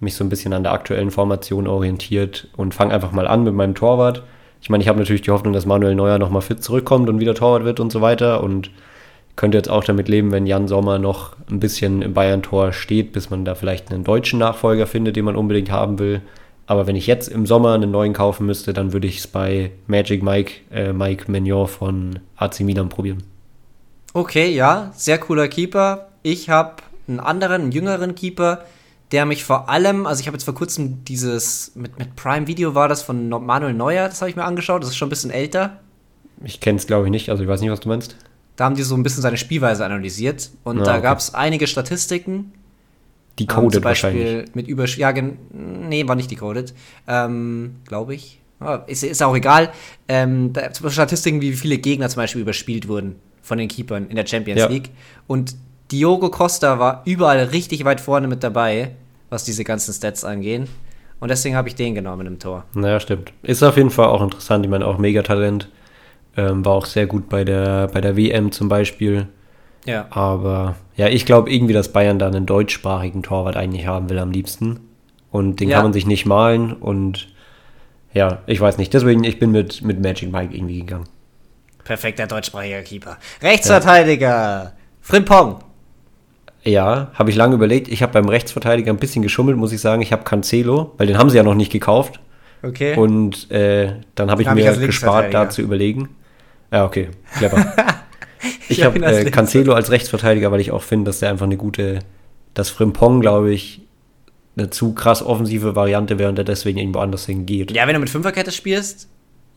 mich 0.00 0.14
so 0.14 0.24
ein 0.24 0.28
bisschen 0.28 0.52
an 0.52 0.62
der 0.62 0.72
aktuellen 0.72 1.10
Formation 1.10 1.66
orientiert 1.66 2.48
und 2.56 2.74
fange 2.74 2.94
einfach 2.94 3.12
mal 3.12 3.26
an 3.26 3.44
mit 3.44 3.54
meinem 3.54 3.74
Torwart. 3.74 4.22
Ich 4.60 4.70
meine, 4.70 4.82
ich 4.82 4.88
habe 4.88 4.98
natürlich 4.98 5.22
die 5.22 5.30
Hoffnung, 5.30 5.52
dass 5.52 5.66
Manuel 5.66 5.94
Neuer 5.94 6.18
nochmal 6.18 6.42
fit 6.42 6.62
zurückkommt 6.62 7.08
und 7.10 7.20
wieder 7.20 7.34
Torwart 7.34 7.64
wird 7.64 7.80
und 7.80 7.92
so 7.92 8.00
weiter 8.00 8.42
und 8.42 8.70
könnte 9.36 9.58
jetzt 9.58 9.68
auch 9.68 9.84
damit 9.84 10.08
leben, 10.08 10.30
wenn 10.32 10.46
Jan 10.46 10.68
Sommer 10.68 10.98
noch 10.98 11.36
ein 11.50 11.60
bisschen 11.60 12.00
im 12.02 12.14
Bayern-Tor 12.14 12.72
steht, 12.72 13.12
bis 13.12 13.30
man 13.30 13.44
da 13.44 13.54
vielleicht 13.54 13.90
einen 13.90 14.04
deutschen 14.04 14.38
Nachfolger 14.38 14.86
findet, 14.86 15.16
den 15.16 15.24
man 15.24 15.36
unbedingt 15.36 15.70
haben 15.70 15.98
will. 15.98 16.22
Aber 16.66 16.86
wenn 16.86 16.96
ich 16.96 17.06
jetzt 17.06 17.28
im 17.28 17.46
Sommer 17.46 17.74
einen 17.74 17.90
neuen 17.90 18.12
kaufen 18.12 18.46
müsste, 18.46 18.72
dann 18.72 18.92
würde 18.92 19.06
ich 19.06 19.18
es 19.18 19.26
bei 19.26 19.72
Magic 19.86 20.22
Mike, 20.22 20.52
äh, 20.70 20.92
Mike 20.92 21.30
Mignon 21.30 21.68
von 21.68 22.20
AC 22.36 22.60
Milan 22.60 22.88
probieren. 22.88 23.22
Okay, 24.14 24.50
ja, 24.50 24.92
sehr 24.94 25.18
cooler 25.18 25.48
Keeper. 25.48 26.08
Ich 26.22 26.48
habe 26.48 26.76
einen 27.06 27.20
anderen, 27.20 27.62
einen 27.62 27.72
jüngeren 27.72 28.14
Keeper, 28.14 28.64
der 29.12 29.26
mich 29.26 29.44
vor 29.44 29.68
allem, 29.68 30.06
also 30.06 30.20
ich 30.20 30.26
habe 30.26 30.36
jetzt 30.36 30.44
vor 30.44 30.54
kurzem 30.54 31.04
dieses, 31.04 31.72
mit, 31.74 31.98
mit 31.98 32.16
Prime 32.16 32.46
Video 32.46 32.74
war 32.74 32.88
das 32.88 33.02
von 33.02 33.28
Manuel 33.28 33.74
Neuer, 33.74 34.08
das 34.08 34.20
habe 34.22 34.30
ich 34.30 34.36
mir 34.36 34.44
angeschaut, 34.44 34.82
das 34.82 34.90
ist 34.90 34.96
schon 34.96 35.08
ein 35.08 35.10
bisschen 35.10 35.30
älter. 35.30 35.80
Ich 36.42 36.60
kenne 36.60 36.78
es, 36.78 36.86
glaube 36.86 37.06
ich, 37.06 37.10
nicht, 37.10 37.28
also 37.28 37.42
ich 37.42 37.48
weiß 37.48 37.60
nicht, 37.60 37.70
was 37.70 37.80
du 37.80 37.88
meinst. 37.88 38.16
Da 38.56 38.64
haben 38.64 38.76
die 38.76 38.82
so 38.82 38.94
ein 38.94 39.02
bisschen 39.02 39.22
seine 39.22 39.36
Spielweise 39.36 39.84
analysiert 39.84 40.50
und 40.62 40.78
Ja, 40.78 40.84
da 40.84 40.92
okay. 40.92 41.02
gab 41.02 41.18
es 41.18 41.34
einige 41.34 41.66
Statistiken. 41.66 42.52
Die 43.38 43.46
ähm, 43.48 43.84
wahrscheinlich. 43.84 44.54
Mit 44.54 44.68
über 44.68 44.84
ja, 44.86 45.12
nee, 45.52 46.06
war 46.06 46.14
nicht 46.14 46.30
decoded, 46.30 46.74
ähm, 47.08 47.76
glaube 47.86 48.14
ich. 48.14 48.40
Ah, 48.60 48.82
ist, 48.86 49.02
ist 49.02 49.22
auch 49.22 49.34
egal. 49.34 49.70
Ähm, 50.08 50.52
da, 50.52 50.72
zum 50.72 50.84
Beispiel 50.84 50.90
Statistiken, 50.92 51.40
wie 51.40 51.52
viele 51.52 51.78
Gegner 51.78 52.08
zum 52.08 52.22
Beispiel 52.22 52.42
überspielt 52.42 52.88
wurden 52.88 53.16
von 53.42 53.58
den 53.58 53.68
Keepern 53.68 54.06
in 54.08 54.16
der 54.16 54.26
Champions 54.26 54.60
Ja. 54.60 54.68
League. 54.68 54.90
Und 55.26 55.56
Diogo 55.90 56.30
Costa 56.30 56.78
war 56.78 57.02
überall 57.04 57.38
richtig 57.44 57.84
weit 57.84 58.00
vorne 58.00 58.26
mit 58.26 58.42
dabei, 58.42 58.92
was 59.28 59.44
diese 59.44 59.64
ganzen 59.64 59.92
Stats 59.92 60.24
angehen. 60.24 60.68
Und 61.20 61.28
deswegen 61.30 61.56
habe 61.56 61.68
ich 61.68 61.74
den 61.74 61.94
genommen 61.94 62.26
im 62.26 62.38
Tor. 62.38 62.64
Naja, 62.74 63.00
stimmt. 63.00 63.32
Ist 63.42 63.62
auf 63.62 63.76
jeden 63.76 63.90
Fall 63.90 64.06
auch 64.06 64.22
interessant. 64.22 64.64
Ich 64.64 64.70
meine, 64.70 64.86
auch 64.86 64.98
Megatalent. 64.98 65.68
Ähm, 66.36 66.64
war 66.64 66.72
auch 66.72 66.86
sehr 66.86 67.06
gut 67.06 67.28
bei 67.28 67.44
der, 67.44 67.88
bei 67.88 68.00
der 68.00 68.16
WM 68.16 68.50
zum 68.50 68.68
Beispiel. 68.68 69.28
Ja. 69.84 70.06
Aber 70.10 70.76
ja, 70.96 71.08
ich 71.08 71.26
glaube 71.26 71.50
irgendwie, 71.52 71.72
dass 71.74 71.92
Bayern 71.92 72.18
da 72.18 72.26
einen 72.26 72.46
deutschsprachigen 72.46 73.22
Torwart 73.22 73.56
eigentlich 73.56 73.86
haben 73.86 74.08
will 74.08 74.18
am 74.18 74.30
liebsten. 74.30 74.80
Und 75.30 75.60
den 75.60 75.68
Ja. 75.68 75.76
kann 75.76 75.86
man 75.86 75.92
sich 75.92 76.06
nicht 76.06 76.26
malen. 76.26 76.72
Und 76.72 77.28
ja, 78.12 78.38
ich 78.46 78.60
weiß 78.60 78.78
nicht. 78.78 78.94
Deswegen, 78.94 79.24
ich 79.24 79.38
bin 79.38 79.50
mit, 79.50 79.82
mit 79.82 80.00
Magic 80.00 80.30
Mike 80.32 80.54
irgendwie 80.54 80.80
gegangen. 80.80 81.04
Perfekter 81.82 82.26
deutschsprachiger 82.26 82.82
Keeper. 82.82 83.18
Rechtsverteidiger. 83.42 84.72
Frimpong. 85.00 85.58
Ja, 86.62 87.10
habe 87.14 87.28
ich 87.28 87.36
lange 87.36 87.56
überlegt. 87.56 87.88
Ich 87.88 88.02
habe 88.02 88.12
beim 88.12 88.28
Rechtsverteidiger 88.28 88.90
ein 88.90 88.96
bisschen 88.96 89.22
geschummelt, 89.22 89.58
muss 89.58 89.72
ich 89.72 89.80
sagen. 89.80 90.00
Ich 90.00 90.12
habe 90.12 90.24
Cancelo, 90.24 90.92
weil 90.96 91.06
den 91.06 91.18
haben 91.18 91.28
sie 91.28 91.36
ja 91.36 91.42
noch 91.42 91.54
nicht 91.54 91.70
gekauft. 91.70 92.20
Okay. 92.62 92.96
Und 92.96 93.50
äh, 93.50 93.96
dann 94.14 94.30
habe 94.30 94.40
ich 94.40 94.48
Hab 94.48 94.56
ich 94.56 94.64
mir 94.64 94.70
als 94.70 94.80
gespart, 94.80 95.34
da 95.34 95.50
zu 95.50 95.60
überlegen. 95.60 96.08
Ja, 96.72 96.86
okay, 96.86 97.10
clever. 97.36 97.74
ich 98.68 98.82
hab 98.82 98.94
habe 98.94 99.06
als 99.06 99.18
äh, 99.18 99.30
Cancelo 99.30 99.72
als 99.74 99.90
Rechtsverteidiger, 99.90 100.50
weil 100.52 100.60
ich 100.60 100.70
auch 100.70 100.82
finde, 100.82 101.08
dass 101.08 101.20
der 101.20 101.30
einfach 101.30 101.46
eine 101.46 101.56
gute, 101.56 102.00
dass 102.54 102.70
Frimpong, 102.70 103.20
glaube 103.20 103.52
ich, 103.52 103.82
eine 104.56 104.70
zu 104.70 104.94
krass 104.94 105.22
offensive 105.24 105.74
Variante 105.74 106.18
wäre 106.18 106.28
und 106.28 106.36
der 106.36 106.44
deswegen 106.44 106.78
irgendwo 106.78 107.00
anders 107.00 107.26
hingeht. 107.26 107.70
Ja, 107.72 107.82
ja, 107.82 107.86
wenn 107.88 107.94
du 107.94 108.00
mit 108.00 108.10
Fünferkette 108.10 108.52
spielst, 108.52 109.08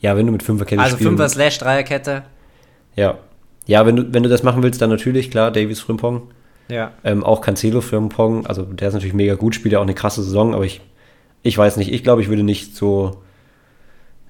wenn 0.02 0.26
du 0.26 0.32
mit 0.32 0.44
Fünferkette 0.44 0.82
also 0.82 0.96
spielen- 0.96 1.12
Fünfer 1.12 1.30
slash 1.30 1.58
Dreierkette. 1.60 2.24
Ja. 2.96 3.18
Ja, 3.68 3.86
wenn 3.86 3.96
du, 3.96 4.14
wenn 4.14 4.24
du 4.24 4.30
das 4.30 4.44
machen 4.44 4.64
willst, 4.64 4.82
dann 4.82 4.90
natürlich, 4.90 5.30
klar, 5.30 5.52
Davies 5.52 5.82
Frimpong. 5.82 6.30
Ja. 6.70 6.92
Ähm, 7.04 7.24
auch 7.24 7.42
Cancelo 7.42 7.82
Frimpong, 7.82 8.46
also 8.46 8.64
der 8.64 8.90
ist 8.90 8.94
natürlich 8.94 9.14
mega 9.14 9.36
gut, 9.36 9.56
spielt 9.56 9.74
ja 9.74 9.80
auch 9.80 9.84
eine 9.84 9.94
krasse 9.94 10.24
Saison, 10.24 10.54
aber 10.54 10.66
ich, 10.66 10.82
ich 11.44 11.58
weiß 11.58 11.78
nicht, 11.78 11.94
ich 11.94 12.04
glaube, 12.04 12.22
ich 12.22 12.28
würde 12.30 12.44
nicht 12.44 12.76
so, 12.76 13.22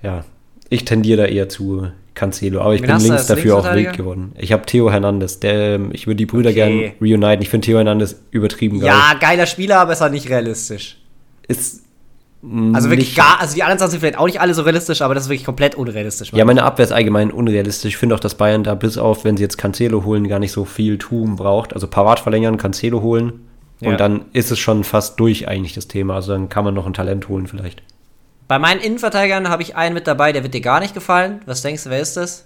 ja, 0.04 0.24
ich 0.70 0.86
tendiere 0.86 1.24
da 1.24 1.26
eher 1.28 1.50
zu 1.50 1.88
Cancelo, 2.14 2.62
aber 2.62 2.74
ich 2.74 2.82
Wen 2.82 2.88
bin 2.88 3.00
links 3.00 3.28
dafür 3.28 3.58
auch 3.58 3.74
wild 3.74 3.96
geworden. 3.96 4.32
Ich 4.38 4.52
habe 4.52 4.66
Theo 4.66 4.92
Hernandez, 4.92 5.40
der, 5.40 5.76
ähm, 5.76 5.90
ich 5.94 6.08
würde 6.08 6.16
die 6.18 6.26
Brüder 6.26 6.50
Okay. 6.50 6.56
gern 7.00 7.12
reuniten. 7.22 7.42
Ich 7.44 7.50
finde 7.50 7.66
Theo 7.66 7.78
Hernandez 7.78 8.20
übertrieben 8.32 8.80
geil. 8.80 8.88
Ja, 8.88 9.14
geiler 9.20 9.46
Spieler, 9.46 9.80
aber 9.80 9.94
ist 9.94 10.02
halt 10.02 10.14
nicht 10.14 10.30
realistisch. 10.30 10.98
Ist 11.48 11.84
Also 12.74 12.90
wirklich 12.90 13.16
gar, 13.16 13.40
also 13.40 13.56
die 13.56 13.64
anderen 13.64 13.80
Sachen 13.80 13.92
sind 13.92 14.00
vielleicht 14.00 14.18
auch 14.18 14.26
nicht 14.26 14.42
alle 14.42 14.54
so 14.54 14.64
realistisch, 14.64 15.02
aber 15.02 15.14
das 15.14 15.24
ist 15.24 15.30
wirklich 15.30 15.46
komplett 15.46 15.76
unrealistisch. 15.76 16.32
Ja, 16.34 16.44
meine 16.46 16.64
Abwehr 16.64 16.86
ist 16.86 16.92
allgemein 16.92 17.32
unrealistisch. 17.32 17.94
Ich 17.94 17.98
finde 17.98 18.16
auch, 18.16 18.20
dass 18.20 18.36
Bayern 18.36 18.64
da 18.64 18.76
bis 18.76 18.98
auf, 18.98 19.24
wenn 19.24 19.38
sie 19.38 19.44
jetzt 19.44 19.58
Cancelo 19.58 20.04
holen, 20.04 20.28
gar 20.28 20.40
nicht 20.40 20.52
so 20.52 20.66
viel 20.66 20.98
tun 20.98 21.36
braucht. 21.36 21.74
Also 21.74 21.88
Pavard 21.88 22.20
verlängern, 22.20 22.58
Cancelo 22.58 23.02
holen. 23.02 23.34
Ja. 23.80 23.92
Und 23.92 24.00
dann 24.00 24.26
ist 24.34 24.52
es 24.52 24.60
schon 24.60 24.84
fast 24.84 25.20
durch 25.20 25.48
eigentlich 25.48 25.74
das 25.74 25.88
Thema. 25.88 26.16
Also 26.16 26.32
dann 26.32 26.50
kann 26.50 26.64
man 26.64 26.74
noch 26.74 26.88
ein 26.88 26.94
Talent 26.94 27.28
holen 27.30 27.46
vielleicht. 27.48 27.84
Bei 28.48 28.60
meinen 28.60 28.80
Innenverteidigern 28.80 29.50
habe 29.50 29.62
ich 29.62 29.76
einen 29.76 29.94
mit 29.94 30.08
dabei, 30.08 30.32
der 30.32 30.44
wird 30.44 30.54
dir 30.54 30.62
gar 30.62 30.80
nicht 30.80 30.94
gefallen. 30.94 31.42
Was 31.46 31.62
denkst 31.62 31.84
du, 31.84 31.90
wer 31.90 32.00
ist 32.00 32.16
das? 32.18 32.46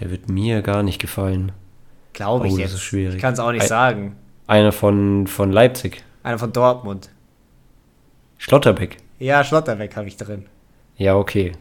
Der 0.00 0.10
wird 0.10 0.28
mir 0.28 0.62
gar 0.62 0.82
nicht 0.82 1.00
gefallen. 1.00 1.52
Glaube 2.12 2.46
ich 2.48 2.52
Oh, 2.54 2.56
das 2.56 2.62
jetzt. 2.64 2.74
ist 2.74 2.82
schwierig. 2.82 3.16
Ich 3.16 3.20
kann 3.20 3.34
es 3.34 3.40
auch 3.40 3.52
nicht 3.52 3.62
Ei- 3.62 3.66
sagen. 3.66 4.16
Einer 4.46 4.72
von, 4.72 5.26
von 5.26 5.52
Leipzig. 5.52 6.02
Einer 6.22 6.38
von 6.38 6.52
Dortmund. 6.52 7.10
Schlotterbeck. 8.38 8.96
Ja, 9.18 9.44
Schlotterbeck 9.44 9.96
habe 9.96 10.08
ich 10.08 10.16
drin. 10.16 10.46
Ja, 10.96 11.16
okay. 11.16 11.52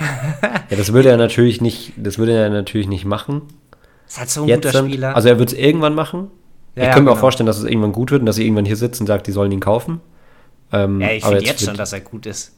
ja, 0.00 0.76
das 0.76 0.92
würde 0.92 1.10
er 1.10 1.16
natürlich 1.16 1.60
nicht, 1.60 1.92
das 1.96 2.18
würde 2.18 2.32
er 2.36 2.50
natürlich 2.50 2.88
nicht 2.88 3.04
machen. 3.04 3.42
Ist 4.06 4.18
halt 4.18 4.30
so 4.30 4.42
ein 4.42 4.48
Jetzt, 4.48 4.62
guter 4.64 4.72
dann- 4.72 4.88
Spieler. 4.88 5.14
Also 5.16 5.28
er 5.28 5.38
wird 5.38 5.52
es 5.52 5.58
irgendwann 5.58 5.94
machen. 5.94 6.30
Ja, 6.74 6.82
ich 6.82 6.88
ja, 6.88 6.94
könnte 6.94 7.04
mir 7.04 7.10
auch 7.10 7.14
genau. 7.14 7.20
vorstellen, 7.20 7.46
dass 7.46 7.58
es 7.58 7.64
irgendwann 7.64 7.92
gut 7.92 8.10
wird 8.10 8.20
und 8.20 8.26
dass 8.26 8.36
sie 8.36 8.44
irgendwann 8.44 8.64
hier 8.64 8.76
sitzen 8.76 9.02
und 9.02 9.06
sagt, 9.06 9.26
die 9.26 9.32
sollen 9.32 9.52
ihn 9.52 9.60
kaufen. 9.60 10.00
Ähm, 10.72 11.00
ja, 11.00 11.10
ich 11.12 11.24
finde 11.24 11.44
jetzt 11.44 11.60
schon, 11.60 11.68
wird- 11.68 11.78
dass 11.80 11.92
er 11.92 12.00
gut 12.00 12.26
ist. 12.26 12.56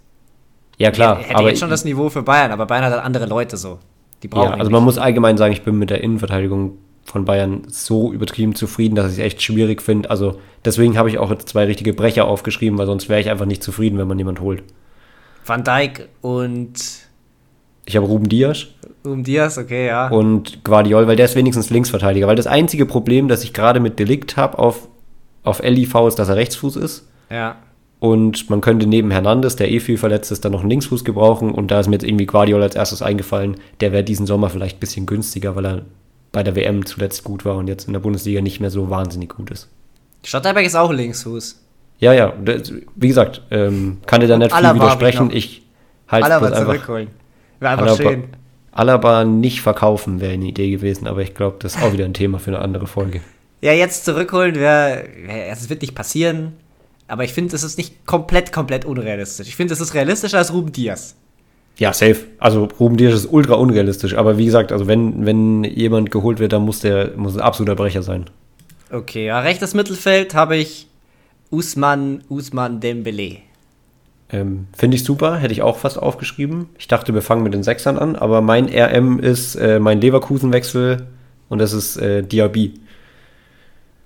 Ja, 0.78 0.90
klar. 0.90 1.18
Er 1.18 1.24
hätte 1.24 1.36
aber 1.36 1.48
jetzt 1.50 1.60
schon 1.60 1.70
das 1.70 1.84
Niveau 1.84 2.10
für 2.10 2.22
Bayern, 2.22 2.50
aber 2.50 2.66
Bayern 2.66 2.84
hat 2.84 2.92
halt 2.92 3.04
andere 3.04 3.26
Leute 3.26 3.56
so. 3.56 3.78
Die 4.22 4.28
brauchen 4.28 4.50
Ja, 4.52 4.56
also 4.56 4.70
man 4.70 4.82
muss 4.82 4.98
allgemein 4.98 5.36
sagen, 5.36 5.52
ich 5.52 5.62
bin 5.62 5.78
mit 5.78 5.90
der 5.90 6.02
Innenverteidigung 6.02 6.78
von 7.04 7.24
Bayern 7.24 7.62
so 7.68 8.12
übertrieben 8.12 8.54
zufrieden, 8.54 8.94
dass 8.94 9.06
ich 9.12 9.18
es 9.18 9.24
echt 9.24 9.42
schwierig 9.42 9.82
finde. 9.82 10.10
Also 10.10 10.40
deswegen 10.64 10.96
habe 10.96 11.10
ich 11.10 11.18
auch 11.18 11.30
jetzt 11.30 11.48
zwei 11.50 11.64
richtige 11.64 11.92
Brecher 11.92 12.24
aufgeschrieben, 12.26 12.78
weil 12.78 12.86
sonst 12.86 13.08
wäre 13.08 13.20
ich 13.20 13.28
einfach 13.30 13.44
nicht 13.46 13.62
zufrieden, 13.62 13.98
wenn 13.98 14.08
man 14.08 14.18
jemand 14.18 14.40
holt. 14.40 14.62
Van 15.44 15.62
Dijk 15.62 16.08
und 16.22 16.72
Ich 17.84 17.96
habe 17.96 18.06
Ruben 18.06 18.28
Dias 18.28 18.66
um 19.04 19.22
Diaz, 19.22 19.58
okay, 19.58 19.88
ja. 19.88 20.08
und 20.08 20.64
Guardiol, 20.64 21.06
weil 21.06 21.16
der 21.16 21.26
ist 21.26 21.36
wenigstens 21.36 21.68
Linksverteidiger. 21.68 22.26
Weil 22.26 22.36
das 22.36 22.46
einzige 22.46 22.86
Problem, 22.86 23.28
das 23.28 23.44
ich 23.44 23.52
gerade 23.52 23.78
mit 23.80 23.98
Delikt 23.98 24.38
habe 24.38 24.58
auf, 24.58 24.88
auf 25.42 25.62
LIV 25.62 25.94
ist, 26.08 26.14
dass 26.18 26.30
er 26.30 26.36
Rechtsfuß 26.36 26.76
ist. 26.76 27.06
ja. 27.30 27.56
Und 28.04 28.50
man 28.50 28.60
könnte 28.60 28.86
neben 28.86 29.10
Hernandez, 29.10 29.56
der 29.56 29.70
eh 29.70 29.80
viel 29.80 29.96
verletzt 29.96 30.30
ist, 30.30 30.44
dann 30.44 30.52
noch 30.52 30.60
einen 30.60 30.68
Linksfuß 30.68 31.06
gebrauchen. 31.06 31.52
Und 31.52 31.70
da 31.70 31.80
ist 31.80 31.86
mir 31.86 31.94
jetzt 31.94 32.04
irgendwie 32.04 32.26
Guardiol 32.26 32.62
als 32.62 32.74
erstes 32.74 33.00
eingefallen. 33.00 33.56
Der 33.80 33.92
wäre 33.92 34.04
diesen 34.04 34.26
Sommer 34.26 34.50
vielleicht 34.50 34.76
ein 34.76 34.80
bisschen 34.80 35.06
günstiger, 35.06 35.56
weil 35.56 35.64
er 35.64 35.82
bei 36.30 36.42
der 36.42 36.54
WM 36.54 36.84
zuletzt 36.84 37.24
gut 37.24 37.46
war 37.46 37.56
und 37.56 37.66
jetzt 37.66 37.86
in 37.86 37.94
der 37.94 38.00
Bundesliga 38.00 38.42
nicht 38.42 38.60
mehr 38.60 38.70
so 38.70 38.90
wahnsinnig 38.90 39.30
gut 39.30 39.50
ist. 39.50 39.70
Schlotterbeck 40.22 40.66
ist 40.66 40.74
auch 40.74 40.92
Linksfuß. 40.92 41.58
Ja, 41.98 42.12
ja, 42.12 42.34
wie 42.94 43.08
gesagt, 43.08 43.40
ähm, 43.50 43.96
kann 44.04 44.20
dir 44.20 44.26
da 44.26 44.36
nicht 44.36 44.54
viel 44.54 44.74
widersprechen. 44.74 45.28
noch. 45.28 45.34
Ich 45.34 45.62
halte 46.06 46.28
mal 46.28 46.44
einfach 46.44 46.62
zurückholen. 46.62 47.08
Wäre 47.58 47.72
einfach 47.72 47.86
Alaba, 47.86 48.02
schön. 48.02 48.24
Alaba 48.72 49.24
nicht 49.24 49.62
verkaufen 49.62 50.20
wäre 50.20 50.34
eine 50.34 50.44
Idee 50.44 50.70
gewesen, 50.70 51.06
aber 51.06 51.22
ich 51.22 51.32
glaube, 51.32 51.56
das 51.60 51.76
ist 51.76 51.82
auch 51.82 51.94
wieder 51.94 52.04
ein 52.04 52.12
Thema 52.12 52.38
für 52.38 52.50
eine 52.50 52.58
andere 52.58 52.86
Folge. 52.86 53.22
Ja, 53.62 53.72
jetzt 53.72 54.04
zurückholen 54.04 54.56
wäre. 54.56 55.04
Wär, 55.24 55.48
es 55.48 55.70
wird 55.70 55.80
nicht 55.80 55.94
passieren. 55.94 56.52
Aber 57.06 57.24
ich 57.24 57.32
finde, 57.32 57.54
es 57.54 57.62
ist 57.62 57.76
nicht 57.76 58.06
komplett, 58.06 58.52
komplett 58.52 58.84
unrealistisch. 58.84 59.48
Ich 59.48 59.56
finde, 59.56 59.74
es 59.74 59.80
ist 59.80 59.94
realistischer 59.94 60.38
als 60.38 60.52
Ruben 60.52 60.72
Diaz. 60.72 61.16
Ja, 61.76 61.92
safe. 61.92 62.16
Also 62.38 62.68
Ruben 62.78 62.96
Dias 62.96 63.14
ist 63.14 63.26
ultra 63.26 63.54
unrealistisch. 63.54 64.14
Aber 64.14 64.38
wie 64.38 64.46
gesagt, 64.46 64.72
also 64.72 64.86
wenn, 64.86 65.26
wenn 65.26 65.64
jemand 65.64 66.10
geholt 66.10 66.38
wird, 66.38 66.52
dann 66.52 66.62
muss 66.62 66.80
der 66.80 67.12
muss 67.16 67.34
ein 67.34 67.40
absoluter 67.40 67.74
Brecher 67.74 68.02
sein. 68.02 68.26
Okay, 68.90 69.26
ja, 69.26 69.40
rechtes 69.40 69.74
Mittelfeld 69.74 70.34
habe 70.34 70.56
ich 70.56 70.86
Usman, 71.50 72.22
Usman 72.28 72.80
Dembele. 72.80 73.38
Ähm, 74.30 74.66
Finde 74.76 74.96
ich 74.96 75.04
super, 75.04 75.36
hätte 75.36 75.52
ich 75.52 75.62
auch 75.62 75.78
fast 75.78 75.98
aufgeschrieben. 75.98 76.68
Ich 76.78 76.88
dachte, 76.88 77.12
wir 77.12 77.22
fangen 77.22 77.42
mit 77.42 77.54
den 77.54 77.62
Sechsern 77.62 77.98
an, 77.98 78.16
aber 78.16 78.40
mein 78.40 78.68
RM 78.68 79.18
ist 79.18 79.56
äh, 79.56 79.78
mein 79.78 80.00
Leverkusen-Wechsel 80.00 81.06
und 81.48 81.58
das 81.58 81.72
ist 81.72 81.96
äh, 81.96 82.22
Diaby. 82.22 82.74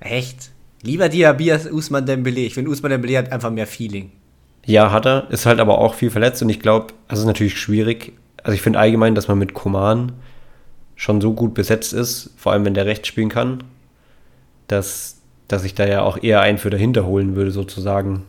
Echt? 0.01 0.51
Lieber 0.83 1.09
Diaby 1.09 1.53
als 1.53 1.71
Usman 1.71 2.07
Dembele. 2.07 2.41
Ich 2.41 2.55
finde, 2.55 2.71
Usman 2.71 2.91
Dembele 2.91 3.19
hat 3.19 3.33
einfach 3.33 3.51
mehr 3.51 3.67
Feeling. 3.67 4.13
Ja, 4.65 4.93
hat 4.93 5.07
er. 5.07 5.31
Ist 5.31 5.47
halt 5.47 5.61
aber 5.61 5.79
auch 5.79 5.95
viel 5.95 6.11
verletzt 6.11 6.43
und 6.43 6.49
ich 6.49 6.61
glaube, 6.61 6.89
das 7.09 7.19
ist 7.19 7.25
natürlich 7.25 7.59
schwierig. 7.59 8.13
Also 8.43 8.55
ich 8.55 8.63
finde 8.63 8.79
allgemein, 8.79 9.15
dass 9.15 9.29
man 9.29 9.39
mit 9.39 9.55
Koman 9.55 10.13
schon 10.95 11.21
so 11.21 11.33
gut 11.33 11.55
besetzt 11.55 11.93
ist, 11.93 12.31
vor 12.37 12.53
allem 12.53 12.65
wenn 12.65 12.75
der 12.75 12.87
rechts 12.87 13.09
spielen 13.09 13.29
kann, 13.29 13.65
dass, 14.67 15.19
dass 15.47 15.65
ich 15.65 15.75
da 15.75 15.87
ja 15.87 16.03
auch 16.03 16.23
eher 16.23 16.41
einen 16.41 16.59
für 16.59 16.71
dahinter 16.71 17.07
holen 17.07 17.35
würde, 17.35 17.51
sozusagen. 17.51 18.25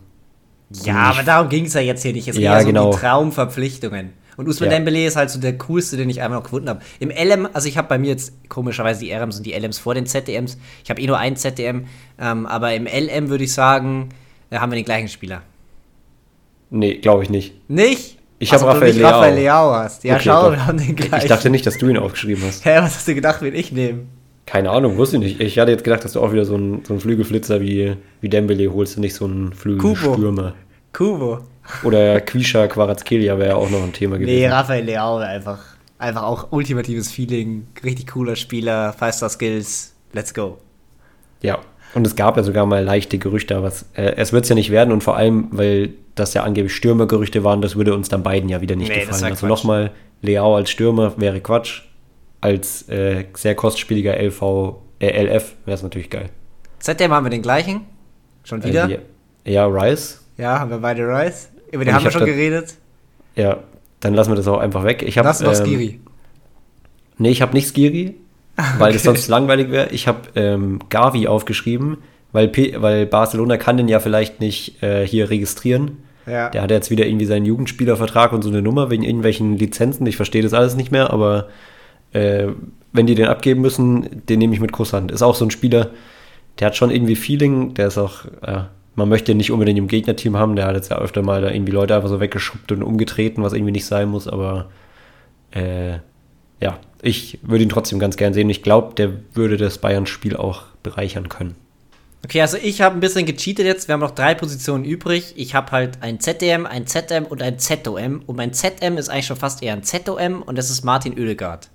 Ja, 0.84 0.98
aber 1.12 1.24
darum 1.24 1.50
ging 1.50 1.66
es 1.66 1.74
ja 1.74 1.82
jetzt 1.82 2.04
hier 2.04 2.14
nicht. 2.14 2.28
Es 2.28 2.38
Ja, 2.38 2.54
ja 2.54 2.62
so 2.62 2.68
genau. 2.68 2.92
die 2.92 2.98
Traumverpflichtungen. 3.00 4.12
Und 4.40 4.48
Usman 4.48 4.70
Ja. 4.70 4.78
Dembele 4.78 5.06
ist 5.06 5.18
halt 5.18 5.30
so 5.30 5.38
der 5.38 5.58
coolste, 5.58 5.98
den 5.98 6.10
ich 6.10 6.22
einmal 6.22 6.40
noch 6.40 6.46
gefunden 6.46 6.70
habe. 6.70 6.80
Im 7.00 7.10
LM, 7.10 7.50
also 7.52 7.68
ich 7.68 7.78
habe 7.78 7.90
bei 7.90 7.98
mir 7.98 8.08
jetzt 8.08 8.32
komischerweise 8.48 9.02
die 9.02 9.12
RMs 9.12 9.36
und 9.36 9.46
die 9.46 9.52
LMs 9.52 9.80
vor 9.80 9.96
den 9.96 10.06
ZDMs. 10.06 10.58
Ich 10.82 10.90
habe 10.90 11.02
eh 11.02 11.08
nur 11.08 11.18
ein 11.18 11.36
ZDM, 11.36 11.88
ähm, 12.18 12.46
aber 12.46 12.74
im 12.74 12.86
LM 12.86 13.28
würde 13.28 13.44
ich 13.44 13.54
sagen, 13.54 14.08
da 14.50 14.62
haben 14.62 14.72
wir 14.72 14.78
den 14.78 14.86
gleichen 14.86 15.10
Spieler. 15.10 15.42
Nee, 16.70 17.00
glaube 17.00 17.24
ich 17.24 17.30
nicht. 17.30 17.54
Nicht? 17.70 18.18
Ich 18.40 18.54
hab 18.54 18.60
Ach 18.60 18.62
so, 18.62 18.68
du 18.68 18.72
Raphael 18.76 18.96
Leao. 18.96 19.10
Raphael 19.10 19.36
Leao 19.36 19.74
hast. 19.74 20.06
Ja, 20.06 20.14
Okay, 20.16 20.24
schau, 20.24 20.52
wir 20.52 20.66
haben 20.66 20.78
den 20.78 20.96
gleichen. 20.96 21.18
Ich 21.18 21.26
dachte 21.26 21.50
nicht, 21.50 21.66
dass 21.68 21.78
du 21.78 21.90
ihn 21.90 21.98
aufgeschrieben 21.98 22.42
hast. 22.48 22.64
Hä, 22.64 22.78
was 22.78 22.96
hast 22.96 23.10
du 23.10 23.16
gedacht, 23.16 23.42
wen 23.42 23.54
ich 23.54 23.74
nehme? 23.74 24.04
Keine 24.46 24.70
Ahnung, 24.70 24.96
wusste 24.96 25.18
ich 25.18 25.24
nicht. 25.24 25.42
Ich 25.42 25.60
hatte 25.60 25.72
jetzt 25.72 25.84
gedacht, 25.84 26.06
dass 26.06 26.14
du 26.14 26.22
auch 26.22 26.32
wieder 26.32 26.46
so 26.46 26.56
einen, 26.56 26.86
so 26.86 26.94
einen 26.94 27.02
Flügelflitzer 27.02 27.60
wie, 27.60 27.98
wie 28.22 28.30
Dembele 28.30 28.72
holst 28.72 28.96
und 28.96 29.02
nicht 29.02 29.16
so 29.16 29.26
einen 29.26 29.52
Flügelstürmer. 29.52 30.54
Kubo. 30.94 31.40
Oder 31.84 32.22
Quisha 32.22 32.68
Quarazkelia 32.68 33.38
wäre 33.38 33.50
ja 33.50 33.56
auch 33.56 33.70
noch 33.70 33.84
ein 33.84 33.94
Thema 33.94 34.18
Nee, 34.18 34.26
gewesen. 34.26 34.52
Raphael 34.52 34.86
Leao 34.86 35.20
wäre 35.20 35.30
einfach, 35.30 35.60
einfach 35.98 36.24
auch 36.24 36.52
ultimatives 36.52 37.12
Feeling. 37.12 37.68
Richtig 37.84 38.08
cooler 38.08 38.36
Spieler, 38.36 38.94
Five-Star-Skills. 38.94 39.94
Let's 40.14 40.34
go. 40.34 40.58
Ja, 41.42 41.60
und 41.94 42.06
es 42.06 42.16
gab 42.16 42.38
ja 42.38 42.44
sogar 42.44 42.66
mal 42.66 42.84
leichte 42.84 43.18
Gerüchte, 43.18 43.56
aber 43.56 43.68
es, 43.68 43.86
äh, 43.94 44.14
es 44.18 44.34
wird 44.34 44.44
es 44.44 44.50
ja 44.50 44.56
nicht 44.56 44.72
werden 44.72 44.92
und 44.92 45.04
vor 45.04 45.16
allem, 45.18 45.48
weil 45.52 45.94
das 46.16 46.34
ja 46.34 46.44
angeblich 46.44 46.76
Stürmergerüchte 46.76 47.44
waren, 47.44 47.62
das 47.62 47.76
würde 47.76 47.94
uns 47.94 48.10
dann 48.10 48.24
beiden 48.24 48.50
ja 48.50 48.62
wieder 48.62 48.76
nicht 48.76 48.90
Nee, 48.90 49.06
gefallen. 49.06 49.24
Also 49.24 49.48
nochmal, 49.48 49.92
Leao 50.22 50.56
als 50.56 50.70
Stürmer 50.70 51.14
wäre 51.18 51.40
Quatsch. 51.40 51.84
Als 52.42 52.88
äh, 52.90 53.26
sehr 53.34 53.56
kostspieliger 53.56 54.18
LV, 54.18 54.76
äh, 55.00 55.24
LF 55.24 55.56
wäre 55.66 55.76
es 55.76 55.84
natürlich 55.84 56.10
geil. 56.10 56.30
ZDM 56.80 57.12
haben 57.12 57.26
wir 57.26 57.30
den 57.32 57.42
gleichen. 57.42 57.82
Schon 58.44 58.64
wieder? 58.64 58.90
Äh, 58.90 59.00
ja, 59.46 59.66
Rice. 59.66 60.26
Ja, 60.38 60.60
haben 60.60 60.72
wir 60.72 60.78
beide 60.78 61.04
Rice. 61.06 61.50
Über 61.72 61.86
den 61.86 61.94
haben 61.94 62.04
wir 62.04 62.12
hab 62.12 62.14
schon 62.14 62.26
geredet. 62.26 62.76
Ja, 63.36 63.58
dann 64.00 64.14
lassen 64.14 64.32
wir 64.32 64.36
das 64.36 64.48
auch 64.48 64.60
einfach 64.60 64.84
weg. 64.84 65.04
Ich 65.06 65.18
habe 65.18 65.28
Lass 65.28 65.42
noch 65.42 65.50
ähm, 65.58 65.66
Skiri. 65.66 66.00
Nee, 67.18 67.30
ich 67.30 67.42
habe 67.42 67.54
nicht 67.54 67.68
Skiri, 67.74 68.16
weil 68.78 68.90
Okay. 68.90 68.98
sonst 68.98 69.28
langweilig 69.28 69.72
wäre. 69.72 69.90
Ich 69.92 70.08
habe 70.08 70.20
ähm, 70.36 70.80
Gavi 70.90 71.28
aufgeschrieben, 71.28 71.98
weil, 72.32 72.48
P 72.48 72.76
weil 72.80 73.06
Barcelona 73.06 73.58
kann 73.58 73.78
den 73.78 73.88
ja 73.88 74.00
vielleicht 74.00 74.40
nicht 74.40 74.82
äh, 74.82 75.06
hier 75.06 75.30
registrieren. 75.30 75.98
Ja. 76.26 76.50
Der 76.50 76.62
hat 76.62 76.72
jetzt 76.72 76.92
wieder 76.92 77.06
irgendwie 77.08 77.26
seinen 77.26 77.46
Jugendspielervertrag 77.46 78.34
und 78.34 78.44
so 78.44 78.50
eine 78.50 78.62
Nummer 78.62 78.90
wegen 78.90 79.04
irgendwelchen 79.04 79.58
Lizenzen. 79.58 80.06
Ich 80.06 80.16
verstehe 80.16 80.44
das 80.44 80.54
alles 80.54 80.76
nicht 80.76 80.92
mehr, 80.92 81.12
aber 81.12 81.48
äh, 82.14 82.48
wenn 82.94 83.08
die 83.08 83.16
den 83.16 83.28
abgeben 83.28 83.62
müssen, 83.62 84.24
den 84.28 84.40
nehme 84.40 84.54
ich 84.54 84.60
mit 84.60 84.72
Kusshand. 84.72 85.12
Ist 85.12 85.22
auch 85.24 85.36
so 85.36 85.46
ein 85.46 85.52
Spieler, 85.52 85.90
der 86.60 86.68
hat 86.68 86.76
schon 86.76 86.92
irgendwie 86.92 87.16
Feeling, 87.16 87.74
der 87.74 87.88
ist 87.88 87.98
auch, 87.98 88.26
äh, 88.42 88.62
man 88.96 89.10
möchte 89.10 89.32
ihn 89.32 89.38
nicht 89.38 89.52
unbedingt 89.52 89.80
im 89.80 89.88
Gegnerteam 89.88 90.38
haben, 90.38 90.56
der 90.56 90.66
hat 90.66 90.76
jetzt 90.76 90.90
ja 90.90 90.98
öfter 90.98 91.22
mal 91.22 91.42
da 91.42 91.50
irgendwie 91.50 91.72
Leute 91.72 91.96
einfach 91.96 92.10
so 92.10 92.20
weggeschubbt 92.20 92.72
und 92.72 92.84
umgetreten, 92.84 93.44
was 93.44 93.54
irgendwie 93.54 93.72
nicht 93.72 93.86
sein 93.86 94.10
muss, 94.10 94.28
aber 94.28 94.70
äh, 95.52 95.94
ja, 96.62 96.80
ich 97.02 97.40
würde 97.42 97.64
ihn 97.64 97.70
trotzdem 97.70 98.00
ganz 98.00 98.18
gern 98.18 98.34
sehen. 98.34 98.50
Ich 98.50 98.64
glaube, 98.64 98.94
der 98.96 99.12
würde 99.34 99.58
das 99.58 99.78
Bayern-Spiel 99.78 100.36
auch 100.36 100.64
bereichern 100.84 101.30
können. 101.30 101.56
Okay, 102.26 102.42
also 102.42 102.58
ich 102.62 102.82
habe 102.82 102.96
ein 102.96 103.00
bisschen 103.00 103.26
gecheatet 103.26 103.66
jetzt. 103.66 103.88
Wir 103.88 103.94
haben 103.94 104.02
noch 104.02 104.12
drei 104.12 104.36
Positionen 104.36 104.84
übrig. 104.84 105.34
Ich 105.38 105.56
habe 105.56 105.72
halt 105.72 106.02
ein 106.02 106.20
ZDM, 106.20 106.66
ein 106.66 106.86
ZM 106.86 107.26
und 107.26 107.42
ein 107.42 107.58
ZOM. 107.60 108.24
Und 108.26 108.36
mein 108.36 108.54
ZM 108.54 108.98
ist 108.98 109.08
eigentlich 109.08 109.28
schon 109.28 109.38
fast 109.38 109.64
eher 109.64 109.74
ein 109.74 109.84
ZOM 109.84 110.42
und 110.42 110.58
das 110.58 110.70
ist 110.70 110.84
Martin 110.84 111.18
Oedegaard. 111.18 111.70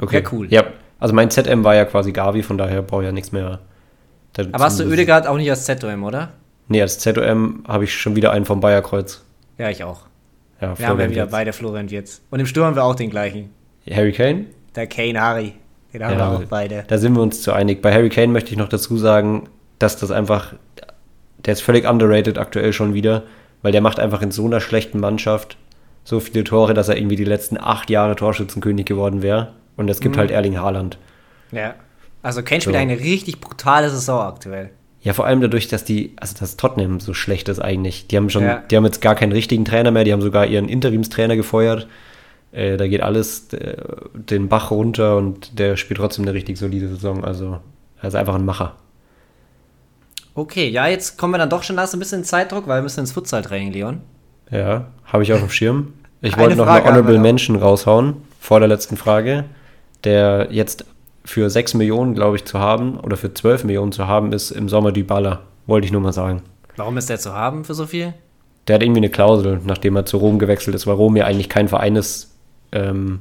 Okay, 0.00 0.22
Ja, 0.22 0.28
cool. 0.32 0.46
Ja, 0.50 0.64
also 0.98 1.14
mein 1.14 1.30
ZM 1.30 1.62
war 1.62 1.74
ja 1.74 1.84
quasi 1.84 2.12
Gavi, 2.12 2.42
von 2.42 2.56
daher 2.56 2.80
brauche 2.80 3.02
ich 3.02 3.06
ja 3.06 3.12
nichts 3.12 3.32
mehr. 3.32 3.60
Aber 4.52 4.64
hast 4.64 4.78
du 4.78 4.84
Oedegaard 4.84 5.26
auch 5.26 5.36
nicht 5.36 5.50
als 5.50 5.64
ZOM, 5.64 6.04
oder? 6.04 6.30
Nee, 6.68 6.82
als 6.82 6.98
ZOM 6.98 7.64
habe 7.66 7.84
ich 7.84 7.94
schon 7.94 8.14
wieder 8.16 8.30
einen 8.32 8.44
vom 8.44 8.60
Bayerkreuz. 8.60 9.24
Ja, 9.58 9.68
ich 9.70 9.82
auch. 9.84 10.02
Ja, 10.60 10.78
Wir 10.78 10.88
haben 10.88 11.00
ja 11.00 11.10
wieder 11.10 11.22
Wirtz. 11.22 11.30
beide 11.30 11.52
Florian 11.52 11.90
Wirtz. 11.90 12.20
Und 12.30 12.40
im 12.40 12.46
Sturm 12.46 12.66
haben 12.66 12.76
wir 12.76 12.84
auch 12.84 12.94
den 12.94 13.10
gleichen. 13.10 13.50
Harry 13.90 14.12
Kane? 14.12 14.46
Der 14.74 14.86
Kane 14.86 15.20
Harry. 15.20 15.54
Den 15.92 16.04
haben 16.04 16.18
Ja, 16.18 16.32
wir 16.32 16.38
auch 16.38 16.44
beide. 16.44 16.84
Da 16.86 16.98
sind 16.98 17.14
wir 17.14 17.22
uns 17.22 17.42
zu 17.42 17.52
einig. 17.52 17.80
Bei 17.80 17.92
Harry 17.92 18.10
Kane 18.10 18.28
möchte 18.28 18.50
ich 18.50 18.58
noch 18.58 18.68
dazu 18.68 18.96
sagen, 18.98 19.48
dass 19.78 19.96
das 19.96 20.10
einfach, 20.10 20.52
der 21.38 21.52
ist 21.54 21.62
völlig 21.62 21.88
underrated 21.88 22.38
aktuell 22.38 22.72
schon 22.72 22.92
wieder, 22.94 23.22
weil 23.62 23.72
der 23.72 23.80
macht 23.80 23.98
einfach 23.98 24.20
in 24.22 24.30
so 24.30 24.44
einer 24.46 24.60
schlechten 24.60 25.00
Mannschaft 25.00 25.56
so 26.04 26.20
viele 26.20 26.44
Tore, 26.44 26.74
dass 26.74 26.88
er 26.88 26.96
irgendwie 26.96 27.16
die 27.16 27.24
letzten 27.24 27.58
acht 27.58 27.88
Jahre 27.90 28.14
Torschützenkönig 28.16 28.84
geworden 28.86 29.22
wäre. 29.22 29.52
Und 29.76 29.88
es 29.88 30.00
gibt 30.00 30.16
Mhm. 30.16 30.20
halt 30.20 30.30
Erling 30.30 30.58
Haaland. 30.58 30.98
Ja. 31.52 31.74
Also 32.22 32.42
Kane 32.42 32.60
spielt 32.60 32.76
So. 32.76 32.80
eine 32.80 32.98
richtig 32.98 33.40
brutale 33.40 33.90
Saison 33.90 34.20
aktuell. 34.20 34.70
Ja, 35.00 35.12
vor 35.12 35.26
allem 35.26 35.40
dadurch, 35.40 35.68
dass 35.68 35.84
die, 35.84 36.12
also 36.16 36.34
dass 36.38 36.56
Tottenham 36.56 36.98
so 37.00 37.14
schlecht 37.14 37.48
ist 37.48 37.60
eigentlich. 37.60 38.08
Die 38.08 38.16
haben 38.16 38.30
schon, 38.30 38.42
Ja. 38.42 38.62
die 38.70 38.76
haben 38.76 38.84
jetzt 38.84 39.00
gar 39.00 39.14
keinen 39.14 39.32
richtigen 39.32 39.64
Trainer 39.64 39.90
mehr, 39.92 40.04
die 40.04 40.12
haben 40.12 40.22
sogar 40.22 40.46
ihren 40.46 40.68
Interimstrainer 40.68 41.36
gefeuert. 41.36 41.86
Äh, 42.50 42.76
da 42.76 42.88
geht 42.88 43.02
alles 43.02 43.52
äh, 43.52 43.76
den 44.14 44.48
Bach 44.48 44.70
runter 44.70 45.16
und 45.16 45.58
der 45.58 45.76
spielt 45.76 45.98
trotzdem 45.98 46.24
eine 46.24 46.34
richtig 46.34 46.58
solide 46.58 46.88
Saison. 46.88 47.24
Also 47.24 47.60
er 48.02 48.08
ist 48.08 48.14
einfach 48.16 48.34
ein 48.34 48.44
Macher. 48.44 48.74
Okay, 50.34 50.68
ja, 50.68 50.86
jetzt 50.86 51.18
kommen 51.18 51.34
wir 51.34 51.38
dann 51.38 51.50
doch 51.50 51.62
schon 51.62 51.76
langsam 51.76 51.98
ein 51.98 52.00
bisschen 52.00 52.20
in 52.20 52.24
Zeitdruck, 52.24 52.66
weil 52.68 52.78
wir 52.78 52.82
müssen 52.82 53.00
ins 53.00 53.12
Futsal-Training, 53.12 53.72
Leon. 53.72 54.00
Ja, 54.50 54.86
habe 55.04 55.22
ich 55.22 55.32
auf 55.32 55.40
dem 55.40 55.50
Schirm. 55.50 55.92
Ich 56.20 56.36
wollte 56.38 56.56
noch 56.56 56.66
eine 56.66 56.84
Honorable. 56.84 57.18
Mention 57.18 57.56
raushauen, 57.56 58.16
vor 58.40 58.60
der 58.60 58.68
letzten 58.68 58.96
Frage, 58.96 59.44
der 60.04 60.48
jetzt 60.50 60.84
für 61.28 61.50
6 61.50 61.74
Millionen, 61.74 62.14
glaube 62.14 62.36
ich, 62.36 62.46
zu 62.46 62.58
haben, 62.58 62.98
oder 62.98 63.18
für 63.18 63.32
12 63.32 63.64
Millionen 63.64 63.92
zu 63.92 64.06
haben, 64.06 64.32
ist 64.32 64.50
im 64.50 64.70
Sommer 64.70 64.92
Dybala. 64.92 65.42
Wollte 65.66 65.84
ich 65.84 65.92
nur 65.92 66.00
mal 66.00 66.14
sagen. 66.14 66.40
Warum 66.76 66.96
ist 66.96 67.10
der 67.10 67.18
zu 67.18 67.34
haben 67.34 67.66
für 67.66 67.74
so 67.74 67.84
viel? 67.84 68.14
Der 68.66 68.76
hat 68.76 68.82
irgendwie 68.82 69.00
eine 69.00 69.10
Klausel, 69.10 69.60
nachdem 69.66 69.96
er 69.96 70.06
zu 70.06 70.16
Rom 70.16 70.38
gewechselt 70.38 70.74
ist, 70.74 70.86
weil 70.86 70.94
Rom 70.94 71.16
ja 71.16 71.26
eigentlich 71.26 71.50
kein 71.50 71.68
Verein 71.68 71.96
ist, 71.96 72.34
ähm, 72.72 73.20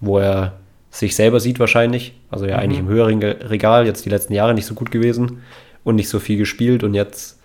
wo 0.00 0.18
er 0.18 0.52
sich 0.90 1.16
selber 1.16 1.40
sieht 1.40 1.58
wahrscheinlich. 1.58 2.14
Also 2.30 2.46
ja 2.46 2.58
eigentlich 2.58 2.78
im 2.78 2.86
höheren 2.86 3.20
Regal, 3.20 3.86
jetzt 3.86 4.04
die 4.04 4.10
letzten 4.10 4.34
Jahre 4.34 4.54
nicht 4.54 4.66
so 4.66 4.74
gut 4.74 4.92
gewesen 4.92 5.42
und 5.82 5.96
nicht 5.96 6.08
so 6.08 6.20
viel 6.20 6.38
gespielt 6.38 6.84
und 6.84 6.94
jetzt 6.94 7.40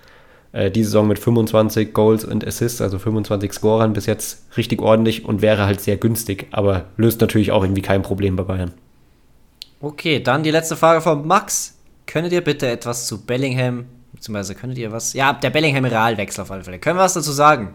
äh, 0.52 0.70
die 0.70 0.84
Saison 0.84 1.08
mit 1.08 1.18
25 1.18 1.92
Goals 1.92 2.24
und 2.24 2.46
Assists, 2.46 2.82
also 2.82 3.00
25 3.00 3.52
Scorern 3.52 3.94
bis 3.94 4.06
jetzt 4.06 4.46
richtig 4.58 4.80
ordentlich 4.80 5.26
und 5.26 5.42
wäre 5.42 5.66
halt 5.66 5.82
sehr 5.82 5.98
günstig, 5.98 6.48
aber 6.52 6.86
löst 6.98 7.20
natürlich 7.20 7.52
auch 7.52 7.64
irgendwie 7.64 7.82
kein 7.82 8.04
Problem 8.04 8.36
bei 8.36 8.44
Bayern. 8.44 8.74
Okay, 9.84 10.22
dann 10.22 10.44
die 10.44 10.52
letzte 10.52 10.78
Frage 10.78 11.02
von 11.02 11.28
Max. 11.28 11.78
Könntet 12.06 12.32
ihr 12.32 12.42
bitte 12.42 12.70
etwas 12.70 13.06
zu 13.06 13.26
Bellingham, 13.26 13.84
beziehungsweise 14.14 14.56
könntet 14.56 14.78
ihr 14.80 14.94
was? 14.94 15.12
Ja, 15.12 15.34
der 15.34 15.50
Bellingham 15.50 15.84
Realwechsel 15.84 16.42
auf 16.42 16.52
alle 16.52 16.64
Fälle. 16.64 16.80
Können 16.80 16.98
wir 16.98 17.04
was 17.04 17.16
dazu 17.16 17.34
sagen? 17.34 17.74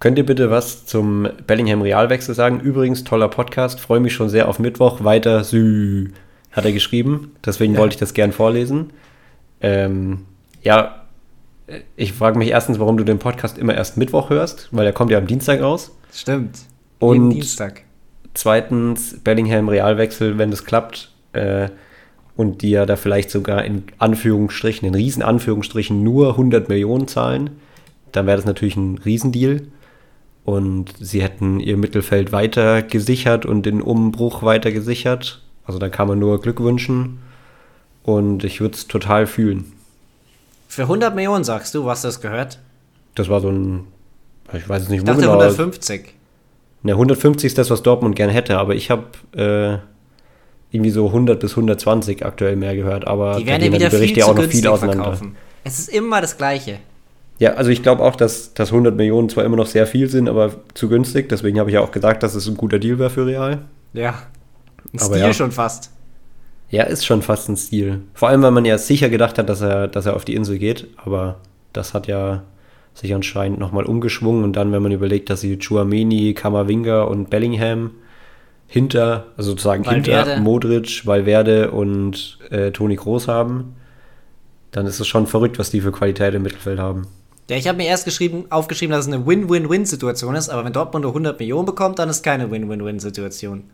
Könnt 0.00 0.18
ihr 0.18 0.26
bitte 0.26 0.50
was 0.50 0.84
zum 0.84 1.26
Bellingham 1.46 1.80
Realwechsel 1.80 2.34
sagen? 2.34 2.60
Übrigens, 2.60 3.04
toller 3.04 3.28
Podcast, 3.28 3.80
freue 3.80 4.00
mich 4.00 4.12
schon 4.12 4.28
sehr 4.28 4.48
auf 4.50 4.58
Mittwoch. 4.58 5.02
Weiter 5.02 5.44
Sü, 5.44 6.10
hat 6.52 6.66
er 6.66 6.72
geschrieben. 6.72 7.34
Deswegen 7.42 7.72
Ja. 7.72 7.80
wollte 7.80 7.94
ich 7.94 8.00
das 8.00 8.12
gern 8.12 8.32
vorlesen. 8.32 8.92
Ähm, 9.62 10.26
ja, 10.62 11.06
ich 11.96 12.12
frage 12.12 12.36
mich 12.38 12.50
erstens, 12.50 12.78
warum 12.78 12.98
du 12.98 13.04
den 13.04 13.18
Podcast 13.18 13.56
immer 13.56 13.74
erst 13.74 13.96
Mittwoch 13.96 14.28
hörst, 14.28 14.68
weil 14.72 14.84
er 14.84 14.92
kommt 14.92 15.10
ja 15.10 15.16
am 15.16 15.26
Dienstag 15.26 15.62
raus. 15.62 15.96
Stimmt. 16.12 16.58
Und- 16.98 17.14
Jeden 17.14 17.30
Dienstag. 17.30 17.80
Zweitens, 18.34 19.20
Bellingham 19.24 19.70
Realwechsel, 19.70 20.36
wenn 20.36 20.50
das 20.50 20.66
klappt. 20.66 21.12
Äh, 21.34 21.68
und 22.36 22.62
die 22.62 22.70
ja 22.70 22.84
da 22.84 22.96
vielleicht 22.96 23.30
sogar 23.30 23.64
in 23.64 23.84
Anführungsstrichen, 23.98 24.88
in 24.88 24.94
riesen 24.94 25.22
Anführungsstrichen 25.22 26.02
nur 26.02 26.30
100 26.30 26.68
Millionen 26.68 27.06
zahlen, 27.06 27.50
dann 28.12 28.26
wäre 28.26 28.36
das 28.36 28.46
natürlich 28.46 28.76
ein 28.76 28.98
Riesendeal. 29.04 29.62
Und 30.44 30.94
sie 31.00 31.22
hätten 31.22 31.60
ihr 31.60 31.76
Mittelfeld 31.76 32.32
weiter 32.32 32.82
gesichert 32.82 33.46
und 33.46 33.64
den 33.64 33.80
Umbruch 33.80 34.42
weiter 34.42 34.72
gesichert. 34.72 35.42
Also 35.64 35.78
da 35.78 35.88
kann 35.88 36.08
man 36.08 36.18
nur 36.18 36.40
Glück 36.40 36.60
wünschen. 36.60 37.20
Und 38.02 38.44
ich 38.44 38.60
würde 38.60 38.74
es 38.74 38.86
total 38.86 39.26
fühlen. 39.26 39.72
Für 40.68 40.82
100 40.82 41.14
Millionen 41.14 41.44
sagst 41.44 41.74
du, 41.74 41.86
was 41.86 42.02
das 42.02 42.20
gehört? 42.20 42.58
Das 43.14 43.28
war 43.28 43.40
so 43.40 43.48
ein 43.48 43.84
Ich 44.52 44.68
weiß 44.68 44.82
es 44.82 44.88
nicht, 44.88 44.98
Ich 44.98 45.04
dachte 45.04 45.20
genau. 45.22 45.38
150. 45.38 46.14
Ne, 46.82 46.92
150 46.92 47.46
ist 47.46 47.56
das, 47.56 47.70
was 47.70 47.82
Dortmund 47.82 48.14
gern 48.14 48.28
hätte, 48.28 48.58
aber 48.58 48.74
ich 48.74 48.90
habe 48.90 49.04
äh, 49.32 49.78
irgendwie 50.74 50.90
so 50.90 51.06
100 51.06 51.38
bis 51.38 51.52
120 51.52 52.26
aktuell 52.26 52.56
mehr 52.56 52.74
gehört. 52.74 53.06
Aber 53.06 53.36
Die 53.38 53.46
werden 53.46 53.62
ja 53.64 53.72
wieder 53.72 53.90
viel 53.90 53.98
Berichte 54.00 54.20
zu 54.20 54.26
auch 54.26 54.34
noch 54.34 54.44
viel 54.44 54.66
auseinander. 54.66 55.04
verkaufen. 55.04 55.36
Es 55.62 55.78
ist 55.78 55.88
immer 55.88 56.20
das 56.20 56.36
Gleiche. 56.36 56.78
Ja, 57.38 57.54
also 57.54 57.70
ich 57.70 57.82
glaube 57.82 58.02
auch, 58.02 58.16
dass, 58.16 58.54
dass 58.54 58.70
100 58.70 58.94
Millionen 58.96 59.28
zwar 59.28 59.44
immer 59.44 59.56
noch 59.56 59.66
sehr 59.66 59.86
viel 59.86 60.08
sind, 60.08 60.28
aber 60.28 60.52
zu 60.74 60.88
günstig. 60.88 61.28
Deswegen 61.28 61.58
habe 61.58 61.70
ich 61.70 61.74
ja 61.74 61.80
auch 61.80 61.92
gesagt, 61.92 62.22
dass 62.22 62.34
es 62.34 62.46
ein 62.48 62.56
guter 62.56 62.78
Deal 62.78 62.98
wäre 62.98 63.10
für 63.10 63.26
Real. 63.26 63.62
Ja. 63.92 64.10
Ein 64.92 65.00
Aber 65.00 65.14
Stil 65.14 65.18
ja. 65.18 65.32
schon 65.32 65.52
fast. 65.52 65.90
Ja, 66.70 66.82
ist 66.84 67.06
schon 67.06 67.22
fast 67.22 67.48
ein 67.48 67.56
Stil. 67.56 68.00
Vor 68.14 68.28
allem, 68.28 68.42
weil 68.42 68.50
man 68.50 68.64
ja 68.64 68.76
sicher 68.78 69.08
gedacht 69.08 69.38
hat, 69.38 69.48
dass 69.48 69.60
er, 69.60 69.86
dass 69.88 70.06
er 70.06 70.16
auf 70.16 70.24
die 70.24 70.34
Insel 70.34 70.58
geht. 70.58 70.88
Aber 70.96 71.36
das 71.72 71.94
hat 71.94 72.08
ja 72.08 72.42
sich 72.94 73.14
anscheinend 73.14 73.58
nochmal 73.58 73.84
umgeschwungen. 73.84 74.42
Und 74.44 74.54
dann, 74.54 74.72
wenn 74.72 74.82
man 74.82 74.92
überlegt, 74.92 75.30
dass 75.30 75.40
sie 75.40 75.58
Chuameni, 75.58 76.34
Kamavinga 76.34 77.02
und 77.04 77.30
Bellingham 77.30 77.92
hinter, 78.66 79.26
also 79.36 79.50
sozusagen 79.50 79.84
Valverde. 79.86 80.30
hinter 80.30 80.42
Modric, 80.42 81.06
Valverde 81.06 81.70
und 81.70 82.38
äh, 82.50 82.70
Toni 82.70 82.96
Kroos 82.96 83.28
haben, 83.28 83.76
dann 84.72 84.86
ist 84.86 85.00
es 85.00 85.06
schon 85.06 85.26
verrückt, 85.26 85.58
was 85.58 85.70
die 85.70 85.80
für 85.80 85.92
Qualität 85.92 86.34
im 86.34 86.42
Mittelfeld 86.42 86.78
haben. 86.78 87.06
Ja, 87.48 87.56
ich 87.56 87.68
habe 87.68 87.76
mir 87.76 87.86
erst 87.86 88.06
geschrieben, 88.06 88.46
aufgeschrieben, 88.50 88.92
dass 88.92 89.06
es 89.06 89.12
eine 89.12 89.26
Win-Win-Win-Situation 89.26 90.34
ist, 90.34 90.48
aber 90.48 90.64
wenn 90.64 90.72
Dortmund 90.72 91.02
nur 91.02 91.12
100 91.12 91.38
Millionen 91.38 91.66
bekommt, 91.66 91.98
dann 91.98 92.08
ist 92.08 92.22
keine 92.22 92.50
Win-Win-Win-Situation. 92.50 93.64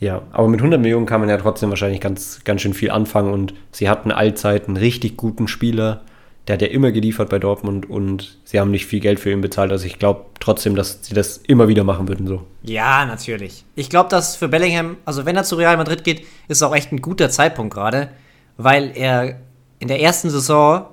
Ja, 0.00 0.22
aber 0.32 0.48
mit 0.48 0.60
100 0.60 0.80
Millionen 0.80 1.06
kann 1.06 1.20
man 1.20 1.28
ja 1.28 1.36
trotzdem 1.36 1.68
wahrscheinlich 1.68 2.00
ganz, 2.00 2.40
ganz 2.44 2.62
schön 2.62 2.74
viel 2.74 2.90
anfangen 2.90 3.32
und 3.32 3.54
sie 3.70 3.88
hatten 3.88 4.10
allzeit 4.10 4.66
einen 4.66 4.78
richtig 4.78 5.16
guten 5.16 5.46
Spieler, 5.46 6.02
der 6.48 6.54
hat 6.54 6.62
ja 6.62 6.68
immer 6.68 6.90
geliefert 6.90 7.28
bei 7.28 7.38
Dortmund 7.38 7.88
und 7.88 8.38
sie 8.44 8.58
haben 8.58 8.70
nicht 8.70 8.86
viel 8.86 9.00
Geld 9.00 9.20
für 9.20 9.30
ihn 9.30 9.42
bezahlt. 9.42 9.70
Also 9.70 9.86
ich 9.86 9.98
glaube 9.98 10.24
trotzdem, 10.40 10.74
dass 10.74 10.98
sie 11.02 11.14
das 11.14 11.36
immer 11.36 11.68
wieder 11.68 11.84
machen 11.84 12.08
würden 12.08 12.26
so. 12.26 12.42
Ja, 12.62 13.04
natürlich. 13.06 13.64
Ich 13.76 13.90
glaube, 13.90 14.08
dass 14.08 14.36
für 14.36 14.48
Bellingham, 14.48 14.96
also 15.04 15.26
wenn 15.26 15.36
er 15.36 15.44
zu 15.44 15.56
Real 15.56 15.76
Madrid 15.76 16.02
geht, 16.02 16.20
ist 16.48 16.58
es 16.58 16.62
auch 16.62 16.74
echt 16.74 16.90
ein 16.92 17.00
guter 17.02 17.30
Zeitpunkt 17.30 17.72
gerade, 17.74 18.08
weil 18.56 18.92
er 18.94 19.36
in 19.78 19.88
der 19.88 20.00
ersten 20.00 20.30
Saison 20.30 20.86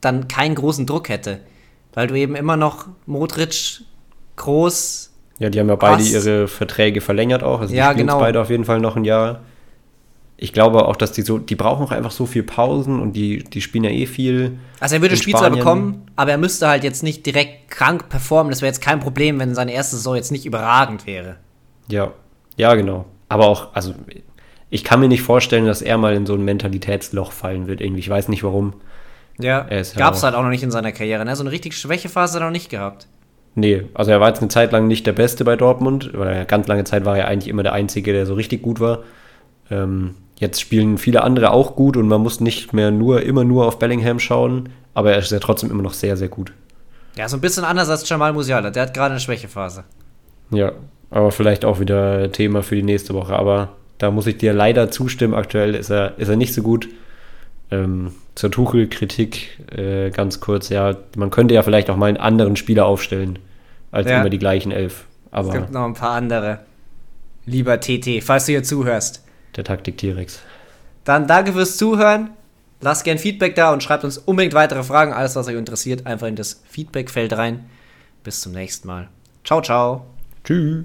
dann 0.00 0.28
keinen 0.28 0.54
großen 0.54 0.86
Druck 0.86 1.08
hätte. 1.08 1.40
Weil 1.94 2.08
du 2.08 2.14
eben 2.16 2.34
immer 2.36 2.56
noch 2.56 2.86
Modric, 3.06 3.80
Groß, 4.36 5.12
Ja, 5.38 5.48
die 5.48 5.60
haben 5.60 5.68
ja 5.68 5.76
beide 5.76 6.02
Krass. 6.02 6.12
ihre 6.12 6.48
Verträge 6.48 7.00
verlängert 7.00 7.42
auch. 7.44 7.60
Also 7.60 7.72
Ja, 7.74 7.88
die 7.90 7.94
spielen 7.94 8.08
genau. 8.08 8.18
beide 8.18 8.40
auf 8.40 8.50
jeden 8.50 8.64
Fall 8.64 8.80
noch 8.80 8.96
ein 8.96 9.04
Jahr. 9.04 9.40
Ich 10.44 10.52
glaube 10.52 10.84
auch, 10.84 10.96
dass 10.96 11.12
die 11.12 11.22
so, 11.22 11.38
die 11.38 11.54
brauchen 11.54 11.86
auch 11.86 11.90
einfach 11.90 12.10
so 12.10 12.26
viel 12.26 12.42
Pausen 12.42 13.00
und 13.00 13.14
die, 13.14 13.42
die 13.44 13.62
spielen 13.62 13.84
ja 13.84 13.88
eh 13.88 14.04
viel. 14.04 14.58
Also 14.78 14.96
er 14.96 15.00
würde 15.00 15.16
Spielzeit 15.16 15.54
bekommen, 15.54 16.06
aber 16.16 16.32
er 16.32 16.36
müsste 16.36 16.68
halt 16.68 16.84
jetzt 16.84 17.02
nicht 17.02 17.24
direkt 17.24 17.70
krank 17.70 18.10
performen. 18.10 18.50
Das 18.50 18.60
wäre 18.60 18.68
jetzt 18.68 18.82
kein 18.82 19.00
Problem, 19.00 19.40
wenn 19.40 19.54
seine 19.54 19.72
erste 19.72 19.96
Saison 19.96 20.16
jetzt 20.16 20.32
nicht 20.32 20.44
überragend 20.44 21.06
wäre. 21.06 21.36
Ja, 21.88 22.12
ja, 22.58 22.74
genau. 22.74 23.06
Aber 23.30 23.46
auch, 23.46 23.74
also 23.74 23.94
ich 24.68 24.84
kann 24.84 25.00
mir 25.00 25.08
nicht 25.08 25.22
vorstellen, 25.22 25.64
dass 25.64 25.80
er 25.80 25.96
mal 25.96 26.12
in 26.12 26.26
so 26.26 26.34
ein 26.34 26.44
Mentalitätsloch 26.44 27.32
fallen 27.32 27.66
wird. 27.66 27.80
Irgendwie. 27.80 28.00
Ich 28.00 28.10
weiß 28.10 28.28
nicht 28.28 28.44
warum. 28.44 28.74
Ja, 29.38 29.64
Er 29.70 29.82
gab 29.96 30.12
es 30.12 30.22
halt 30.22 30.34
auch 30.34 30.42
noch 30.42 30.50
nicht 30.50 30.62
in 30.62 30.70
seiner 30.70 30.92
Karriere. 30.92 31.24
Ne? 31.24 31.34
So 31.36 31.42
eine 31.42 31.52
richtig 31.52 31.74
Schwächephase 31.74 32.34
hat 32.34 32.42
er 32.42 32.44
noch 32.44 32.52
nicht 32.52 32.68
gehabt. 32.68 33.06
Nee, 33.54 33.84
also 33.94 34.10
er 34.10 34.20
war 34.20 34.28
jetzt 34.28 34.40
eine 34.40 34.48
Zeit 34.48 34.72
lang 34.72 34.88
nicht 34.88 35.06
der 35.06 35.14
Beste 35.14 35.42
bei 35.42 35.56
Dortmund, 35.56 36.10
weil 36.12 36.44
ganz 36.44 36.66
lange 36.68 36.84
Zeit 36.84 37.06
war 37.06 37.16
er 37.16 37.28
eigentlich 37.28 37.48
immer 37.48 37.62
der 37.62 37.72
Einzige, 37.72 38.12
der 38.12 38.26
so 38.26 38.34
richtig 38.34 38.60
gut 38.60 38.78
war. 38.78 39.04
Ähm, 39.70 40.16
jetzt 40.36 40.60
spielen 40.60 40.98
viele 40.98 41.22
andere 41.22 41.50
auch 41.52 41.76
gut 41.76 41.96
und 41.96 42.08
man 42.08 42.20
muss 42.20 42.40
nicht 42.40 42.72
mehr 42.72 42.90
nur 42.90 43.22
immer 43.22 43.44
nur 43.44 43.66
auf 43.66 43.78
Bellingham 43.78 44.18
schauen, 44.18 44.68
aber 44.94 45.12
er 45.12 45.18
ist 45.18 45.30
ja 45.32 45.38
trotzdem 45.38 45.70
immer 45.70 45.82
noch 45.82 45.94
sehr, 45.94 46.16
sehr 46.16 46.28
gut. 46.28 46.52
Ja, 47.16 47.28
so 47.28 47.36
ein 47.36 47.40
bisschen 47.40 47.64
anders 47.64 47.88
als 47.88 48.08
Jamal 48.08 48.32
Musiala. 48.32 48.70
Der 48.70 48.82
hat 48.84 48.94
gerade 48.94 49.12
eine 49.12 49.20
Schwächephase. 49.20 49.84
Ja, 50.50 50.72
aber 51.10 51.30
vielleicht 51.30 51.64
auch 51.64 51.78
wieder 51.80 52.32
Thema 52.32 52.62
für 52.62 52.74
die 52.74 52.82
nächste 52.82 53.14
Woche. 53.14 53.36
Aber 53.36 53.70
da 53.98 54.10
muss 54.10 54.26
ich 54.26 54.38
dir 54.38 54.52
leider 54.52 54.90
zustimmen. 54.90 55.34
Aktuell 55.34 55.74
ist 55.76 55.90
er, 55.90 56.18
ist 56.18 56.28
er 56.28 56.36
nicht 56.36 56.52
so 56.54 56.62
gut. 56.62 56.88
Ähm, 57.70 58.12
zur 58.34 58.50
Tuchel-Kritik 58.50 59.60
äh, 59.76 60.10
ganz 60.10 60.40
kurz. 60.40 60.68
Ja, 60.68 60.96
man 61.16 61.30
könnte 61.30 61.54
ja 61.54 61.62
vielleicht 61.62 61.88
auch 61.88 61.96
mal 61.96 62.06
einen 62.06 62.16
anderen 62.16 62.56
Spieler 62.56 62.86
aufstellen 62.86 63.38
als 63.92 64.10
Ja. 64.10 64.20
immer 64.20 64.30
die 64.30 64.38
gleichen 64.40 64.72
elf. 64.72 65.04
Es 65.26 65.32
Aber 65.32 65.52
gibt 65.52 65.70
noch 65.70 65.84
ein 65.84 65.94
paar 65.94 66.12
andere. 66.12 66.60
Lieber 67.46 67.78
TT, 67.80 68.22
falls 68.22 68.46
du 68.46 68.52
hier 68.52 68.62
zuhörst. 68.64 69.23
Der 69.56 69.64
Taktik 69.64 69.98
T-Rex. 69.98 70.40
Dann 71.04 71.26
danke 71.26 71.52
fürs 71.52 71.76
Zuhören. 71.76 72.30
Lasst 72.80 73.04
gern 73.04 73.18
Feedback 73.18 73.54
da 73.54 73.72
und 73.72 73.82
schreibt 73.82 74.04
uns 74.04 74.18
unbedingt 74.18 74.54
weitere 74.54 74.82
Fragen. 74.82 75.12
Alles, 75.12 75.36
was 75.36 75.48
euch 75.48 75.56
interessiert, 75.56 76.06
einfach 76.06 76.26
in 76.26 76.36
das 76.36 76.62
Feedbackfeld 76.68 77.32
rein. 77.32 77.64
Bis 78.22 78.40
zum 78.40 78.52
nächsten 78.52 78.88
Mal. 78.88 79.08
Ciao, 79.44 79.62
ciao. 79.62 80.06
Tschüss. 80.44 80.84